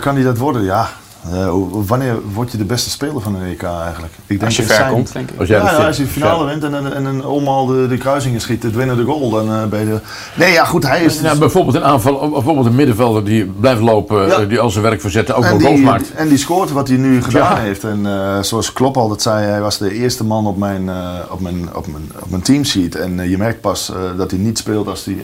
[0.00, 0.62] Kan hij dat worden?
[0.62, 0.88] Ja.
[1.32, 4.12] Eh, wanneer word je de beste speler van een EK eigenlijk?
[4.26, 5.38] Ik Als je ver zijn- komt, denk ik.
[5.38, 7.88] Als jij ja, de als je de finale wint en, en, en, en allemaal de,
[7.88, 9.98] de kruisingen schiet, het winnende goal, dan eh, ben je...
[10.34, 11.20] Nee, ja goed, hij is...
[11.20, 14.32] Nou, bijvoorbeeld een aanval, bijvoorbeeld een middenvelder die blijft lopen, Ja.
[14.38, 16.12] eh, die al zijn werk verzet, ook nog goals maakt.
[16.14, 17.60] en die scoort wat hij nu gedaan Ja.
[17.62, 17.84] heeft.
[17.84, 21.40] En eh, zoals Klopp altijd zei, hij was de eerste man op mijn, eh, op
[21.40, 22.94] mijn, op mijn, op mijn teamsheet.
[22.96, 25.16] En je merkt pas eh, dat hij niet speelt als hij,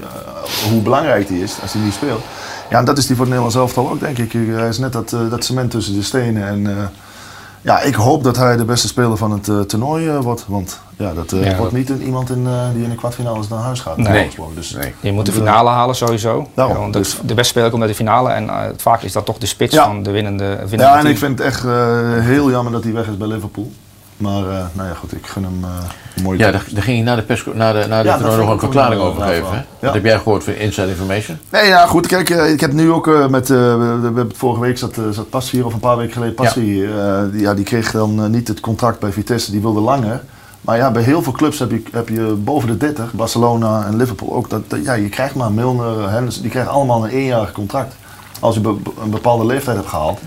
[0.71, 2.21] hoe belangrijk hij is als hij niet speelt.
[2.71, 4.33] Ja, en dat is die voor het Nederlands elftal ook, denk ik.
[4.33, 6.47] Hij is net dat, eh, dat cement tussen de stenen.
[6.47, 6.85] En eh,
[7.63, 10.45] ja, ik hoop dat hij de beste speler van het eh, toernooi wordt.
[10.49, 12.95] Want ja, dat eh, Ja, wordt dat- niet een- iemand in, eh, die in de
[12.97, 13.97] kwartfinales naar huis gaat.
[13.97, 14.31] Nee.
[14.55, 16.47] Dus, Je moet de finale halen sowieso.
[16.55, 19.25] Daarom, Ja, want dus- de, beste speler komt uit de finale en vaak is dat
[19.25, 19.85] toch de spits Ja.
[19.85, 21.13] van de winnende, winnende Ja, en team.
[21.13, 21.73] ik vind het echt eh,
[22.19, 23.73] heel jammer dat hij weg is bij Liverpool.
[24.17, 25.71] Maar eh, nou ja, goed, ik gun hem eh,
[26.37, 28.59] Ja, daar, daar ging je na de, pers, na de, na de Ja, nog een
[28.59, 29.53] verklaring over geven.
[29.53, 29.65] Ja.
[29.81, 31.39] Wat heb jij gehoord van Inside Information?
[31.51, 32.07] Nee, ja, goed.
[32.07, 33.51] Kijk, eh, ik heb nu ook eh, met.
[33.51, 36.99] eh, we, vorige week zat, zat Passie hier, of een paar weken geleden Passie hier.
[36.99, 40.21] eh, die, ja, die kreeg dan niet het contract bij Vitesse, die wilde langer.
[40.61, 43.97] Maar ja, bij heel veel clubs heb je, heb je boven de 30, Barcelona en
[43.97, 44.51] Liverpool ook.
[44.51, 47.95] Dat, dat- ja, je krijgt maar Milner, Henderson, die krijgen allemaal een eenjarig contract.
[48.41, 50.21] Als je be- een bepaalde leeftijd hebt gehaald.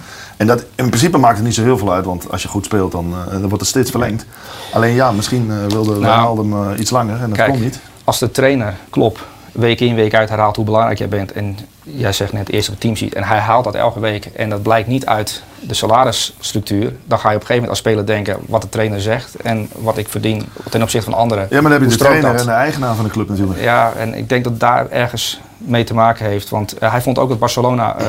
[0.43, 2.65] En dat, in principe maakt het niet zo heel veel uit, want als je goed
[2.65, 4.25] speelt, dan, eh, dan wordt het steeds verlengd.
[4.73, 7.79] Alleen ja, misschien eh, wilde Nou, Wijnaldum eh, iets langer en dat Kijk, kon niet.
[8.03, 12.13] als de trainer Klop week in week uit herhaalt hoe belangrijk jij bent en jij
[12.13, 14.61] zegt net eerst op het team ziet en hij haalt dat elke week en dat
[14.61, 18.37] blijkt niet uit de salarisstructuur, dan ga je op een gegeven moment als speler denken
[18.47, 21.47] wat de trainer zegt en wat ik verdien ten opzichte van anderen.
[21.49, 22.39] Ja, maar dan heb je de trainer dat?
[22.39, 23.61] en de eigenaar van de club natuurlijk.
[23.61, 26.49] Ja, en ik denk dat daar ergens mee te maken heeft.
[26.49, 28.05] Want eh, hij vond ook dat Barcelona eh,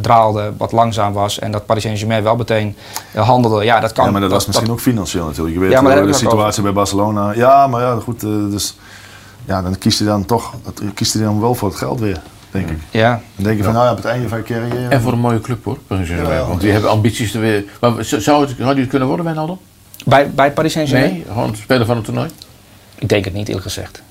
[0.00, 1.38] draalde, wat langzaam was.
[1.38, 2.76] En dat Paris Saint-Germain wel meteen
[3.14, 3.64] handelde.
[3.64, 4.04] Ja, dat kan.
[4.04, 5.54] Ja, maar dat was misschien ook financieel natuurlijk.
[5.54, 7.32] Je weet Ja, maar de ook situatie bij Barcelona.
[7.34, 8.20] Ja, maar ja, goed.
[8.20, 8.76] dus
[9.46, 12.20] ja, dan kiest hij dan toch dat- kiest hij dan wel voor het geld weer,
[12.50, 12.78] denk ik.
[12.90, 13.20] Ja.
[13.36, 14.88] Dan denk je van, nou ja, op het einde van je carrière...
[14.88, 16.46] En voor een mooie club hoor, Paris Saint-Germain.
[16.48, 17.64] Want die hebben ambities te weer.
[17.80, 19.58] Maar zou zou het, het kunnen worden, Wijnaldum?
[20.04, 21.12] Bij, bij Paris Saint-Germain?
[21.12, 22.30] Nee, gewoon speler van het toernooi?
[22.98, 24.02] Ik denk het niet, eerlijk gezegd.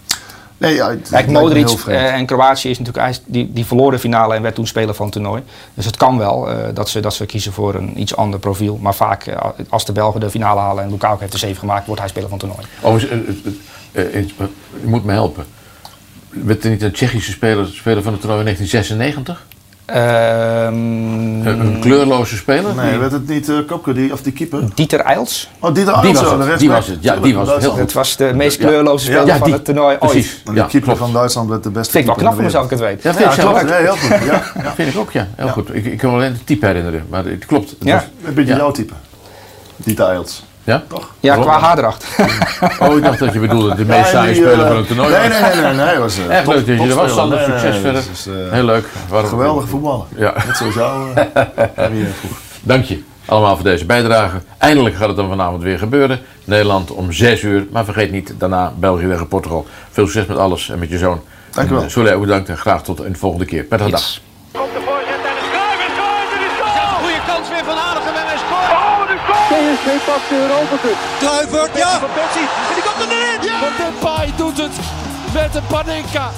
[0.57, 4.35] Nee, ja, het Kijk, Modric eh, en Kroatië is natuurlijk, die, die verloor de finale
[4.35, 5.43] en werd toen speler van het toernooi.
[5.73, 8.77] Dus het kan wel eh, dat, ze, dat ze kiezen voor een iets ander profiel.
[8.81, 9.37] Maar vaak, eh,
[9.69, 12.29] als de Belgen de finale halen en Lukaku heeft de 7 gemaakt, wordt hij speler
[12.29, 12.67] van het toernooi.
[12.81, 13.37] Overigens,
[13.95, 14.25] je
[14.83, 15.45] moet me helpen.
[16.29, 19.45] Werd er niet een Tsjechische speler, speler van het toernooi in 1996?
[19.85, 20.73] Ehm,
[21.47, 22.75] Een, een kleurloze speler?
[22.75, 24.63] Nee, werd het niet uh, Kopke, die, of die keeper?
[24.73, 25.49] Dieter Eils.
[25.59, 26.97] Oh, Dieter Die Eils, was ja, de het, rest die was het.
[27.03, 27.61] Ja, die was het.
[27.61, 27.75] Heel.
[27.77, 29.53] Het was de meest kleurloze speler Ja, van die.
[29.53, 30.11] het toernooi ooit.
[30.11, 30.41] Precies.
[30.45, 30.99] Maar die Ja, keeper klopt.
[30.99, 33.03] van Duitsland werd de beste Vind ik wel knap de mezelf, ik het weet.
[33.03, 33.61] Ja, vind ik klopt.
[33.63, 33.67] ook.
[33.69, 34.09] Ja, heel goed.
[34.09, 34.73] Ja, ja.
[34.75, 35.27] vind ik ook, ja.
[35.35, 35.51] Heel Ja.
[35.51, 35.75] goed.
[35.75, 37.69] Ik, ik kan me alleen het type herinneren, maar het klopt.
[37.69, 37.93] Het Ja.
[37.95, 38.57] was- Een beetje Ja.
[38.57, 38.93] jouw type.
[39.75, 40.44] Dieter Eils.
[40.65, 40.83] Ja?
[40.87, 41.09] Toch?
[41.19, 41.45] Ja, Waarom?
[41.45, 42.05] qua haardracht.
[42.79, 45.09] Oh, ik dacht dat je bedoelde de meest saaie speler eh, van het toernooi.
[45.17, 45.97] Nee, nee, nee, nee, nee.
[45.97, 47.13] was, eh, Echt top- leuk dat je er was.
[47.13, 47.37] Sander.
[47.37, 48.03] Nee, Succes nee, verder.
[48.09, 48.85] dus, eh, Heel leuk.
[49.09, 50.05] Waarom- Geweldige voetballer.
[50.15, 50.33] Ja.
[50.47, 51.13] Net zoals jou.
[51.75, 51.91] eh.
[52.61, 54.37] Dank je allemaal voor deze bijdrage.
[54.57, 56.19] Eindelijk gaat het dan vanavond weer gebeuren.
[56.43, 57.67] Nederland om 6 uur.
[57.71, 59.65] Maar vergeet niet, daarna België tegen Portugal.
[59.91, 61.21] Veel succes met alles en met je zoon.
[61.51, 61.89] Dank u wel.
[61.89, 63.63] Soleil, bedankt en graag tot een volgende keer.
[63.63, 64.03] Prettige dag.
[69.75, 70.97] PSV pakt de Europa Cup.
[71.19, 71.99] Kluivert, ja!
[71.99, 73.51] Van Persie en die komt er erin!
[73.59, 74.75] Van Depay doet het
[75.33, 76.31] met een Panenka.